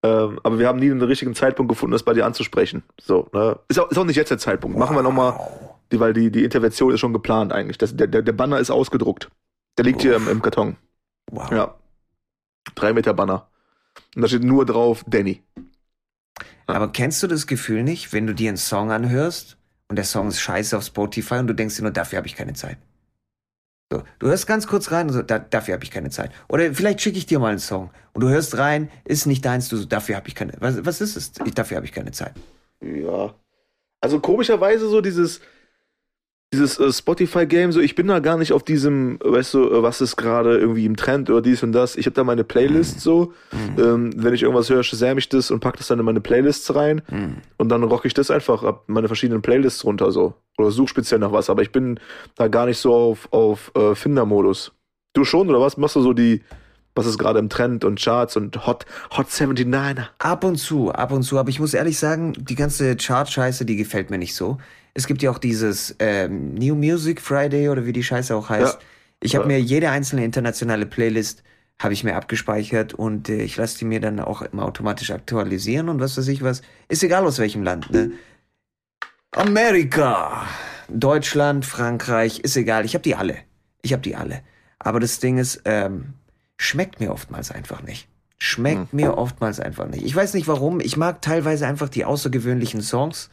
Ähm, 0.01 0.39
aber 0.41 0.57
wir 0.57 0.67
haben 0.67 0.79
nie 0.79 0.89
einen 0.89 1.01
richtigen 1.01 1.35
Zeitpunkt 1.35 1.69
gefunden, 1.69 1.91
das 1.91 2.03
bei 2.03 2.13
dir 2.13 2.25
anzusprechen. 2.25 2.83
So, 3.01 3.27
ne? 3.33 3.59
ist, 3.67 3.79
auch, 3.79 3.91
ist 3.91 3.97
auch 3.97 4.05
nicht 4.05 4.15
jetzt 4.15 4.31
der 4.31 4.37
Zeitpunkt. 4.37 4.77
Machen 4.77 4.95
wir 4.95 5.03
nochmal, 5.03 5.33
die, 5.91 5.99
weil 5.99 6.13
die, 6.13 6.31
die 6.31 6.43
Intervention 6.43 6.93
ist 6.93 6.99
schon 6.99 7.13
geplant 7.13 7.51
eigentlich. 7.53 7.77
Das, 7.77 7.95
der, 7.95 8.07
der, 8.07 8.31
Banner 8.33 8.59
ist 8.59 8.71
ausgedruckt. 8.71 9.29
Der 9.77 9.85
liegt 9.85 10.01
hier 10.01 10.15
im, 10.15 10.27
im 10.27 10.41
Karton. 10.41 10.77
Wow. 11.31 11.51
Ja. 11.51 11.75
Drei 12.75 12.93
Meter 12.93 13.13
Banner. 13.13 13.49
Und 14.15 14.21
da 14.21 14.27
steht 14.27 14.43
nur 14.43 14.65
drauf 14.65 15.03
Danny. 15.07 15.41
Aber 16.67 16.91
kennst 16.91 17.21
du 17.23 17.27
das 17.27 17.47
Gefühl 17.47 17.83
nicht, 17.83 18.13
wenn 18.13 18.27
du 18.27 18.33
dir 18.33 18.49
einen 18.49 18.57
Song 18.57 18.91
anhörst 18.91 19.57
und 19.89 19.97
der 19.97 20.05
Song 20.05 20.29
ist 20.29 20.39
scheiße 20.39 20.77
auf 20.77 20.83
Spotify 20.83 21.35
und 21.35 21.47
du 21.47 21.55
denkst 21.55 21.75
dir 21.75 21.83
nur, 21.83 21.91
dafür 21.91 22.17
habe 22.17 22.27
ich 22.27 22.35
keine 22.35 22.53
Zeit. 22.53 22.77
So, 23.91 24.03
du 24.19 24.27
hörst 24.27 24.47
ganz 24.47 24.67
kurz 24.67 24.91
rein 24.91 25.07
und 25.07 25.13
so, 25.13 25.21
da, 25.21 25.37
dafür 25.37 25.73
habe 25.73 25.83
ich 25.83 25.91
keine 25.91 26.09
Zeit. 26.09 26.31
Oder 26.47 26.73
vielleicht 26.73 27.01
schicke 27.01 27.17
ich 27.17 27.25
dir 27.25 27.39
mal 27.39 27.49
einen 27.49 27.59
Song 27.59 27.91
und 28.13 28.21
du 28.21 28.29
hörst 28.29 28.57
rein, 28.57 28.89
ist 29.03 29.25
nicht 29.25 29.43
deins, 29.43 29.67
du 29.67 29.75
so, 29.75 29.85
dafür 29.85 30.15
habe 30.15 30.29
ich 30.29 30.35
keine 30.35 30.53
Was, 30.59 30.85
was 30.85 31.01
ist 31.01 31.17
es? 31.17 31.33
Ich, 31.45 31.53
dafür 31.53 31.75
habe 31.75 31.85
ich 31.85 31.91
keine 31.91 32.11
Zeit. 32.11 32.33
Ja. 32.79 33.35
Also 33.99 34.21
komischerweise 34.21 34.87
so 34.87 35.01
dieses, 35.01 35.41
dieses 36.53 36.77
äh, 36.79 36.91
Spotify-Game, 36.91 37.71
so 37.71 37.79
ich 37.79 37.95
bin 37.95 38.07
da 38.07 38.19
gar 38.19 38.37
nicht 38.37 38.51
auf 38.51 38.63
diesem, 38.63 39.19
weißt 39.23 39.53
du, 39.53 39.71
äh, 39.71 39.83
was 39.83 40.01
ist 40.01 40.17
gerade 40.17 40.57
irgendwie 40.57 40.85
im 40.85 40.97
Trend 40.97 41.29
oder 41.29 41.41
dies 41.41 41.63
und 41.63 41.71
das. 41.71 41.95
Ich 41.95 42.05
habe 42.05 42.13
da 42.13 42.23
meine 42.23 42.43
Playlist 42.43 42.99
so. 42.99 43.33
Ähm, 43.77 44.11
wenn 44.17 44.33
ich 44.33 44.43
irgendwas 44.43 44.69
höre, 44.69 44.83
shazam 44.83 45.17
ich 45.17 45.29
das 45.29 45.49
und 45.49 45.61
pack 45.61 45.77
das 45.77 45.87
dann 45.87 45.99
in 45.99 46.05
meine 46.05 46.19
Playlists 46.19 46.75
rein. 46.75 47.01
Und 47.57 47.69
dann 47.69 47.83
rock 47.83 48.05
ich 48.05 48.13
das 48.13 48.29
einfach 48.31 48.63
ab 48.63 48.83
meine 48.87 49.07
verschiedenen 49.07 49.41
Playlists 49.41 49.85
runter 49.85 50.11
so. 50.11 50.33
Oder 50.57 50.71
such 50.71 50.89
speziell 50.89 51.19
nach 51.19 51.31
was. 51.31 51.49
Aber 51.49 51.61
ich 51.61 51.71
bin 51.71 51.99
da 52.35 52.49
gar 52.49 52.65
nicht 52.65 52.79
so 52.79 52.93
auf, 52.93 53.31
auf 53.31 53.71
äh, 53.75 53.95
Finder-Modus. 53.95 54.73
Du 55.13 55.23
schon, 55.23 55.49
oder 55.49 55.61
was? 55.61 55.77
Machst 55.77 55.95
du 55.95 56.01
so 56.01 56.11
die, 56.13 56.41
was 56.95 57.05
ist 57.05 57.17
gerade 57.17 57.39
im 57.39 57.47
Trend 57.47 57.85
und 57.85 58.01
Charts 58.01 58.35
und 58.35 58.67
Hot, 58.67 58.85
Hot 59.15 59.27
79er? 59.27 60.07
Ab 60.19 60.43
und 60.43 60.57
zu, 60.57 60.91
ab 60.91 61.13
und 61.13 61.23
zu. 61.23 61.37
Aber 61.37 61.49
ich 61.49 61.61
muss 61.61 61.73
ehrlich 61.73 61.97
sagen, 61.97 62.33
die 62.37 62.55
ganze 62.55 62.97
Chart-Scheiße, 62.97 63.63
die 63.65 63.77
gefällt 63.77 64.09
mir 64.09 64.17
nicht 64.17 64.35
so. 64.35 64.57
Es 64.93 65.07
gibt 65.07 65.21
ja 65.21 65.31
auch 65.31 65.37
dieses 65.37 65.95
ähm, 65.99 66.53
New 66.55 66.75
Music 66.75 67.21
Friday 67.21 67.69
oder 67.69 67.85
wie 67.85 67.93
die 67.93 68.03
Scheiße 68.03 68.35
auch 68.35 68.49
heißt. 68.49 68.73
Ja. 68.73 68.79
Ich 69.21 69.35
habe 69.35 69.43
Ja. 69.43 69.57
mir 69.57 69.61
jede 69.61 69.89
einzelne 69.89 70.25
internationale 70.25 70.85
Playlist 70.85 71.43
habe 71.81 71.93
ich 71.93 72.03
mir 72.03 72.15
abgespeichert 72.15 72.93
und 72.93 73.29
äh, 73.29 73.41
ich 73.41 73.57
lasse 73.57 73.79
die 73.79 73.85
mir 73.85 73.99
dann 73.99 74.19
auch 74.19 74.41
immer 74.43 74.65
automatisch 74.65 75.11
aktualisieren 75.11 75.89
und 75.89 75.99
was 75.99 76.17
weiß 76.17 76.27
ich 76.27 76.43
was. 76.43 76.61
Ist 76.89 77.03
egal 77.03 77.25
aus 77.25 77.39
welchem 77.39 77.63
Land, 77.63 77.89
ne? 77.91 78.11
Amerika, 79.31 80.45
Deutschland, 80.89 81.65
Frankreich, 81.65 82.39
ist 82.39 82.57
egal. 82.57 82.85
Ich 82.85 82.93
habe 82.95 83.03
die 83.03 83.15
alle. 83.15 83.37
Ich 83.81 83.93
habe 83.93 84.01
die 84.01 84.15
alle. 84.15 84.41
Aber 84.77 84.99
das 84.99 85.19
Ding 85.19 85.37
ist, 85.37 85.61
ähm, 85.65 86.13
schmeckt 86.57 86.99
mir 86.99 87.11
oftmals 87.11 87.49
einfach 87.51 87.81
nicht. 87.81 88.07
Schmeckt 88.37 88.91
mir 88.93 89.17
oftmals 89.17 89.59
einfach 89.59 89.87
nicht. 89.87 90.03
Ich 90.03 90.15
weiß 90.15 90.33
nicht 90.33 90.47
warum. 90.47 90.79
Ich 90.79 90.97
mag 90.97 91.21
teilweise 91.21 91.65
einfach 91.67 91.89
die 91.89 92.05
außergewöhnlichen 92.05 92.81
Songs. 92.81 93.29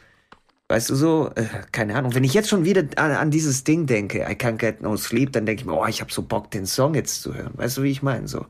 Weißt 0.71 0.91
du 0.91 0.95
so, 0.95 1.31
äh, 1.33 1.45
keine 1.71 1.95
Ahnung. 1.95 2.13
Wenn 2.13 2.23
ich 2.23 2.35
jetzt 2.35 2.47
schon 2.47 2.63
wieder 2.63 2.83
an, 2.95 3.11
an 3.11 3.31
dieses 3.31 3.63
Ding 3.63 3.87
denke, 3.87 4.19
I 4.19 4.35
can't 4.35 4.57
get 4.57 4.81
no 4.81 4.95
sleep, 4.97 5.33
dann 5.33 5.47
denke 5.47 5.61
ich 5.61 5.65
mir, 5.65 5.73
oh, 5.73 5.87
ich 5.87 5.99
habe 5.99 6.13
so 6.13 6.21
Bock, 6.21 6.51
den 6.51 6.67
Song 6.67 6.93
jetzt 6.93 7.23
zu 7.23 7.33
hören. 7.33 7.53
Weißt 7.55 7.77
du, 7.77 7.83
wie 7.83 7.89
ich 7.89 8.03
meine? 8.03 8.27
So. 8.27 8.45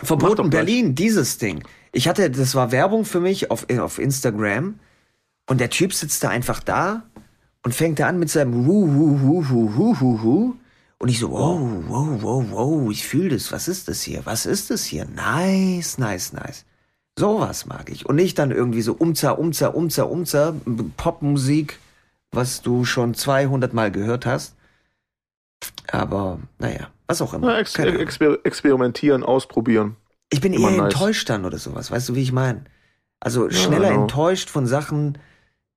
Verboten. 0.00 0.48
Berlin, 0.48 0.94
dieses 0.94 1.38
Ding. 1.38 1.64
Ich 1.90 2.06
hatte, 2.06 2.30
das 2.30 2.54
war 2.54 2.70
Werbung 2.70 3.04
für 3.04 3.20
mich 3.20 3.50
auf, 3.50 3.66
auf 3.76 3.98
Instagram 3.98 4.78
und 5.48 5.60
der 5.60 5.70
Typ 5.70 5.92
sitzt 5.92 6.22
da 6.22 6.28
einfach 6.28 6.60
da 6.60 7.02
und 7.64 7.74
fängt 7.74 7.98
da 7.98 8.06
an 8.06 8.20
mit 8.20 8.30
seinem 8.30 8.66
Hu, 8.66 8.86
Hu, 8.86 9.20
Hu, 9.20 9.48
Hu, 9.48 9.76
Hu, 9.76 10.00
Hu, 10.00 10.22
Hu. 10.22 10.54
Und 10.98 11.08
ich 11.08 11.18
so, 11.18 11.32
wow, 11.32 11.58
wow, 11.88 12.22
wow, 12.22 12.44
wow, 12.50 12.90
ich 12.92 13.04
fühle 13.04 13.30
das. 13.30 13.50
Was 13.50 13.66
ist 13.66 13.88
das 13.88 14.02
hier? 14.02 14.24
Was 14.26 14.46
ist 14.46 14.70
das 14.70 14.84
hier? 14.84 15.06
Nice, 15.06 15.98
nice, 15.98 16.32
nice. 16.32 16.64
Sowas 17.20 17.66
mag 17.66 17.90
ich. 17.90 18.06
Und 18.06 18.16
nicht 18.16 18.38
dann 18.38 18.50
irgendwie 18.50 18.80
so 18.80 18.94
umza, 18.94 19.32
umza, 19.32 19.68
umza, 19.68 20.04
umza, 20.04 20.54
Popmusik, 20.96 21.78
was 22.32 22.62
du 22.62 22.86
schon 22.86 23.12
200 23.12 23.74
Mal 23.74 23.92
gehört 23.92 24.24
hast. 24.24 24.56
Aber, 25.92 26.38
naja, 26.58 26.88
was 27.06 27.20
auch 27.20 27.34
immer. 27.34 27.48
Na, 27.48 27.58
ex 27.58 27.78
exper 27.78 28.38
experimentieren, 28.44 29.22
ausprobieren. 29.22 29.96
Ich 30.30 30.40
bin 30.40 30.54
Immer 30.54 30.70
eher 30.70 30.76
nice. 30.78 30.92
enttäuscht 30.94 31.28
dann 31.28 31.44
oder 31.44 31.58
sowas, 31.58 31.90
weißt 31.90 32.08
du, 32.08 32.14
wie 32.14 32.22
ich 32.22 32.32
meine? 32.32 32.64
Also 33.20 33.50
schneller 33.50 33.90
genau. 33.90 34.02
enttäuscht 34.02 34.48
von 34.48 34.66
Sachen, 34.66 35.18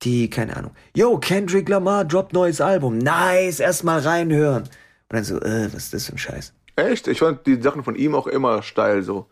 die, 0.03 0.29
keine 0.29 0.55
Ahnung. 0.55 0.71
Yo, 0.95 1.17
Kendrick 1.17 1.67
Lamar 1.67 2.05
droppt 2.05 2.31
neues 2.31 2.61
Album. 2.61 2.99
Nice, 2.99 3.59
erstmal 3.59 3.99
reinhören. 3.99 4.63
Und 4.63 4.69
dann 5.09 5.25
so, 5.25 5.41
äh, 5.41 5.65
was 5.73 5.85
ist 5.85 5.93
das 5.93 6.05
für 6.05 6.13
ein 6.13 6.17
Scheiß? 6.17 6.53
Echt? 6.77 7.09
Ich 7.09 7.19
fand 7.19 7.45
die 7.45 7.61
Sachen 7.61 7.83
von 7.83 7.95
ihm 7.95 8.15
auch 8.15 8.27
immer 8.27 8.63
steil 8.63 9.03
so. 9.03 9.27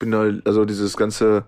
Ich 0.00 0.06
bin 0.06 0.12
da, 0.12 0.22
also 0.46 0.64
dieses 0.64 0.96
ganze 0.96 1.44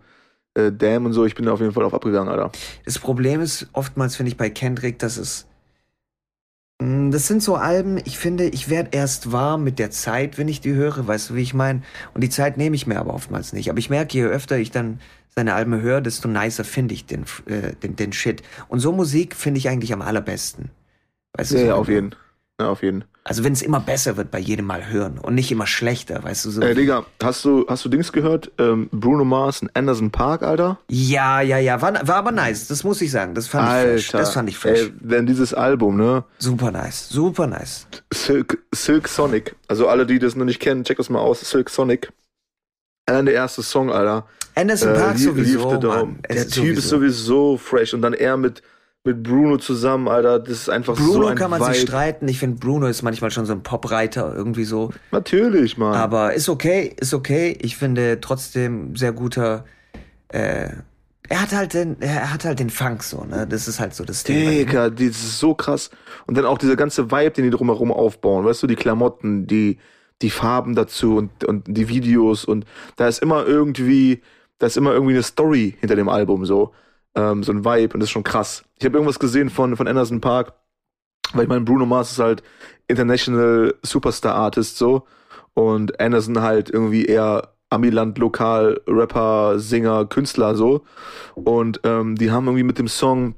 äh, 0.55 0.73
Damn 0.73 1.07
und 1.07 1.15
so, 1.15 1.25
ich 1.25 1.35
bin 1.35 1.47
da 1.47 1.53
auf 1.55 1.61
jeden 1.61 1.73
Fall 1.73 1.85
auf 1.85 1.95
abgegangen, 1.95 2.29
Alter. 2.31 2.59
Das 2.85 2.99
Problem 2.99 3.41
ist 3.41 3.67
oftmals, 3.73 4.15
finde 4.17 4.31
ich, 4.31 4.37
bei 4.37 4.49
Kendrick, 4.51 4.99
dass 4.99 5.17
es. 5.17 5.47
Mm, 6.81 7.11
Das 7.11 7.27
sind 7.27 7.43
so 7.43 7.57
Alben, 7.57 7.99
ich 8.05 8.19
finde, 8.19 8.45
ich 8.49 8.69
werde 8.69 8.91
erst 8.93 9.33
warm 9.33 9.65
mit 9.65 9.79
der 9.79 9.91
Zeit, 9.91 10.39
wenn 10.39 10.49
ich 10.49 10.61
die 10.61 10.73
höre, 10.75 11.07
weißt 11.07 11.31
du, 11.31 11.35
wie 11.35 11.43
ich 11.43 11.55
meine? 11.55 11.83
Und 12.15 12.23
die 12.23 12.31
Zeit 12.31 12.57
nehme 12.57 12.77
ich 12.77 12.87
mir 12.87 12.99
aber 12.99 13.15
oftmals 13.15 13.53
nicht. 13.53 13.71
Aber 13.71 13.79
ich 13.79 13.91
merke, 13.91 14.17
je 14.17 14.25
öfter 14.25 14.59
ich 14.59 14.71
dann 14.71 15.01
seine 15.35 15.55
Alben 15.55 15.81
höre, 15.81 16.01
desto 16.01 16.29
nicer 16.29 16.65
finde 16.65 16.95
ich 16.95 17.07
den, 17.07 17.25
äh, 17.47 17.75
den, 17.77 17.97
den 17.97 18.13
Shit. 18.13 18.43
Und 18.69 18.81
so 18.81 18.93
Musik 18.93 19.35
finde 19.37 19.59
ich 19.59 19.69
eigentlich 19.69 19.93
am 19.93 20.03
allerbesten. 20.03 20.71
Weißt 21.35 21.55
du, 21.55 21.57
Ja, 21.57 21.59
so 21.59 21.69
ja, 21.69 21.75
auf 21.77 21.89
du- 21.89 21.89
jeden. 21.89 22.15
Ja, 22.61 22.71
auf 22.71 22.83
jeden. 22.83 23.05
Also 23.25 23.45
wenn 23.45 23.53
es 23.53 23.63
immer 23.63 23.79
besser 23.79 24.17
wird 24.17 24.33
bei 24.33 24.41
jedem 24.41 24.67
Mal 24.67 24.89
hören 24.91 25.19
und 25.19 25.37
nicht 25.37 25.53
immer 25.53 25.69
schlechter, 25.69 26.25
weißt 26.25 26.45
du 26.45 26.51
so. 26.51 26.61
Ey, 26.61 26.75
Digga, 26.75 27.07
hast 27.23 27.45
du, 27.45 27.65
hast 27.69 27.85
du 27.85 27.89
Dings 27.89 28.11
gehört? 28.11 28.51
Ähm, 28.59 28.89
Bruno 28.91 29.25
Mars 29.25 29.63
und 29.63 29.71
Anderson 29.77 30.11
Park, 30.11 30.43
Alter? 30.43 30.79
ja, 30.89 31.41
ja, 31.41 31.59
ja, 31.59 31.81
war, 31.81 31.93
war 32.09 32.17
aber 32.17 32.33
nice, 32.33 32.67
das 32.67 32.83
muss 32.83 33.01
ich 33.01 33.13
sagen. 33.13 33.35
Das 33.37 33.47
fand 33.47 33.69
ich 33.69 34.07
fresh. 34.07 34.11
Das 34.11 34.33
fand 34.35 34.49
ich 34.49 34.59
fresh. 34.59 34.81
Ey, 34.81 34.93
denn 34.99 35.27
dieses 35.27 35.55
Album, 35.55 35.97
ne? 35.99 36.25
Super 36.41 36.73
nice, 36.73 37.09
super 37.11 37.47
nice. 37.47 37.87
Silk, 38.13 38.59
Silk 38.75 39.07
Sonic. 39.07 39.55
Also 39.69 39.87
alle, 39.87 40.05
die 40.05 40.19
das 40.19 40.35
noch 40.35 40.45
nicht 40.45 40.59
kennen, 40.59 40.83
check 40.83 40.97
das 40.97 41.09
mal 41.09 41.21
aus. 41.21 41.41
Silk 41.49 41.71
Sonic. 41.71 42.11
Allein 43.07 43.27
der 43.27 43.35
erste 43.35 43.63
Song, 43.63 43.93
Alter. 43.93 44.27
Anderson 44.57 44.95
Park 44.95 45.17
Leave- 45.19 45.41
Leave 45.41 45.61
sowieso. 45.61 45.89
Mann. 45.89 46.19
Der 46.29 46.49
Typ 46.49 46.77
ist 46.77 46.89
sowieso 46.89 47.57
fresh. 47.57 47.95
Und 47.95 48.03
dann 48.03 48.15
er 48.15 48.37
mit, 48.37 48.63
mit 49.05 49.23
Bruno 49.23 49.59
zusammen, 49.59 50.09
Alter. 50.09 50.39
Das 50.39 50.51
ist 50.51 50.69
einfach 50.69 50.97
so 50.97 51.13
Bruno 51.13 51.27
ein 51.29 51.37
kann 51.37 51.51
man 51.51 51.61
Vibe. 51.61 51.75
sich 51.75 51.83
streiten. 51.83 52.29
Ich 52.29 52.39
finde, 52.39 52.59
Bruno 52.59 52.87
ist 52.87 53.03
manchmal 53.03 53.31
schon 53.31 53.47
so 53.47 53.53
ein 53.53 53.63
Popreiter, 53.63 54.33
irgendwie 54.35 54.65
so. 54.65 54.91
Natürlich, 55.11 55.77
Mann. 55.77 55.95
Aber 55.95 56.35
ist 56.35 56.49
okay, 56.49 56.95
ist 56.99 57.13
okay. 57.13 57.57
Ich 57.61 57.77
finde 57.77 58.21
trotzdem 58.21 58.95
sehr 58.95 59.13
guter. 59.13 59.65
Äh, 60.29 60.69
er 61.29 61.43
hat 61.43 61.53
halt 61.53 61.75
den, 61.75 62.01
er 62.01 62.33
hat 62.33 62.45
halt 62.45 62.61
den 62.61 62.71
Funk 62.71 63.03
so, 63.03 63.25
ne? 63.25 63.47
Das 63.49 63.67
ist 63.67 63.81
halt 63.81 63.95
so 63.95 64.05
das 64.05 64.23
Ding. 64.23 64.49
Digga, 64.49 64.91
das 64.91 65.01
ist 65.01 65.39
so 65.39 65.55
krass. 65.55 65.91
Und 66.27 66.37
dann 66.37 66.45
auch 66.45 66.59
dieser 66.59 66.77
ganze 66.77 67.11
Vibe, 67.11 67.31
den 67.33 67.45
die 67.45 67.51
drumherum 67.51 67.91
aufbauen. 67.91 68.45
Weißt 68.45 68.63
du, 68.63 68.67
die 68.67 68.77
Klamotten, 68.77 69.47
die, 69.47 69.79
die 70.21 70.31
Farben 70.31 70.75
dazu 70.75 71.17
und, 71.17 71.45
und 71.45 71.65
die 71.67 71.89
Videos. 71.89 72.45
Und 72.45 72.67
da 72.97 73.09
ist 73.09 73.21
immer 73.21 73.47
irgendwie, 73.47 74.23
da 74.59 74.67
ist 74.69 74.77
immer 74.77 74.93
irgendwie 74.93 75.15
eine 75.15 75.23
Story 75.23 75.77
hinter 75.81 75.97
dem 75.97 76.09
Album 76.09 76.45
so. 76.45 76.73
Ähm, 77.15 77.43
so 77.43 77.53
ein 77.53 77.65
Vibe 77.65 77.95
und 77.95 78.01
das 78.01 78.09
ist 78.09 78.13
schon 78.13 78.25
krass. 78.25 78.65
Ich 78.79 78.85
habe 78.85 78.97
irgendwas 78.97 79.19
gesehen 79.19 79.51
von, 79.51 79.77
von 79.77 79.87
Anderson 79.87 80.21
Park, 80.21 80.55
weil 81.35 81.45
ich 81.45 81.49
meine, 81.49 81.65
Bruno 81.65 81.87
Mars 81.87 82.13
ist 82.13 82.19
halt 82.19 82.43
International 82.89 83.75
Superstar 83.83 84.35
Artist 84.35 84.79
so. 84.79 85.07
Und 85.55 86.01
Anderson 86.01 86.41
halt 86.41 86.71
irgendwie 86.71 87.05
eher 87.05 87.55
Amiland, 87.69 88.19
Lokal, 88.19 88.81
Rapper, 88.87 89.59
Singer, 89.59 90.07
Künstler 90.07 90.55
so. 90.55 90.85
Und 91.35 91.81
ähm, 91.85 92.17
die 92.17 92.31
haben 92.31 92.47
irgendwie 92.47 92.65
mit 92.65 92.79
dem 92.79 92.89
Song 92.89 93.35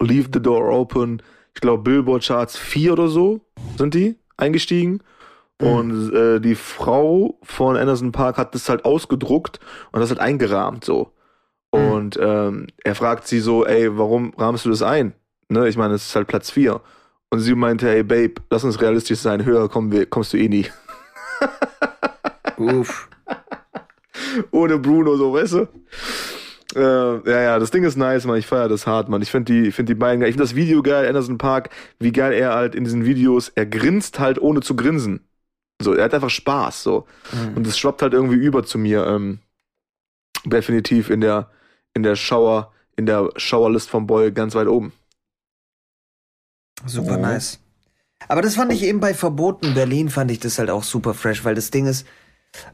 Leave 0.00 0.28
the 0.32 0.40
Door 0.40 0.70
Open, 0.70 1.22
ich 1.54 1.60
glaube 1.60 1.82
Billboard 1.82 2.24
Charts 2.24 2.56
4 2.56 2.94
oder 2.94 3.08
so 3.08 3.40
sind 3.76 3.94
die 3.94 4.18
eingestiegen. 4.36 5.02
Und 5.60 6.12
äh, 6.12 6.40
die 6.40 6.56
Frau 6.56 7.38
von 7.42 7.76
Anderson 7.76 8.10
Park 8.10 8.36
hat 8.36 8.54
das 8.54 8.68
halt 8.68 8.84
ausgedruckt 8.84 9.60
und 9.92 10.00
das 10.00 10.10
halt 10.10 10.18
eingerahmt 10.18 10.84
so. 10.84 11.12
Und 11.72 12.18
ähm, 12.20 12.66
er 12.84 12.94
fragt 12.94 13.26
sie 13.26 13.40
so, 13.40 13.64
ey, 13.64 13.96
warum 13.96 14.34
rahmst 14.36 14.66
du 14.66 14.70
das 14.70 14.82
ein? 14.82 15.14
Ne, 15.48 15.68
ich 15.68 15.76
meine, 15.76 15.94
es 15.94 16.06
ist 16.06 16.16
halt 16.16 16.28
Platz 16.28 16.50
4. 16.50 16.80
Und 17.30 17.40
sie 17.40 17.54
meinte, 17.54 17.88
ey, 17.88 18.02
Babe, 18.02 18.34
lass 18.50 18.62
uns 18.62 18.80
realistisch 18.80 19.18
sein, 19.18 19.44
höher 19.44 19.68
kommen 19.68 19.90
wir, 19.90 20.04
kommst 20.06 20.34
du 20.34 20.36
eh 20.36 20.48
nie. 20.48 20.66
Uff. 22.58 23.08
Ohne 24.50 24.78
Bruno, 24.78 25.16
so, 25.16 25.32
weißt 25.32 25.52
du? 25.54 25.68
Äh, 26.74 27.30
ja, 27.30 27.42
ja, 27.42 27.58
das 27.58 27.70
Ding 27.70 27.84
ist 27.84 27.96
nice, 27.96 28.26
man. 28.26 28.38
Ich 28.38 28.46
feiere 28.46 28.68
das 28.68 28.86
hart, 28.86 29.08
man. 29.08 29.22
Ich 29.22 29.30
finde 29.30 29.52
die, 29.52 29.72
find 29.72 29.88
die 29.88 29.94
beiden 29.94 30.20
geil. 30.20 30.28
Ich 30.28 30.34
finde 30.34 30.44
das 30.44 30.54
Video 30.54 30.82
geil, 30.82 31.06
Anderson 31.06 31.38
Park, 31.38 31.70
wie 31.98 32.12
geil 32.12 32.32
er 32.32 32.54
halt 32.54 32.74
in 32.74 32.84
diesen 32.84 33.04
Videos, 33.04 33.48
er 33.48 33.66
grinst 33.66 34.18
halt 34.18 34.38
ohne 34.40 34.60
zu 34.60 34.76
grinsen. 34.76 35.26
So, 35.80 35.94
er 35.94 36.04
hat 36.04 36.14
einfach 36.14 36.30
Spaß, 36.30 36.82
so. 36.82 37.06
Und 37.56 37.66
das 37.66 37.78
schwappt 37.78 38.02
halt 38.02 38.12
irgendwie 38.12 38.36
über 38.36 38.62
zu 38.62 38.78
mir. 38.78 39.06
Ähm, 39.06 39.40
definitiv 40.44 41.10
in 41.10 41.20
der, 41.20 41.50
in 41.94 42.02
der 42.02 42.16
Schauer, 42.16 42.72
in 42.96 43.06
der 43.06 43.30
Schauerlist 43.36 43.90
vom 43.90 44.06
Boy 44.06 44.32
ganz 44.32 44.54
weit 44.54 44.68
oben. 44.68 44.92
Super 46.86 47.16
Oh. 47.18 47.20
nice. 47.20 47.58
Aber 48.28 48.42
das 48.42 48.54
fand 48.54 48.72
ich 48.72 48.82
eben 48.84 49.00
bei 49.00 49.14
Verboten 49.14 49.74
Berlin, 49.74 50.08
fand 50.08 50.30
ich 50.30 50.38
das 50.38 50.58
halt 50.58 50.70
auch 50.70 50.84
super 50.84 51.12
fresh, 51.14 51.44
weil 51.44 51.54
das 51.54 51.70
Ding 51.70 51.86
ist, 51.86 52.06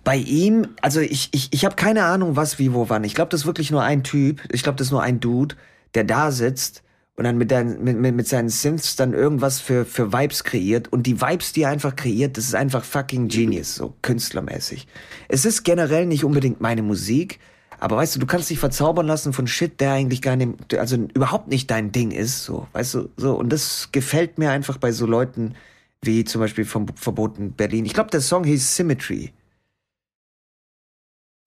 bei 0.04 0.16
ihm, 0.16 0.68
also 0.82 1.00
ich, 1.00 1.28
ich, 1.32 1.48
ich 1.52 1.64
habe 1.64 1.76
keine 1.76 2.04
Ahnung, 2.04 2.36
was, 2.36 2.58
wie, 2.58 2.74
wo, 2.74 2.88
wann. 2.88 3.04
Ich 3.04 3.14
glaube, 3.14 3.30
das 3.30 3.42
ist 3.42 3.46
wirklich 3.46 3.70
nur 3.70 3.82
ein 3.82 4.02
Typ. 4.02 4.42
Ich 4.52 4.62
glaube, 4.62 4.76
das 4.76 4.88
ist 4.88 4.90
nur 4.90 5.02
ein 5.02 5.20
Dude, 5.20 5.54
der 5.94 6.04
da 6.04 6.32
sitzt 6.32 6.82
und 7.14 7.24
dann 7.24 7.38
mit, 7.38 7.50
dein, 7.50 7.82
mit, 7.82 7.96
mit, 7.96 8.14
mit 8.14 8.28
seinen 8.28 8.48
Synths 8.48 8.96
dann 8.96 9.14
irgendwas 9.14 9.60
für, 9.60 9.84
für 9.84 10.12
Vibes 10.12 10.42
kreiert. 10.44 10.92
Und 10.92 11.06
die 11.06 11.20
Vibes, 11.20 11.52
die 11.52 11.62
er 11.62 11.70
einfach 11.70 11.94
kreiert, 11.96 12.36
das 12.36 12.44
ist 12.46 12.54
einfach 12.54 12.84
fucking 12.84 13.28
genius, 13.28 13.76
so 13.76 13.94
künstlermäßig. 14.02 14.86
Es 15.28 15.44
ist 15.44 15.62
generell 15.62 16.06
nicht 16.06 16.24
unbedingt 16.24 16.60
meine 16.60 16.82
Musik, 16.82 17.38
aber 17.78 17.96
weißt 17.96 18.16
du, 18.16 18.18
du 18.20 18.26
kannst 18.26 18.50
dich 18.50 18.58
verzaubern 18.58 19.06
lassen 19.06 19.32
von 19.32 19.46
Shit, 19.46 19.80
der 19.80 19.92
eigentlich 19.92 20.22
gar 20.22 20.36
nicht, 20.36 20.74
also 20.74 20.96
überhaupt 20.96 21.48
nicht 21.48 21.70
dein 21.70 21.92
Ding 21.92 22.10
ist, 22.10 22.44
so, 22.44 22.66
weißt 22.72 22.94
du, 22.94 23.08
so. 23.16 23.34
Und 23.36 23.50
das 23.50 23.90
gefällt 23.92 24.38
mir 24.38 24.50
einfach 24.50 24.78
bei 24.78 24.92
so 24.92 25.06
Leuten 25.06 25.54
wie 26.02 26.24
zum 26.24 26.40
Beispiel 26.40 26.64
vom 26.64 26.86
Verboten 26.96 27.52
Berlin. 27.52 27.84
Ich 27.84 27.94
glaube, 27.94 28.10
der 28.10 28.20
Song 28.20 28.44
hieß 28.44 28.76
Symmetry. 28.76 29.32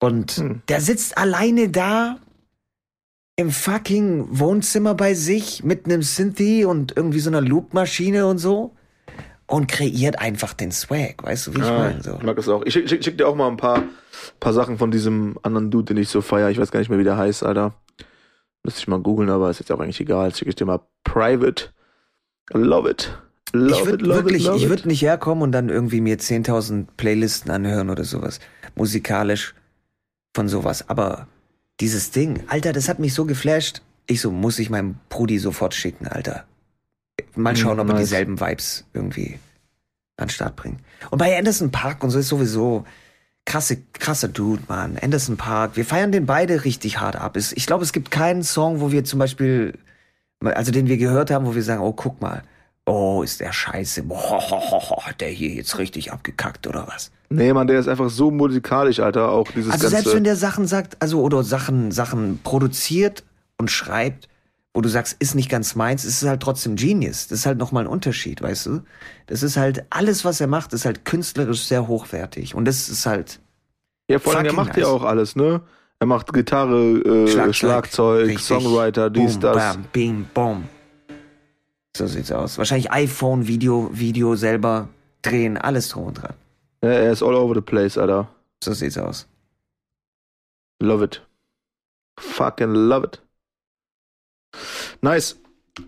Und 0.00 0.32
Hm. 0.32 0.62
der 0.68 0.80
sitzt 0.80 1.16
alleine 1.16 1.68
da 1.68 2.18
im 3.36 3.50
fucking 3.50 4.26
Wohnzimmer 4.38 4.94
bei 4.94 5.14
sich 5.14 5.64
mit 5.64 5.86
einem 5.86 6.02
Synthi 6.02 6.64
und 6.64 6.96
irgendwie 6.96 7.20
so 7.20 7.30
einer 7.30 7.40
Loopmaschine 7.40 8.26
und 8.26 8.38
so 8.38 8.74
und 9.52 9.68
kreiert 9.68 10.18
einfach 10.18 10.54
den 10.54 10.72
Swag, 10.72 11.22
weißt 11.22 11.46
du, 11.48 11.54
wie 11.54 11.58
ich 11.58 11.64
Ah, 11.64 11.78
meine? 11.78 12.02
So. 12.02 12.14
Ich 12.16 12.22
mag 12.22 12.36
das 12.36 12.48
auch. 12.48 12.62
Ich 12.64 12.72
schick, 12.72 12.88
schick, 12.88 13.04
schick 13.04 13.18
dir 13.18 13.28
auch 13.28 13.34
mal 13.34 13.48
ein 13.48 13.58
paar, 13.58 13.84
paar 14.40 14.54
Sachen 14.54 14.78
von 14.78 14.90
diesem 14.90 15.38
anderen 15.42 15.70
Dude, 15.70 15.92
den 15.94 16.02
ich 16.02 16.08
so 16.08 16.22
feier. 16.22 16.48
Ich 16.48 16.58
weiß 16.58 16.70
gar 16.70 16.80
nicht 16.80 16.88
mehr, 16.88 16.98
wie 16.98 17.04
der 17.04 17.18
heißt, 17.18 17.42
Alter. 17.44 17.74
Müsste 18.64 18.80
ich 18.80 18.88
mal 18.88 19.00
googeln, 19.00 19.28
aber 19.28 19.50
ist 19.50 19.58
jetzt 19.58 19.70
auch 19.70 19.80
eigentlich 19.80 20.00
egal. 20.00 20.34
Schicke 20.34 20.48
ich 20.48 20.54
dir 20.56 20.64
mal 20.64 20.80
private. 21.04 21.66
Love 22.52 22.90
it. 22.90 23.18
Love 23.52 23.72
Ich 23.74 23.80
it, 23.80 23.86
würde 23.86 24.04
love 24.06 24.14
wirklich, 24.24 24.42
it, 24.44 24.48
love 24.48 24.56
ich 24.58 24.68
würde 24.70 24.88
nicht 24.88 25.02
herkommen 25.02 25.42
und 25.42 25.52
dann 25.52 25.68
irgendwie 25.68 26.00
mir 26.00 26.18
10.000 26.18 26.86
Playlisten 26.96 27.50
anhören 27.50 27.90
oder 27.90 28.04
sowas. 28.04 28.40
Musikalisch 28.74 29.54
von 30.34 30.48
sowas. 30.48 30.88
Aber 30.88 31.26
dieses 31.80 32.10
Ding, 32.10 32.42
Alter, 32.46 32.72
das 32.72 32.88
hat 32.88 32.98
mich 33.00 33.12
so 33.12 33.26
geflasht. 33.26 33.82
Ich 34.06 34.22
so, 34.22 34.30
muss 34.30 34.58
ich 34.58 34.70
meinem 34.70 34.96
Brudi 35.10 35.38
sofort 35.38 35.74
schicken, 35.74 36.06
Alter. 36.08 36.46
Mal 37.34 37.56
schauen, 37.56 37.80
ob 37.80 37.88
er 37.88 37.94
nice. 37.94 38.04
dieselben 38.04 38.40
Vibes 38.40 38.84
irgendwie 38.92 39.38
an 40.16 40.26
den 40.26 40.30
Start 40.30 40.56
bringt. 40.56 40.80
Und 41.10 41.18
bei 41.18 41.36
Anderson 41.36 41.70
Park 41.70 42.02
und 42.04 42.10
so 42.10 42.18
ist 42.18 42.28
sowieso 42.28 42.84
krasse, 43.44 43.78
krasser 43.92 44.28
Dude, 44.28 44.62
Mann. 44.68 44.98
Anderson 45.00 45.36
Park, 45.36 45.76
wir 45.76 45.84
feiern 45.84 46.12
den 46.12 46.26
beide 46.26 46.64
richtig 46.64 47.00
hart 47.00 47.16
ab. 47.16 47.36
Ich 47.36 47.66
glaube, 47.66 47.84
es 47.84 47.92
gibt 47.92 48.10
keinen 48.10 48.42
Song, 48.42 48.80
wo 48.80 48.92
wir 48.92 49.04
zum 49.04 49.18
Beispiel, 49.18 49.78
also 50.40 50.72
den 50.72 50.86
wir 50.86 50.96
gehört 50.96 51.30
haben, 51.30 51.46
wo 51.46 51.54
wir 51.54 51.62
sagen, 51.62 51.82
oh, 51.82 51.92
guck 51.92 52.20
mal, 52.20 52.42
oh, 52.86 53.22
ist 53.22 53.40
der 53.40 53.52
scheiße, 53.52 54.04
boah, 54.04 55.00
hat 55.06 55.20
der 55.20 55.28
hier 55.28 55.50
jetzt 55.50 55.78
richtig 55.78 56.12
abgekackt 56.12 56.66
oder 56.66 56.86
was? 56.88 57.10
Nee, 57.30 57.52
Mann, 57.52 57.66
der 57.66 57.80
ist 57.80 57.88
einfach 57.88 58.10
so 58.10 58.30
musikalisch, 58.30 59.00
Alter. 59.00 59.30
Auch 59.30 59.50
dieses 59.50 59.72
Also 59.72 59.88
selbst 59.88 60.04
ganze. 60.04 60.16
wenn 60.16 60.24
der 60.24 60.36
Sachen 60.36 60.66
sagt, 60.66 60.96
also 61.00 61.22
oder 61.22 61.42
Sachen, 61.42 61.90
Sachen 61.90 62.40
produziert 62.42 63.24
und 63.56 63.70
schreibt, 63.70 64.28
wo 64.74 64.80
du 64.80 64.88
sagst, 64.88 65.16
ist 65.18 65.34
nicht 65.34 65.50
ganz 65.50 65.74
meins, 65.74 66.04
ist 66.04 66.22
es 66.22 66.28
halt 66.28 66.40
trotzdem 66.42 66.76
Genius. 66.76 67.28
Das 67.28 67.40
ist 67.40 67.46
halt 67.46 67.58
nochmal 67.58 67.84
ein 67.84 67.88
Unterschied, 67.88 68.40
weißt 68.40 68.66
du? 68.66 68.80
Das 69.26 69.42
ist 69.42 69.56
halt, 69.56 69.84
alles, 69.90 70.24
was 70.24 70.40
er 70.40 70.46
macht, 70.46 70.72
ist 70.72 70.84
halt 70.84 71.04
künstlerisch 71.04 71.64
sehr 71.64 71.88
hochwertig. 71.88 72.54
Und 72.54 72.64
das 72.64 72.88
ist 72.88 73.04
halt 73.04 73.40
ja, 74.08 74.18
vor 74.18 74.34
allem, 74.34 74.46
er 74.46 74.52
macht 74.52 74.76
ja 74.76 74.84
nice. 74.84 74.92
auch 74.92 75.04
alles, 75.04 75.36
ne? 75.36 75.60
Er 75.98 76.06
macht 76.06 76.32
Gitarre, 76.32 76.98
äh, 76.98 77.52
Schlagzeug, 77.52 78.26
Richtig. 78.26 78.44
Songwriter, 78.44 79.08
dies, 79.08 79.34
Boom, 79.34 79.40
das. 79.40 79.56
Bam, 79.56 79.84
bing, 79.92 80.26
bom. 80.34 80.64
So 81.96 82.06
sieht's 82.06 82.32
aus. 82.32 82.58
Wahrscheinlich 82.58 82.90
iPhone, 82.90 83.46
Video, 83.46 83.90
Video 83.92 84.34
selber 84.34 84.88
drehen, 85.20 85.56
alles 85.56 85.90
drum 85.90 86.06
und 86.06 86.14
dran. 86.14 86.34
Ja, 86.82 86.90
er 86.90 87.12
ist 87.12 87.22
all 87.22 87.34
over 87.34 87.54
the 87.54 87.60
place, 87.60 87.96
Alter. 87.96 88.28
So 88.64 88.72
sieht's 88.72 88.98
aus. 88.98 89.28
Love 90.80 91.04
it. 91.04 91.22
Fucking 92.18 92.74
love 92.74 93.06
it. 93.06 93.22
Nice. 95.00 95.38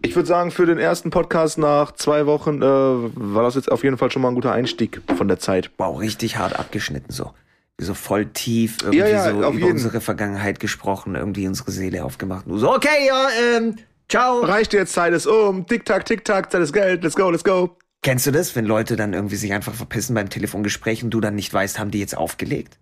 Ich 0.03 0.17
würde 0.17 0.27
sagen, 0.27 0.51
für 0.51 0.65
den 0.65 0.79
ersten 0.79 1.11
Podcast 1.11 1.59
nach 1.59 1.93
zwei 1.93 2.25
Wochen 2.25 2.63
äh, 2.63 2.65
war 2.65 3.43
das 3.43 3.55
jetzt 3.55 3.71
auf 3.71 3.85
jeden 3.85 3.99
Fall 3.99 4.11
schon 4.11 4.23
mal 4.23 4.29
ein 4.29 4.35
guter 4.35 4.53
Einstieg 4.53 5.03
von 5.17 5.29
der 5.29 5.39
Zeit. 5.39 5.71
Wow, 5.77 6.01
richtig 6.01 6.39
hart 6.39 6.59
abgeschnitten 6.59 7.13
so. 7.13 7.33
So 7.79 7.93
voll 7.93 8.27
tief 8.27 8.79
irgendwie 8.81 8.99
Ja, 9.01 9.09
ja, 9.09 9.25
so 9.31 9.39
über 9.41 9.51
jeden. 9.53 9.73
unsere 9.73 10.01
Vergangenheit 10.01 10.59
gesprochen, 10.61 11.17
irgendwie 11.17 11.47
unsere 11.47 11.71
Seele 11.71 12.05
aufgemacht. 12.05 12.47
Du 12.47 12.57
so, 12.57 12.73
okay, 12.73 13.07
ja, 13.07 13.29
ähm, 13.57 13.77
ciao. 14.09 14.41
Reicht 14.41 14.73
jetzt, 14.73 14.93
Zeit 14.95 15.13
ist 15.13 15.27
um. 15.27 15.67
Tick-Tack, 15.67 16.07
Tick-Tack, 16.07 16.51
Zeit 16.53 16.63
ist 16.63 16.73
Geld. 16.73 17.03
Let's 17.03 17.17
go, 17.17 17.29
let's 17.31 17.45
go. 17.45 17.77
Kennst 18.03 18.27
du 18.27 18.31
das, 18.31 18.55
wenn 18.57 18.65
Leute 18.65 18.97
dann 18.97 19.13
irgendwie 19.13 19.37
sich 19.37 19.53
einfach 19.53 19.75
verpissen 19.75 20.15
beim 20.15 20.31
Telefongespräch 20.31 21.03
und 21.03 21.11
du 21.11 21.21
dann 21.21 21.35
nicht 21.35 21.53
weißt, 21.53 21.79
haben 21.79 21.91
die 21.91 22.01
jetzt 22.01 22.17
aufgelegt? 22.17 22.79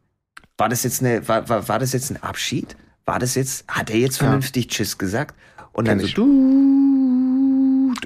War 0.59 0.69
das 0.69 0.83
jetzt 0.85 1.01
eine, 1.01 1.27
war, 1.27 1.49
war, 1.49 1.69
war 1.69 1.79
das 1.79 1.93
jetzt 1.95 2.11
ein 2.11 2.23
Abschied? 2.23 2.77
War 3.07 3.19
das 3.19 3.35
jetzt, 3.35 3.65
hat 3.69 3.91
er 3.91 3.97
jetzt 3.97 4.19
Ja. 4.21 4.27
vernünftig 4.27 4.69
Tschüss 4.69 4.99
gesagt? 4.99 5.35
Und 5.73 5.89
dann 5.89 5.99
Kenn 5.99 6.01
so, 6.01 6.07
ich. 6.07 6.15
du, 6.15 6.23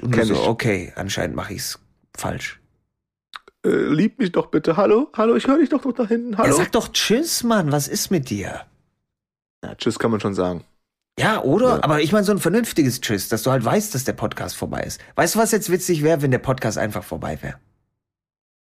und 0.05 0.11
Kenn 0.11 0.25
so, 0.25 0.33
ich. 0.33 0.47
okay, 0.47 0.93
anscheinend 0.95 1.35
mache 1.35 1.53
ich's 1.53 1.79
falsch. 2.15 2.59
Äh, 3.65 3.69
lieb 3.69 4.19
mich 4.19 4.31
doch 4.31 4.47
bitte. 4.47 4.77
Hallo? 4.77 5.09
Hallo, 5.15 5.35
ich 5.35 5.47
höre 5.47 5.57
dich 5.57 5.69
doch 5.69 5.83
noch 5.83 5.93
da 5.93 6.07
hinten. 6.07 6.37
Hallo? 6.37 6.55
sagt 6.55 6.75
doch 6.75 6.89
Tschüss, 6.89 7.43
Mann, 7.43 7.71
was 7.71 7.87
ist 7.87 8.11
mit 8.11 8.29
dir? 8.29 8.61
Ja, 9.63 9.75
tschüss 9.75 9.99
kann 9.99 10.11
man 10.11 10.19
schon 10.19 10.33
sagen. 10.33 10.63
Ja, 11.19 11.41
oder? 11.41 11.77
Ja. 11.77 11.83
Aber 11.83 11.99
ich 12.01 12.11
meine 12.11 12.23
so 12.23 12.31
ein 12.31 12.37
vernünftiges 12.37 13.01
Tschüss, 13.01 13.27
dass 13.27 13.41
du 13.43 13.51
halt 13.51 13.65
weißt, 13.65 13.93
dass 13.95 14.03
der 14.03 14.13
Podcast 14.13 14.55
vorbei 14.55 14.83
ist. 14.83 15.01
Weißt 15.15 15.35
du, 15.35 15.39
was 15.39 15.51
jetzt 15.51 15.71
witzig 15.71 16.03
wäre, 16.03 16.21
wenn 16.21 16.31
der 16.31 16.37
Podcast 16.37 16.77
einfach 16.77 17.03
vorbei 17.03 17.39
wäre? 17.41 17.55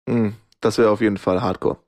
Hm, 0.09 0.34
das 0.61 0.76
wäre 0.78 0.90
auf 0.90 1.01
jeden 1.01 1.18
Fall 1.18 1.40
Hardcore. 1.40 1.78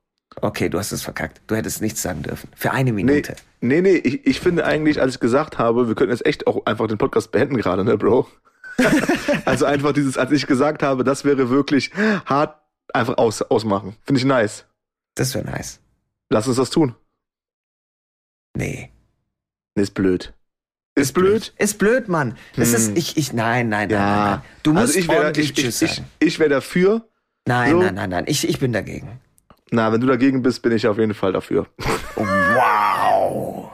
Okay, 0.40 0.68
du 0.68 0.78
hast 0.78 0.92
es 0.92 1.02
verkackt. 1.02 1.40
Du 1.46 1.54
hättest 1.54 1.80
nichts 1.80 2.02
sagen 2.02 2.22
dürfen. 2.22 2.48
Für 2.56 2.72
eine 2.72 2.92
Minute. 2.92 3.36
Nee, 3.60 3.80
nee, 3.80 3.96
ich, 3.96 4.26
ich 4.26 4.40
finde 4.40 4.64
eigentlich, 4.66 5.00
als 5.00 5.14
ich 5.14 5.20
gesagt 5.20 5.58
habe, 5.58 5.88
wir 5.88 5.94
könnten 5.94 6.12
jetzt 6.12 6.26
echt 6.26 6.46
auch 6.46 6.66
einfach 6.66 6.86
den 6.88 6.98
Podcast 6.98 7.30
beenden 7.32 7.56
gerade, 7.56 7.84
ne, 7.84 7.96
Bro? 7.96 8.28
also 9.44 9.64
einfach 9.64 9.92
dieses, 9.92 10.18
als 10.18 10.32
ich 10.32 10.46
gesagt 10.46 10.82
habe, 10.82 11.04
das 11.04 11.24
wäre 11.24 11.48
wirklich 11.50 11.92
hart, 12.26 12.58
einfach 12.92 13.16
aus, 13.18 13.42
ausmachen. 13.42 13.96
Finde 14.04 14.18
ich 14.18 14.24
nice. 14.24 14.66
Das 15.14 15.34
wäre 15.34 15.44
nice. 15.44 15.80
Lass 16.30 16.48
uns 16.48 16.56
das 16.56 16.70
tun. 16.70 16.94
Nee. 18.56 18.90
Nee, 19.76 19.82
ist 19.82 19.94
blöd. 19.94 20.32
Ist 20.96 21.12
blöd? 21.12 21.52
Ist 21.58 21.78
blöd, 21.78 22.08
Mann. 22.08 22.36
Das 22.56 22.68
Hm. 22.68 22.74
ist, 22.76 22.96
ich, 22.98 23.16
ich, 23.16 23.32
nein, 23.32 23.68
nein, 23.68 23.88
nein, 23.88 23.90
Ja. 23.90 23.98
nein, 24.16 24.30
nein. 24.30 24.42
Du 24.62 24.72
musst 24.72 24.86
also 24.88 24.98
ich 24.98 25.08
wäre 25.08 25.18
ordentlich 25.24 25.50
ich, 25.50 25.58
ich, 25.58 25.64
Tschüss 25.64 25.82
ich, 25.82 25.94
sagen. 25.96 26.08
ich 26.20 26.38
wär 26.38 26.48
dafür. 26.48 27.08
Nein, 27.46 27.70
so. 27.72 27.82
nein, 27.82 27.94
nein, 27.94 28.10
nein. 28.10 28.24
Ich, 28.28 28.48
ich 28.48 28.58
bin 28.60 28.72
dagegen. 28.72 29.20
Na, 29.70 29.92
wenn 29.92 30.00
du 30.00 30.06
dagegen 30.06 30.42
bist, 30.42 30.62
bin 30.62 30.72
ich 30.72 30.86
auf 30.86 30.98
jeden 30.98 31.14
Fall 31.14 31.32
dafür. 31.32 31.66
Wow. 32.16 33.70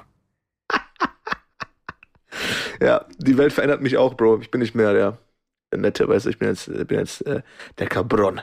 Ja, 2.83 3.05
die 3.19 3.37
Welt 3.37 3.53
verändert 3.53 3.83
mich 3.83 3.99
auch, 3.99 4.15
Bro. 4.15 4.39
Ich 4.41 4.51
bin 4.51 4.63
nicht 4.63 4.75
mehr 4.75 4.95
der, 4.95 5.19
der 5.71 5.81
Nette, 5.81 6.09
weißt 6.09 6.25
du, 6.25 6.31
ich 6.31 6.39
bin 6.39 6.49
jetzt, 6.49 6.67
bin 6.89 6.99
jetzt 6.99 7.27
äh, 7.27 7.43
der 7.79 7.87
Cabron. 7.89 8.41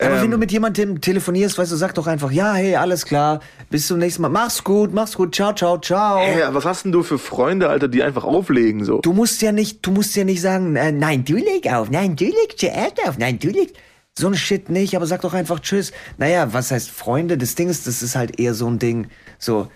Aber 0.00 0.14
wenn 0.14 0.24
Ähm, 0.26 0.30
du 0.30 0.38
mit 0.38 0.52
jemandem 0.52 1.00
telefonierst, 1.02 1.58
weißt 1.58 1.72
du, 1.72 1.76
sag 1.76 1.92
doch 1.94 2.06
einfach, 2.06 2.30
ja, 2.30 2.54
hey, 2.54 2.76
alles 2.76 3.04
klar, 3.04 3.40
bis 3.68 3.86
zum 3.88 3.98
nächsten 3.98 4.22
Mal. 4.22 4.28
Mach's 4.30 4.64
gut, 4.64 4.94
mach's 4.94 5.14
gut, 5.16 5.34
ciao, 5.34 5.52
ciao, 5.52 5.76
ciao. 5.78 6.18
Ey, 6.18 6.42
was 6.54 6.64
hast 6.64 6.84
denn 6.86 6.92
du 6.92 7.02
für 7.02 7.18
Freunde, 7.18 7.68
Alter, 7.68 7.88
die 7.88 8.02
einfach 8.02 8.24
auflegen 8.24 8.84
so? 8.84 9.00
Du 9.02 9.12
musst 9.12 9.42
ja 9.42 9.52
nicht, 9.52 9.84
du 9.84 9.90
musst 9.90 10.16
ja 10.16 10.24
nicht 10.24 10.40
sagen, 10.40 10.74
äh, 10.76 10.90
nein, 10.92 11.24
du 11.26 11.34
leg 11.34 11.70
auf, 11.70 11.90
nein, 11.90 12.16
du 12.16 12.24
legst 12.24 12.60
zuerst 12.60 13.06
auf, 13.06 13.18
nein, 13.18 13.38
du 13.38 13.48
legst. 13.48 13.76
So 14.18 14.26
ein 14.28 14.34
Shit 14.34 14.68
nicht, 14.68 14.94
aber 14.96 15.06
sag 15.06 15.20
doch 15.22 15.32
einfach 15.34 15.60
Tschüss. 15.60 15.92
Naja, 16.18 16.52
was 16.52 16.70
heißt 16.70 16.90
Freunde? 16.90 17.38
Das 17.38 17.54
Ding 17.54 17.68
ist, 17.68 17.86
das 17.86 18.02
ist 18.02 18.16
halt 18.16 18.38
eher 18.38 18.52
so 18.54 18.68
ein 18.68 18.78
Ding, 18.78 19.08
so, 19.38 19.70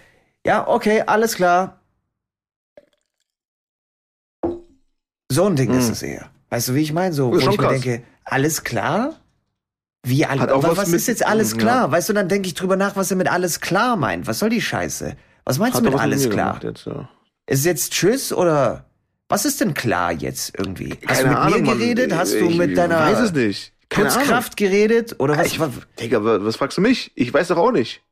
ja, 0.45 0.67
okay, 0.67 1.03
alles 1.07 1.37
klar. 1.37 1.81
So 5.31 5.47
ein 5.47 5.57
Ding 5.57 5.71
ist 5.73 5.89
es 5.89 6.03
eher. 6.03 6.31
Weißt 6.51 6.69
du, 6.69 6.75
wie 6.75 6.83
ich 6.83 6.93
meine? 6.93 7.15
So, 7.15 7.33
wo 7.33 7.39
ich 7.39 7.47
mir 7.47 7.57
krass. 7.57 7.81
denke, 7.81 8.03
alles 8.25 8.65
klar? 8.65 9.15
Wie 10.05 10.27
alles? 10.27 10.49
Was, 10.51 10.77
was 10.77 10.89
ist 10.89 11.07
jetzt 11.07 11.25
alles 11.25 11.53
Ja. 11.53 11.59
klar? 11.59 11.91
Weißt 11.93 12.09
du, 12.09 12.13
dann 12.13 12.29
denke 12.29 12.49
ich 12.49 12.55
drüber 12.55 12.77
nach, 12.77 12.97
was 12.97 13.11
er 13.11 13.17
mit 13.17 13.29
alles 13.31 13.61
klar 13.61 13.97
meint. 13.97 14.27
Was 14.27 14.41
soll 14.41 14.51
die 14.51 14.61
Scheiße? 14.61 15.17
Was 15.45 15.59
meinst 15.59 15.77
Hat 15.79 15.87
du 15.87 15.91
mit 15.91 15.99
alles 15.99 16.25
mir 16.25 16.31
klar? 16.31 16.61
Jetzt, 16.63 16.85
ja. 16.87 17.09
Ist 17.47 17.61
es 17.61 17.65
jetzt 17.65 17.93
Tschüss 17.93 18.33
oder 18.33 18.85
was 19.29 19.45
ist 19.47 19.61
denn 19.61 19.73
klar 19.75 20.13
jetzt 20.13 20.53
irgendwie? 20.59 20.91
Hast 21.07 21.23
Keine 21.23 21.23
du 21.23 21.29
mit 21.29 21.39
Ahnung, 21.39 21.61
mir 21.63 21.67
Mann. 21.69 21.79
geredet? 21.79 22.15
Hast 22.15 22.33
du 22.35 22.49
ich 22.49 22.57
mit 22.59 22.77
deiner 22.77 22.99
weiß 22.99 23.21
es 23.21 23.33
nicht. 23.33 23.73
Putzkraft 23.95 24.57
geredet? 24.57 25.17
Oder 25.19 25.37
was, 25.39 25.47
Ich, 25.49 25.61
Digga, 26.01 26.25
wa- 26.25 26.39
was 26.43 26.57
fragst 26.57 26.77
du 26.79 26.83
mich? 26.83 27.13
Ich 27.15 27.33
weiß 27.33 27.49
doch 27.49 27.57
auch 27.59 27.73
nicht. 27.73 28.03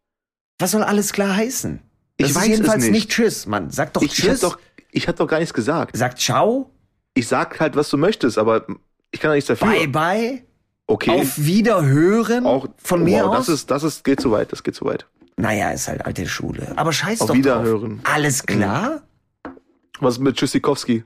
was 0.58 0.72
soll 0.72 0.82
alles 0.82 1.12
klar 1.12 1.34
heißen? 1.36 1.80
Ich 2.16 2.26
Das 2.26 2.34
weiß 2.36 2.42
ist 2.44 2.50
es 2.50 2.56
jedenfalls 2.58 2.82
nicht. 2.84 2.90
nicht 2.92 3.10
Tschüss, 3.10 3.46
Mann. 3.46 3.70
Sag 3.70 3.92
doch 3.94 4.02
Ich, 4.02 4.12
ich, 4.18 4.24
hab 4.24 4.30
Tschüss. 4.30 4.40
doch, 4.40 4.58
ich 4.92 5.08
hab 5.08 5.16
doch 5.16 5.26
gar 5.26 5.38
nichts 5.38 5.54
gesagt. 5.54 5.96
Sag 5.96 6.18
Ciao, 6.18 6.70
Ich 7.14 7.26
sag 7.28 7.58
halt, 7.60 7.76
was 7.76 7.88
du 7.88 7.96
möchtest, 7.96 8.36
aber 8.38 8.66
ich 9.10 9.20
kann 9.20 9.30
ja 9.30 9.34
nichts 9.36 9.48
dafür. 9.48 9.68
Bye 9.68 9.88
Bye, 9.88 10.44
Okay. 10.86 11.10
auf 11.20 11.38
Wiederhören 11.38 12.44
auch 12.46 12.66
von 12.76 13.04
mir 13.04 13.24
wow, 13.24 13.36
aus. 13.38 13.46
Das 13.46 13.48
ist, 13.54 13.70
das 13.70 13.82
ist, 13.84 14.04
geht 14.04 14.20
zu 14.20 14.30
weit, 14.32 14.52
das 14.52 14.62
geht 14.62 14.74
zu 14.74 14.84
weit. 14.84 15.06
naja, 15.36 15.70
ist 15.70 15.88
halt 15.88 16.04
alte 16.04 16.26
Schule. 16.28 16.72
Aber 16.76 16.92
scheiß 16.92 17.20
Auf 17.22 17.28
doch 17.28 17.34
Wiederhören. 17.34 18.02
drauf. 18.02 18.14
Alles 18.14 18.44
klar? 18.44 19.02
Was 20.00 20.14
ist 20.14 20.20
mit 20.20 20.36
Tschüssikowski? 20.36 21.04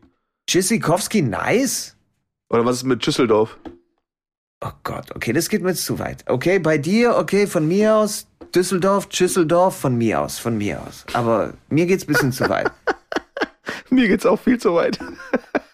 Tschüssikowski, 0.49 1.23
nice. 1.23 1.97
Oder 2.51 2.65
was 2.65 2.77
ist 2.77 2.85
mit 2.85 3.05
Schüsseldorf? 3.05 3.59
Oh 4.67 4.71
Gott, 4.83 5.15
okay, 5.15 5.33
das 5.33 5.49
geht 5.49 5.63
mir 5.63 5.71
jetzt 5.71 5.85
zu 5.85 5.99
weit. 5.99 6.25
Okay, 6.27 6.59
bei 6.59 6.79
dir, 6.79 7.17
okay, 7.17 7.47
von 7.47 7.69
mir 7.69 7.97
aus. 7.97 8.27
Düsseldorf, 8.55 9.09
Schüsseldorf, 9.11 9.77
von 9.77 9.97
mir 9.99 10.21
aus, 10.21 10.39
von 10.39 10.57
mir 10.57 10.81
aus. 10.81 11.05
Aber 11.13 11.55
mir 11.69 11.87
geht's 11.87 12.05
ein 12.05 12.07
bisschen 12.07 12.33
zu 12.33 12.49
weit. 12.49 12.71
Mir 13.91 14.09
geht's 14.09 14.27
auch 14.27 14.41
viel 14.41 14.59
zu 14.59 14.75
weit. 14.75 14.99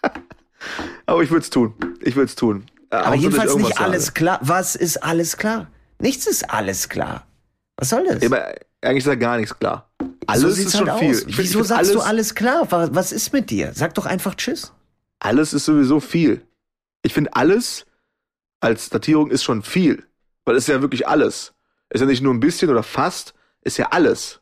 aber 1.05 1.23
ich 1.23 1.31
würde 1.31 1.41
es 1.43 1.49
tun. 1.49 1.73
Ich 2.01 2.15
würde 2.15 2.25
es 2.25 2.35
tun. 2.35 2.65
Äh, 2.91 2.97
Aber 2.97 3.05
Hauptsache, 3.07 3.21
jedenfalls 3.21 3.55
nicht 3.55 3.79
alles 3.79 4.05
sage. 4.05 4.13
klar. 4.13 4.39
Was 4.41 4.75
ist 4.75 4.97
alles 5.03 5.37
klar? 5.37 5.67
Nichts 5.99 6.27
ist 6.27 6.49
alles 6.49 6.87
klar. 6.89 7.25
Was 7.77 7.89
soll 7.89 8.05
das? 8.05 8.23
Aber 8.23 8.53
eigentlich 8.81 8.97
ist 8.99 9.07
da 9.07 9.15
gar 9.15 9.37
nichts 9.37 9.57
klar. 9.57 9.89
Alles 10.27 10.41
so 10.41 10.47
ist 10.49 10.55
sieht's 10.57 10.77
schon 10.77 10.89
halt 10.91 10.99
viel. 10.99 11.15
aus. 11.15 11.23
Ich 11.25 11.37
Wieso 11.37 11.59
find 11.59 11.67
sagst 11.67 11.95
du 11.95 12.01
alles 12.01 12.35
klar? 12.35 12.67
Was 12.69 13.11
ist 13.11 13.33
mit 13.33 13.49
dir? 13.49 13.71
Sag 13.73 13.95
doch 13.95 14.05
einfach 14.05 14.35
Tschüss. 14.35 14.71
Alles 15.19 15.53
ist 15.53 15.65
sowieso 15.65 15.99
viel. 15.99 16.45
Ich 17.01 17.13
finde, 17.13 17.35
alles 17.35 17.85
als 18.61 18.89
Datierung 18.89 19.29
ist 19.29 19.43
schon 19.43 19.61
viel. 19.63 20.05
Weil 20.45 20.55
es 20.55 20.63
ist 20.63 20.73
ja 20.73 20.81
wirklich 20.81 21.07
alles. 21.07 21.53
Es 21.89 21.95
ist 21.95 22.01
ja 22.01 22.07
nicht 22.07 22.23
nur 22.23 22.33
ein 22.33 22.39
bisschen 22.39 22.69
oder 22.69 22.83
fast, 22.83 23.33
ist 23.61 23.77
ja 23.77 23.89
alles. 23.91 24.39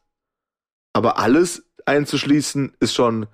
Aber 0.94 1.18
alles 1.18 1.64
einzuschließen 1.86 2.74
ist 2.80 2.94
schon 2.94 3.28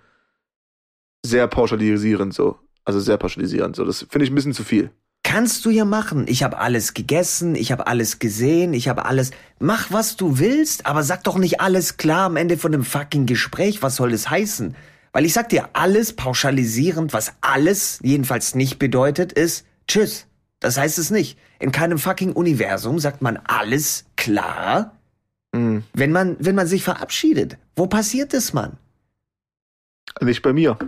sehr 1.25 1.47
pauschalisierend 1.47 2.33
so. 2.33 2.57
Also 2.85 2.99
sehr 2.99 3.17
pauschalisierend 3.17 3.75
so. 3.75 3.83
Das 3.83 4.05
finde 4.09 4.25
ich 4.25 4.31
ein 4.31 4.35
bisschen 4.35 4.53
zu 4.53 4.63
viel. 4.63 4.91
Kannst 5.23 5.65
du 5.65 5.71
ja 5.71 5.85
machen. 5.85 6.27
Ich 6.27 6.43
habe 6.43 6.59
alles 6.59 6.93
gegessen, 6.93 7.55
ich 7.55 7.71
habe 7.71 7.87
alles 7.87 8.19
gesehen, 8.19 8.73
ich 8.73 8.87
habe 8.87 9.05
alles. 9.05 9.31
Mach, 9.59 9.91
was 9.91 10.15
du 10.15 10.37
willst, 10.37 10.85
aber 10.85 11.01
sag 11.01 11.23
doch 11.23 11.37
nicht 11.37 11.59
alles 11.59 11.97
klar 11.97 12.27
am 12.27 12.35
Ende 12.35 12.57
von 12.57 12.71
dem 12.71 12.83
fucking 12.83 13.25
Gespräch. 13.25 13.81
Was 13.81 13.95
soll 13.95 14.11
das 14.11 14.29
heißen? 14.29 14.75
Weil 15.11 15.25
ich 15.25 15.33
sag 15.33 15.49
dir, 15.49 15.69
alles 15.73 16.13
pauschalisierend, 16.13 17.11
was 17.11 17.33
alles 17.41 17.99
jedenfalls 18.03 18.53
nicht 18.53 18.77
bedeutet, 18.77 19.33
ist 19.33 19.65
Tschüss. 19.87 20.27
Das 20.65 20.79
heißt 20.79 20.97
es 20.97 21.11
nicht. 21.11 21.37
In 21.59 21.71
keinem 21.71 21.99
fucking 21.99 22.33
Universum 22.33 22.97
sagt 22.97 23.21
man 23.21 23.37
alles 23.37 24.05
klar, 24.15 24.97
Hm. 25.55 25.83
wenn 25.93 26.11
man, 26.11 26.37
wenn 26.39 26.55
man 26.55 26.65
sich 26.65 26.83
verabschiedet. 26.83 27.59
Wo 27.75 27.85
passiert 27.85 28.33
das, 28.33 28.51
Mann? 28.51 28.77
Nicht 30.21 30.41
bei 30.41 30.53
mir. 30.53 30.79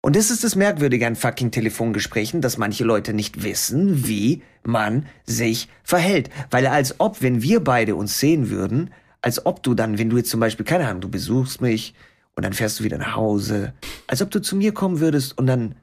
Und 0.00 0.16
das 0.16 0.30
ist 0.30 0.42
das 0.42 0.56
Merkwürdige 0.56 1.06
an 1.06 1.16
fucking 1.16 1.50
Telefongesprächen, 1.50 2.40
dass 2.40 2.56
manche 2.56 2.84
Leute 2.84 3.12
nicht 3.12 3.42
wissen, 3.42 4.06
wie 4.06 4.42
man 4.62 5.04
sich 5.26 5.68
verhält. 5.82 6.30
Weil 6.50 6.66
als 6.66 6.98
ob, 6.98 7.20
wenn 7.20 7.42
wir 7.42 7.60
beide 7.60 7.96
uns 7.96 8.18
sehen 8.18 8.48
würden, 8.48 8.90
als 9.20 9.44
ob 9.44 9.62
du 9.62 9.74
dann, 9.74 9.98
wenn 9.98 10.08
du 10.08 10.16
jetzt 10.16 10.30
zum 10.30 10.40
Beispiel, 10.40 10.64
keine 10.64 10.88
Ahnung, 10.88 11.02
du 11.02 11.10
besuchst 11.10 11.60
mich 11.60 11.92
und 12.36 12.42
dann 12.42 12.54
fährst 12.54 12.80
du 12.80 12.84
wieder 12.84 12.96
nach 12.96 13.16
Hause, 13.16 13.74
als 14.06 14.22
ob 14.22 14.30
du 14.30 14.40
zu 14.40 14.56
mir 14.56 14.72
kommen 14.72 15.00
würdest 15.00 15.36
und 15.36 15.46
dann 15.46 15.74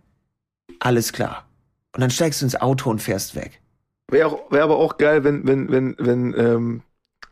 alles 0.79 1.13
klar. 1.13 1.45
Und 1.93 2.01
dann 2.01 2.09
steigst 2.09 2.41
du 2.41 2.45
ins 2.45 2.55
Auto 2.59 2.89
und 2.89 3.01
fährst 3.01 3.35
weg. 3.35 3.61
Wäre 4.09 4.39
wär 4.49 4.63
aber 4.63 4.77
auch 4.77 4.97
geil, 4.97 5.23
wenn, 5.23 5.45
wenn, 5.47 5.71
wenn, 5.71 5.95
wenn 5.99 6.33
ähm, 6.37 6.81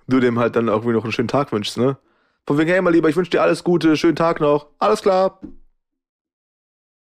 du 0.08 0.20
dem 0.20 0.40
halt 0.40 0.56
dann 0.56 0.68
irgendwie 0.68 0.92
noch 0.94 1.04
einen 1.04 1.14
schönen 1.14 1.28
Tag 1.28 1.52
wünschst, 1.52 1.78
ne? 1.78 1.98
Von 2.48 2.58
wegen, 2.58 2.70
hey, 2.70 2.82
mein 2.82 2.94
Lieber, 2.94 3.10
ich 3.10 3.16
wünsche 3.16 3.32
dir 3.32 3.42
alles 3.42 3.64
Gute, 3.64 3.96
schönen 3.96 4.16
Tag 4.16 4.40
noch. 4.40 4.68
Alles 4.80 5.02
klar. 5.02 5.40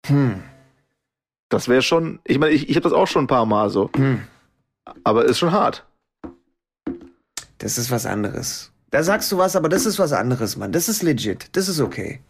Hm, 0.07 0.43
Das 1.49 1.69
wäre 1.69 1.83
schon, 1.83 2.21
ich 2.25 2.39
meine, 2.39 2.53
ich, 2.53 2.69
ich 2.69 2.77
habe 2.77 2.85
das 2.85 2.93
auch 2.93 3.07
schon 3.07 3.25
ein 3.25 3.29
paar 3.29 3.47
Mal 3.47 3.71
so. 3.71 3.91
hm. 3.97 4.23
Aber 5.05 5.25
ist 5.25 5.39
schon 5.39 5.53
hart. 5.53 5.87
Das 7.59 7.79
ist 7.79 7.91
was 7.91 8.05
anderes. 8.07 8.73
Da 8.91 9.03
sagst 9.03 9.31
du 9.33 9.39
was, 9.39 9.57
aber 9.57 9.69
das 9.69 9.87
ist 9.87 9.99
was 9.99 10.13
anderes, 10.13 10.57
Mann. 10.57 10.73
Das 10.73 10.89
ist 10.89 11.03
legit. 11.03 11.49
Das 11.57 11.69
ist 11.69 11.81
okay. 11.81 12.21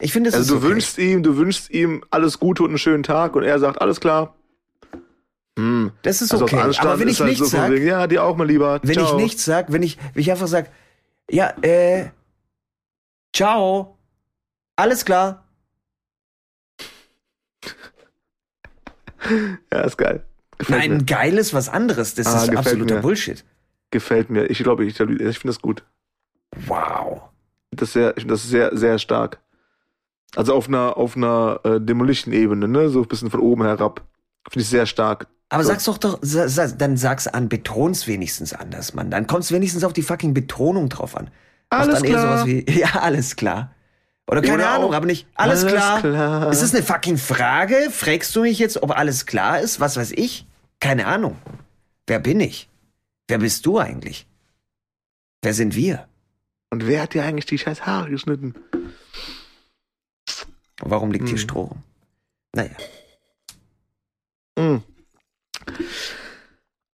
Ich 0.00 0.12
finde, 0.12 0.30
das 0.30 0.38
Also 0.40 0.54
ist 0.56 0.62
du 0.62 0.66
okay. 0.66 0.74
wünschst 0.74 0.98
ihm, 0.98 1.22
du 1.22 1.36
wünschst 1.36 1.70
ihm 1.70 2.04
alles 2.10 2.38
Gute 2.38 2.62
und 2.64 2.70
einen 2.70 2.78
schönen 2.78 3.02
Tag 3.02 3.34
und 3.36 3.44
er 3.44 3.58
sagt, 3.58 3.80
alles 3.80 4.00
klar. 4.00 4.34
Hm. 5.58 5.92
Das 6.02 6.20
ist 6.22 6.32
Also 6.32 6.44
okay. 6.44 6.56
Aber 6.78 6.98
wenn 6.98 7.08
ist 7.08 7.14
ich 7.14 7.20
halt 7.20 7.30
nichts 7.30 7.50
so 7.50 7.56
sag, 7.56 7.70
wegen, 7.70 7.86
ja, 7.86 8.06
dir 8.06 8.22
auch 8.24 8.36
mal 8.36 8.46
lieber. 8.46 8.80
wenn 8.82 8.94
Ciao. 8.94 9.06
ich 9.06 9.22
nichts 9.22 9.44
sag, 9.44 9.72
wenn 9.72 9.82
ich, 9.82 9.98
wenn 10.12 10.20
ich 10.20 10.30
einfach 10.30 10.48
sag, 10.48 10.70
ja, 11.30 11.50
äh, 11.62 12.10
ciao, 13.34 13.96
alles 14.76 15.04
klar. 15.04 15.44
Ja, 19.72 19.80
ist 19.80 19.96
geil. 19.96 20.24
Gefällt 20.58 20.78
Nein, 20.80 20.96
mir. 20.98 21.04
geil 21.04 21.36
ist 21.38 21.52
was 21.52 21.68
anderes. 21.68 22.14
Das 22.14 22.26
Ah, 22.28 22.44
ist 22.44 22.56
absoluter 22.56 22.96
mir. 22.96 23.00
Bullshit. 23.00 23.44
Gefällt 23.90 24.30
mir. 24.30 24.46
Ich 24.50 24.58
glaube, 24.58 24.84
ich, 24.84 24.98
ich 25.00 25.06
finde 25.38 25.48
das 25.48 25.60
gut. 25.60 25.82
Wow. 26.66 27.22
Das 27.72 27.88
ist 27.88 27.92
sehr, 27.94 28.10
ich 28.10 28.22
finde 28.22 28.34
das 28.34 28.44
sehr, 28.44 28.76
sehr 28.76 28.98
stark. 28.98 29.40
Also 30.34 30.54
auf 30.54 30.68
einer, 30.68 30.96
auf 30.96 31.16
einer 31.16 31.60
äh, 31.64 31.80
Demolition-Ebene, 31.80 32.68
ne? 32.68 32.88
So 32.88 33.02
ein 33.02 33.08
bisschen 33.08 33.30
von 33.30 33.40
oben 33.40 33.64
herab. 33.64 34.02
Finde 34.50 34.62
ich 34.62 34.68
sehr 34.68 34.86
stark. 34.86 35.26
Aber 35.48 35.62
So. 35.62 35.70
sag's 35.70 35.84
doch 35.84 35.98
doch, 35.98 36.18
dann 36.22 36.96
sag's 36.96 37.28
an, 37.28 37.48
beton's 37.48 38.06
wenigstens 38.06 38.52
anders, 38.52 38.94
Mann. 38.94 39.10
Dann 39.10 39.26
kommt's 39.26 39.52
wenigstens 39.52 39.84
auf 39.84 39.92
die 39.92 40.02
fucking 40.02 40.34
Betonung 40.34 40.88
drauf 40.88 41.16
an. 41.16 41.30
Mach 41.70 41.80
Alles 41.80 41.96
dann 41.96 42.04
eher 42.04 42.10
klar. 42.18 42.38
sowas 42.38 42.46
wie, 42.46 42.70
ja, 42.80 42.88
alles 43.00 43.36
klar. 43.36 43.72
Oder 44.28 44.42
keine 44.42 44.54
Oder 44.54 44.70
Ahnung, 44.70 44.90
auch, 44.90 44.94
aber 44.96 45.06
nicht, 45.06 45.26
alles, 45.34 45.62
alles 45.62 45.72
klar. 45.74 46.00
klar. 46.00 46.50
Ist 46.50 46.62
das 46.62 46.74
eine 46.74 46.82
fucking 46.82 47.16
Frage? 47.16 47.88
Fragst 47.92 48.34
du 48.34 48.40
mich 48.42 48.58
jetzt, 48.58 48.82
ob 48.82 48.90
alles 48.90 49.24
klar 49.26 49.60
ist? 49.60 49.78
Was 49.78 49.96
weiß 49.96 50.12
ich? 50.12 50.46
Keine 50.80 51.06
Ahnung. 51.06 51.38
Wer 52.08 52.18
bin 52.18 52.40
ich? 52.40 52.68
Wer 53.28 53.38
bist 53.38 53.66
du 53.66 53.78
eigentlich? 53.78 54.26
Wer 55.42 55.54
sind 55.54 55.76
wir? 55.76 56.08
Und 56.70 56.88
wer 56.88 57.02
hat 57.02 57.14
dir 57.14 57.22
eigentlich 57.22 57.46
die 57.46 57.58
scheiß 57.58 57.86
Haare 57.86 58.10
geschnitten? 58.10 58.54
Warum 60.80 61.12
liegt 61.12 61.26
hier 61.28 61.36
Hm. 61.36 61.42
Stroh 61.42 61.62
rum? 61.62 61.82
Naja. 62.52 62.70
Mm. 64.58 64.82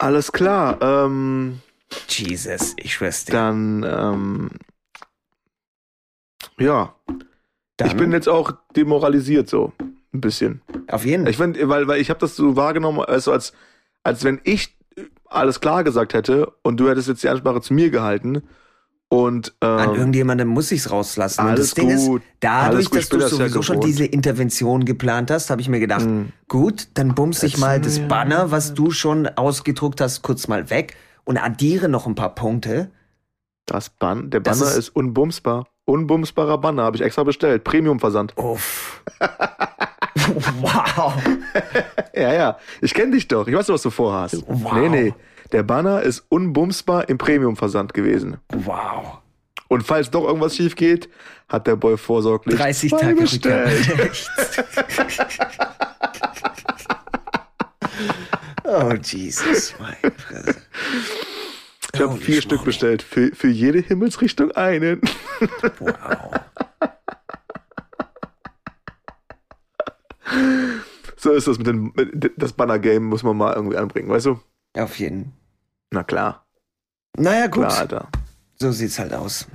Alles 0.03 0.33
klar. 0.33 0.79
Ähm, 0.83 1.61
Jesus, 2.09 2.75
ich 2.77 2.95
schwör's 2.95 3.25
dir. 3.25 3.35
dann, 3.35 3.87
ähm, 3.89 4.51
ja. 6.59 6.97
Dann, 7.77 7.89
Ich 7.89 7.97
bin 7.97 8.11
jetzt 8.11 8.29
auch 8.29 8.53
demoralisiert 8.75 9.49
so. 9.49 9.73
Ein 10.13 10.21
bisschen. 10.21 10.61
auf 10.89 11.07
jeden 11.07 11.25
Ich 11.29 11.37
finde, 11.37 11.69
weil, 11.69 11.87
weil 11.87 12.01
ich 12.01 12.11
habe 12.11 12.19
das 12.19 12.35
so 12.35 12.57
wahrgenommen, 12.57 12.99
also 13.01 13.31
als, 13.31 13.53
als 14.03 14.25
wenn 14.25 14.41
ich 14.43 14.77
alles 15.27 15.61
klar 15.61 15.85
gesagt 15.85 16.15
hätte 16.15 16.53
und 16.63 16.79
du 16.79 16.89
hättest 16.89 17.07
jetzt 17.07 17.23
die 17.23 17.29
Ansprache 17.29 17.61
zu 17.61 17.73
mir 17.73 17.91
gehalten 17.91 18.43
und 19.13 19.53
An 19.61 19.91
ähm, 19.91 19.95
irgendjemandem 19.97 20.49
muss 20.49 20.73
ich's 20.73 20.91
rauslassen. 20.91 21.43
Und 21.43 21.49
alles 21.51 21.69
das 21.71 21.75
Ding 21.75 21.91
ist, 21.91 22.07
gut. 22.07 22.23
dadurch, 22.41 22.75
Alles 22.75 22.91
gut, 22.91 22.97
dass 22.99 23.05
ich 23.05 23.11
du 23.11 23.17
das 23.19 23.31
ja 23.33 23.37
sowieso 23.37 23.63
schon 23.63 23.77
gewohnt. 23.77 23.89
diese 23.93 24.05
Intervention 24.07 24.85
geplant 24.87 25.31
hast, 25.31 25.51
habe 25.51 25.61
ich 25.61 25.69
mir 25.69 25.81
gedacht, 25.81 26.07
Mm. 26.07 26.33
gut, 26.49 26.89
dann 26.95 27.15
bumse 27.15 27.45
ich 27.47 27.59
mal 27.59 27.81
das 27.81 27.99
Banner, 28.01 28.51
was 28.51 28.73
du 28.75 28.91
schon 28.91 29.27
ausgedruckt 29.29 30.01
hast, 30.01 30.23
kurz 30.23 30.49
mal 30.49 30.71
weg 30.71 30.97
und 31.25 31.37
addiere 31.37 31.89
noch 31.89 32.07
ein 32.07 32.15
paar 32.15 32.35
Punkte. 32.35 32.91
das 33.67 33.91
Ban 33.91 34.31
der 34.31 34.41
Das 34.41 34.59
Banner 34.59 34.71
ist- 34.73 34.79
ist, 34.79 34.89
unbumsbar. 34.97 35.67
Unbumsbarer 35.85 36.59
Banner, 36.59 36.83
habe 36.85 36.97
ich 36.97 37.03
extra 37.03 37.23
bestellt. 37.25 37.65
Premium-Versand. 37.65 38.33
Uff. 38.37 39.03
wow. 40.61 41.13
Ja, 42.15 42.33
ja. 42.33 42.59
Ich 42.81 42.95
kenne 42.95 43.13
dich 43.13 43.29
doch. 43.29 43.47
Ich 43.49 43.55
weiß 43.55 43.69
was 43.69 43.83
du 43.83 43.91
vorhast. 43.91 44.43
Wow. 44.47 44.73
Nee, 44.75 44.89
nee. 44.89 45.15
Der 45.53 45.63
Banner 45.63 46.03
ist 46.03 46.25
unbumsbar 46.31 47.09
im 47.11 47.19
Premium-Versand 47.19 47.93
gewesen. 47.93 48.39
Wow. 48.53 49.19
Und 49.69 49.83
falls 49.83 50.11
doch 50.11 50.27
irgendwas 50.27 50.57
schief 50.57 50.77
geht, 50.77 51.09
hat 51.49 51.67
der 51.67 51.77
Boy 51.77 51.97
vorsorglich 51.99 52.57
30 52.59 52.91
zwei 52.91 52.99
Tage 53.01 53.21
bestellt. 53.21 54.29
Oh, 58.65 58.95
Jesus, 58.95 59.75
mein 59.79 60.13
Fresse. 60.13 60.63
Ich 61.93 62.01
habe 62.01 62.13
Holy 62.13 62.23
vier 62.23 62.37
Stück 62.41 62.53
schmoly. 62.61 62.65
bestellt. 62.65 63.03
Für, 63.03 63.35
für 63.35 63.49
jede 63.49 63.81
Himmelsrichtung 63.81 64.51
einen. 64.53 65.03
Wow. 65.79 66.41
So 71.17 71.33
ist 71.33 71.47
das 71.49 71.59
mit 71.59 71.67
dem, 71.67 71.93
das 72.39 72.55
Banner-Game 72.55 73.05
muss 73.05 73.23
man 73.23 73.37
mal 73.37 73.53
irgendwie 73.53 73.77
anbringen, 73.77 74.09
weißt 74.09 74.27
du? 74.27 74.41
Auf 74.75 74.99
jeden. 74.99 75.35
Na 75.93 76.03
klar. 76.03 76.47
Naja, 77.17 77.47
gut. 77.47 77.67
Klar, 77.69 77.79
Alter. 77.81 78.09
So 78.57 78.73
sieht's 78.73 78.99
halt 78.99 79.13
aus. 79.13 79.47